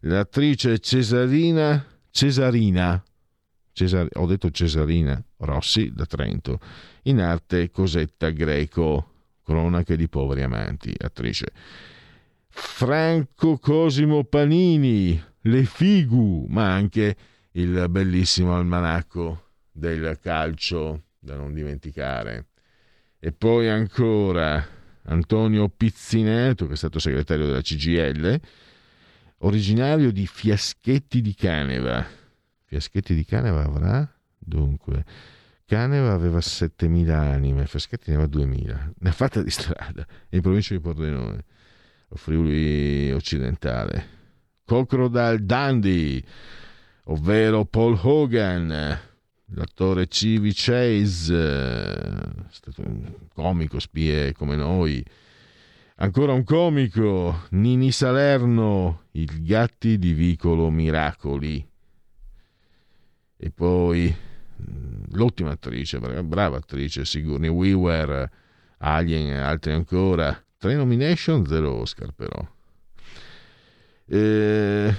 L'attrice 0.02 0.80
Cesarina, 0.80 1.86
Cesarina, 2.10 3.04
Cesar, 3.74 4.08
ho 4.14 4.26
detto 4.26 4.50
Cesarina 4.52 5.22
Rossi 5.40 5.92
da 5.92 6.06
Trento, 6.06 6.60
in 7.04 7.20
arte 7.20 7.70
Cosetta 7.70 8.30
Greco, 8.30 9.12
cronache 9.44 9.98
di 9.98 10.08
poveri 10.08 10.44
amanti, 10.44 10.94
attrice. 10.98 11.48
Franco 12.48 13.58
Cosimo 13.58 14.24
Panini, 14.24 15.22
Le 15.42 15.64
Figu, 15.66 16.46
ma 16.48 16.72
anche 16.72 17.18
il 17.52 17.86
bellissimo 17.90 18.56
almanacco 18.56 19.50
del 19.74 20.18
calcio 20.22 21.04
da 21.20 21.36
non 21.36 21.54
dimenticare. 21.54 22.48
E 23.20 23.34
poi 23.34 23.68
ancora 23.68 24.75
Antonio 25.06 25.70
Pizzineto, 25.70 26.68
che 26.68 26.74
è 26.74 26.78
stato 26.78 27.00
segretario 27.00 27.46
della 27.46 27.62
CGL, 27.62 28.40
originario 29.40 30.12
di 30.12 30.26
Fiaschetti 30.26 31.22
di 31.22 31.34
Caneva. 31.34 32.06
Fiaschetti 32.64 33.14
di 33.14 33.26
Caneva 33.26 33.64
avrà? 33.64 34.10
Dunque, 34.38 35.06
Caneva 35.66 36.14
aveva 36.14 36.40
7.000 36.40 37.10
anime, 37.10 37.68
Fiaschetti 37.68 38.12
ne 38.12 38.18
aveva 38.18 38.46
2.000. 38.46 38.92
Ne 38.98 39.10
ha 39.10 39.14
fatta 39.14 39.42
di 39.42 39.50
strada, 39.50 40.06
in 40.30 40.42
provincia 40.42 40.74
di 40.74 40.80
Pordenone, 40.80 41.44
o 42.10 42.16
Friuli 42.16 43.12
occidentale. 43.12 44.14
Crocodile 44.66 45.46
Dundee, 45.46 46.24
ovvero 47.06 47.66
Paul 47.66 48.00
Hogan, 48.02 49.00
l'attore 49.54 50.08
Civi 50.08 50.52
Chase, 50.54 52.22
stato 52.50 52.82
un 52.82 53.12
comico, 53.34 53.80
spie 53.80 54.34
come 54.34 54.56
noi. 54.56 55.04
Ancora 55.98 56.34
un 56.34 56.44
comico, 56.44 57.44
Nini 57.52 57.92
Salerno, 57.92 59.04
il 59.12 59.44
Gatti 59.44 59.98
di 59.98 60.14
Vicolo 60.14 60.70
Miracoli. 60.70 61.66
E 63.38 63.52
poi 63.52 64.14
mm, 64.14 65.04
l'ottima 65.12 65.52
attrice, 65.52 66.00
brava 66.00 66.58
attrice, 66.58 67.06
Sigourney 67.06 67.50
Weaver, 67.50 68.30
Alien 68.80 69.28
e 69.28 69.38
altri 69.38 69.72
ancora. 69.72 70.38
Tre 70.58 70.76
nomination, 70.76 71.46
zero 71.46 71.76
Oscar 71.76 72.12
però. 72.12 72.46
E 74.08 74.96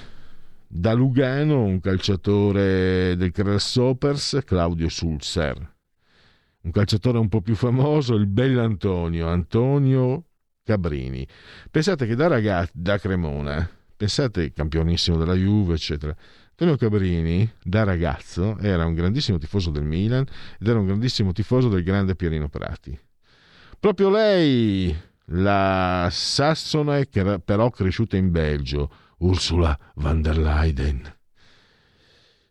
da 0.67 0.93
Lugano 0.93 1.63
un 1.63 1.79
calciatore 1.79 3.15
del 3.15 3.31
Grasshoppers, 3.31 4.41
Claudio 4.45 4.89
Sulzer. 4.89 5.75
Un 6.61 6.71
calciatore 6.71 7.17
un 7.17 7.29
po' 7.29 7.41
più 7.41 7.55
famoso, 7.55 8.15
il 8.15 8.27
bell'Antonio, 8.27 9.27
Antonio 9.27 10.25
Cabrini. 10.63 11.25
Pensate 11.71 12.05
che 12.05 12.15
da 12.15 12.27
ragazzo, 12.27 12.71
da 12.73 12.97
Cremona, 12.97 13.69
pensate 13.95 14.51
campionissimo 14.51 15.17
della 15.17 15.35
Juve, 15.35 15.75
eccetera. 15.75 16.13
Antonio 16.49 16.75
Cabrini, 16.75 17.49
da 17.63 17.83
ragazzo, 17.83 18.57
era 18.57 18.85
un 18.85 18.93
grandissimo 18.93 19.37
tifoso 19.37 19.69
del 19.69 19.83
Milan 19.83 20.25
ed 20.59 20.67
era 20.67 20.79
un 20.79 20.87
grandissimo 20.87 21.31
tifoso 21.31 21.69
del 21.69 21.83
grande 21.83 22.15
Pierino 22.15 22.49
Prati. 22.49 22.99
Proprio 23.79 24.09
lei, 24.09 24.93
la 25.25 26.09
sassone 26.11 27.07
che 27.07 27.39
però 27.39 27.69
cresciuta 27.69 28.17
in 28.17 28.31
Belgio, 28.31 28.89
Ursula 29.17 29.77
van 29.95 30.21
der 30.21 30.37
Leyden. 30.37 31.15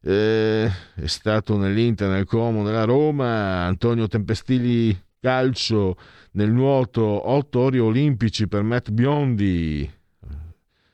Eh, 0.03 0.71
è 0.95 1.07
stato 1.07 1.57
nell'Inter, 1.57 2.09
nel 2.09 2.27
Como, 2.27 2.63
nella 2.63 2.85
Roma, 2.85 3.65
Antonio 3.65 4.07
Tempestilli 4.07 4.97
calcio, 5.21 5.97
nel 6.33 6.53
nuoto 6.53 7.29
otto 7.29 7.59
ori 7.59 7.81
olimpici 7.81 8.47
per 8.47 8.63
Matt 8.63 8.91
Biondi, 8.91 9.91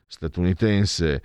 statunitense, 0.06 1.22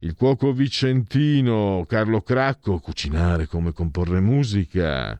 il 0.00 0.14
cuoco 0.14 0.52
vicentino 0.52 1.84
Carlo 1.88 2.20
Cracco, 2.20 2.78
cucinare 2.78 3.46
come 3.46 3.72
comporre 3.72 4.20
musica, 4.20 5.18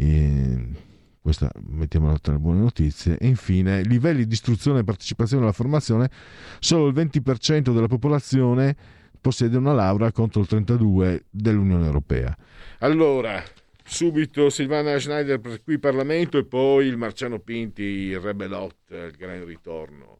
E 0.00 0.86
questa 1.28 1.50
mettiamola 1.66 2.18
tra 2.18 2.32
le 2.32 2.38
buone 2.38 2.60
notizie. 2.60 3.18
E 3.18 3.26
infine, 3.26 3.82
livelli 3.82 4.26
di 4.26 4.32
istruzione 4.32 4.80
e 4.80 4.84
partecipazione 4.84 5.42
alla 5.42 5.52
formazione, 5.52 6.10
solo 6.58 6.86
il 6.86 6.94
20% 6.94 7.74
della 7.74 7.86
popolazione 7.86 8.74
possiede 9.20 9.58
una 9.58 9.74
laurea 9.74 10.10
contro 10.10 10.40
il 10.40 10.46
32% 10.50 11.22
dell'Unione 11.28 11.84
Europea. 11.84 12.34
Allora, 12.78 13.42
subito 13.84 14.48
Silvana 14.48 14.98
Schneider 14.98 15.38
per 15.38 15.62
qui 15.62 15.78
Parlamento 15.78 16.38
e 16.38 16.44
poi 16.44 16.86
il 16.86 16.96
Marciano 16.96 17.38
Pinti, 17.40 17.82
il 17.82 18.18
Rebelot, 18.18 18.76
il 18.88 19.14
gran 19.18 19.44
ritorno. 19.44 20.18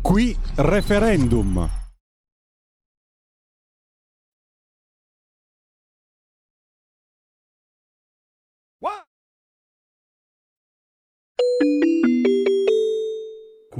Qui 0.00 0.34
referendum. 0.56 1.89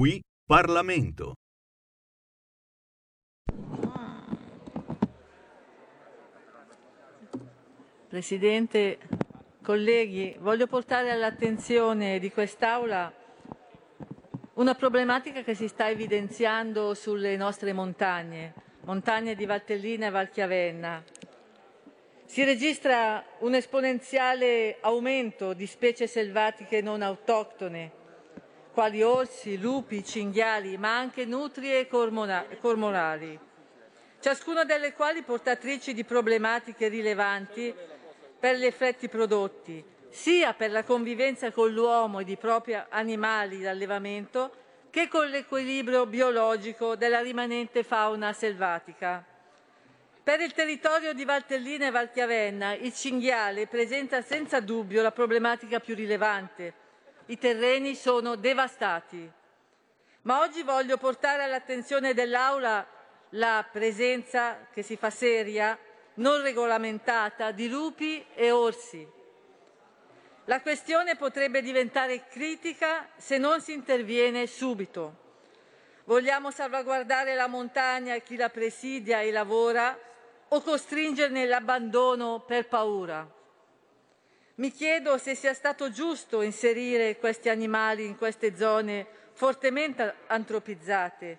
Qui 0.01 0.19
Parlamento. 0.47 1.35
Presidente, 8.09 8.99
colleghi, 9.63 10.35
voglio 10.39 10.67
portare 10.69 11.11
all'attenzione 11.11 12.19
di 12.19 12.31
quest'Aula 12.33 13.13
una 14.55 14.75
problematica 14.75 15.43
che 15.43 15.55
si 15.55 15.69
sta 15.69 15.91
evidenziando 15.91 16.95
sulle 16.95 17.37
nostre 17.37 17.75
montagne, 17.75 18.55
montagne 18.85 19.35
di 19.35 19.45
Valtellina 19.45 20.07
e 20.07 20.11
Valchiavenna. 20.11 21.05
Si 22.25 22.43
registra 22.43 23.23
un 23.41 23.53
esponenziale 23.53 24.79
aumento 24.81 25.53
di 25.53 25.67
specie 25.67 26.07
selvatiche 26.07 26.81
non 26.81 27.03
autoctone, 27.03 28.00
quali 28.73 29.03
orsi, 29.03 29.59
lupi, 29.59 30.05
cinghiali, 30.05 30.77
ma 30.77 30.97
anche 30.97 31.25
nutrie 31.25 31.81
e 31.81 31.87
cormorali, 31.89 33.39
ciascuna 34.21 34.65
delle 34.65 34.93
quali 34.93 35.23
portatrici 35.23 35.93
di 35.93 36.05
problematiche 36.05 36.89
rilevanti 36.89 37.75
per 38.39 38.57
gli 38.57 38.65
effetti 38.65 39.09
prodotti, 39.09 39.85
sia 40.09 40.55
per 40.55 40.71
la 40.71 40.85
convivenza 40.85 41.51
con 41.53 41.71
l'uomo 41.71 42.21
e 42.21 42.25
di 42.25 42.37
propri 42.37 42.81
animali 42.89 43.61
d'allevamento, 43.61 44.53
che 44.91 45.09
con 45.09 45.27
l'equilibrio 45.29 46.07
biologico 46.07 46.97
della 46.97 47.21
rimanente 47.21 47.85
fauna 47.85 48.33
selvatica. 48.33 49.25
Per 50.23 50.41
il 50.41 50.53
territorio 50.53 51.13
di 51.13 51.25
Valtellina 51.25 51.87
e 51.87 51.91
Valchiavenna 51.91 52.75
il 52.75 52.93
cinghiale 52.93 53.67
presenta 53.67 54.21
senza 54.21 54.61
dubbio 54.61 55.01
la 55.01 55.13
problematica 55.13 55.81
più 55.81 55.95
rilevante. 55.95 56.75
I 57.31 57.39
terreni 57.39 57.95
sono 57.95 58.35
devastati. 58.35 59.31
Ma 60.23 60.41
oggi 60.41 60.65
voglio 60.65 60.97
portare 60.97 61.45
all'attenzione 61.45 62.13
dell'Aula 62.13 62.85
la 63.31 63.65
presenza, 63.71 64.67
che 64.73 64.83
si 64.83 64.97
fa 64.97 65.11
seria, 65.11 65.79
non 66.15 66.43
regolamentata, 66.43 67.53
di 67.53 67.69
lupi 67.69 68.27
e 68.35 68.51
orsi. 68.51 69.09
La 70.47 70.61
questione 70.61 71.15
potrebbe 71.15 71.63
diventare 71.63 72.27
critica 72.27 73.09
se 73.17 73.39
non 73.39 73.61
si 73.61 73.75
interviene 73.75 74.49
subito. 74.49 75.29
Vogliamo 76.07 76.51
salvaguardare 76.51 77.37
la 77.37 77.47
montagna 77.47 78.15
e 78.17 78.25
chi 78.25 78.35
la 78.35 78.49
presidia 78.49 79.21
e 79.21 79.31
lavora 79.31 79.97
o 80.49 80.61
costringerne 80.63 81.47
l'abbandono 81.47 82.41
per 82.41 82.67
paura? 82.67 83.39
Mi 84.61 84.71
chiedo 84.71 85.17
se 85.17 85.35
sia 85.35 85.55
stato 85.55 85.91
giusto 85.91 86.43
inserire 86.43 87.17
questi 87.17 87.49
animali 87.49 88.05
in 88.05 88.19
queste 88.19 88.55
zone 88.55 89.07
fortemente 89.33 90.17
antropizzate, 90.27 91.39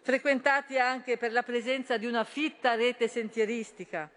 frequentati 0.00 0.78
anche 0.78 1.18
per 1.18 1.30
la 1.30 1.42
presenza 1.42 1.98
di 1.98 2.06
una 2.06 2.24
fitta 2.24 2.74
rete 2.74 3.06
sentieristica. 3.06 4.10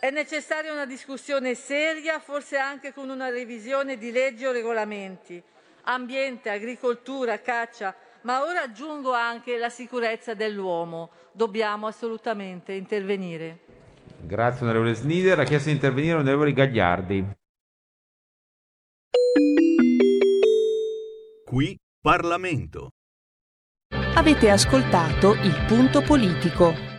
È 0.00 0.08
necessaria 0.08 0.72
una 0.72 0.86
discussione 0.86 1.54
seria, 1.54 2.18
forse 2.18 2.56
anche 2.56 2.94
con 2.94 3.10
una 3.10 3.28
revisione 3.28 3.98
di 3.98 4.10
leggi 4.10 4.46
o 4.46 4.50
regolamenti, 4.50 5.42
ambiente, 5.82 6.48
agricoltura, 6.48 7.42
caccia, 7.42 7.94
ma 8.22 8.42
ora 8.42 8.62
aggiungo 8.62 9.12
anche 9.12 9.58
la 9.58 9.68
sicurezza 9.68 10.32
dell'uomo. 10.32 11.10
Dobbiamo 11.30 11.88
assolutamente 11.88 12.72
intervenire. 12.72 13.83
Grazie 14.26 14.64
onorevole 14.64 14.94
Snider. 14.94 15.38
Ha 15.38 15.44
chiesto 15.44 15.68
di 15.68 15.74
intervenire 15.74 16.14
onorevole 16.14 16.52
Gagliardi. 16.52 17.26
Qui 21.44 21.78
Parlamento. 22.00 22.90
Avete 24.16 24.50
ascoltato 24.50 25.34
il 25.34 25.64
punto 25.66 26.02
politico. 26.02 26.93